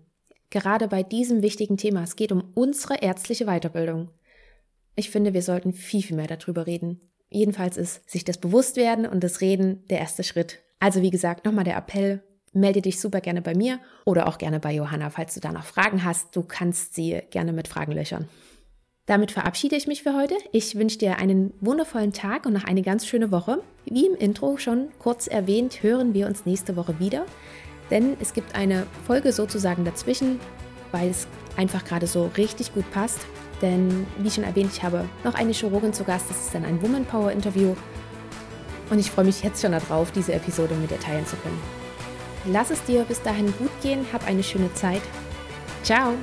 Gerade 0.50 0.88
bei 0.88 1.02
diesem 1.02 1.42
wichtigen 1.42 1.76
Thema, 1.76 2.02
es 2.02 2.16
geht 2.16 2.32
um 2.32 2.44
unsere 2.54 3.02
ärztliche 3.02 3.46
Weiterbildung. 3.46 4.10
Ich 4.96 5.10
finde, 5.10 5.34
wir 5.34 5.42
sollten 5.42 5.72
viel, 5.72 6.02
viel 6.02 6.16
mehr 6.16 6.28
darüber 6.28 6.66
reden. 6.66 7.00
Jedenfalls 7.28 7.76
ist 7.76 8.08
sich 8.08 8.24
das 8.24 8.38
Bewusstwerden 8.38 9.06
und 9.06 9.24
das 9.24 9.40
Reden 9.40 9.84
der 9.90 9.98
erste 9.98 10.22
Schritt. 10.22 10.60
Also 10.78 11.02
wie 11.02 11.10
gesagt, 11.10 11.44
nochmal 11.44 11.64
der 11.64 11.76
Appell, 11.76 12.22
melde 12.52 12.80
dich 12.80 13.00
super 13.00 13.20
gerne 13.20 13.42
bei 13.42 13.54
mir 13.54 13.80
oder 14.04 14.28
auch 14.28 14.38
gerne 14.38 14.60
bei 14.60 14.72
Johanna, 14.72 15.10
falls 15.10 15.34
du 15.34 15.40
da 15.40 15.52
noch 15.52 15.64
Fragen 15.64 16.04
hast. 16.04 16.34
Du 16.36 16.42
kannst 16.42 16.94
sie 16.94 17.20
gerne 17.30 17.52
mit 17.52 17.68
Fragen 17.68 17.92
löchern. 17.92 18.28
Damit 19.06 19.32
verabschiede 19.32 19.76
ich 19.76 19.86
mich 19.86 20.02
für 20.02 20.14
heute. 20.14 20.34
Ich 20.50 20.76
wünsche 20.76 20.96
dir 20.96 21.18
einen 21.18 21.52
wundervollen 21.60 22.14
Tag 22.14 22.46
und 22.46 22.54
noch 22.54 22.64
eine 22.64 22.80
ganz 22.80 23.06
schöne 23.06 23.30
Woche. 23.30 23.62
Wie 23.84 24.06
im 24.06 24.14
Intro 24.14 24.56
schon 24.56 24.88
kurz 24.98 25.26
erwähnt, 25.26 25.82
hören 25.82 26.14
wir 26.14 26.26
uns 26.26 26.46
nächste 26.46 26.74
Woche 26.74 26.98
wieder, 26.98 27.26
denn 27.90 28.16
es 28.20 28.32
gibt 28.32 28.54
eine 28.54 28.86
Folge 29.06 29.32
sozusagen 29.32 29.84
dazwischen, 29.84 30.40
weil 30.90 31.10
es 31.10 31.26
einfach 31.56 31.84
gerade 31.84 32.06
so 32.06 32.30
richtig 32.38 32.72
gut 32.72 32.90
passt. 32.92 33.20
Denn 33.60 34.06
wie 34.18 34.30
schon 34.30 34.44
erwähnt, 34.44 34.70
ich 34.72 34.82
habe 34.82 35.04
noch 35.22 35.34
eine 35.34 35.52
Chirurgin 35.52 35.92
zu 35.92 36.04
Gast, 36.04 36.30
das 36.30 36.46
ist 36.46 36.54
dann 36.54 36.64
ein 36.64 36.80
Woman 36.82 37.04
Power 37.04 37.30
Interview. 37.30 37.74
Und 38.90 38.98
ich 38.98 39.10
freue 39.10 39.26
mich 39.26 39.42
jetzt 39.42 39.60
schon 39.60 39.72
darauf, 39.72 40.12
diese 40.12 40.32
Episode 40.32 40.74
mit 40.74 40.90
dir 40.90 40.98
teilen 40.98 41.26
zu 41.26 41.36
können. 41.36 41.60
Lass 42.46 42.70
es 42.70 42.82
dir 42.84 43.04
bis 43.04 43.22
dahin 43.22 43.52
gut 43.58 43.70
gehen, 43.82 44.06
hab 44.12 44.26
eine 44.26 44.42
schöne 44.42 44.72
Zeit. 44.74 45.02
Ciao! 45.82 46.14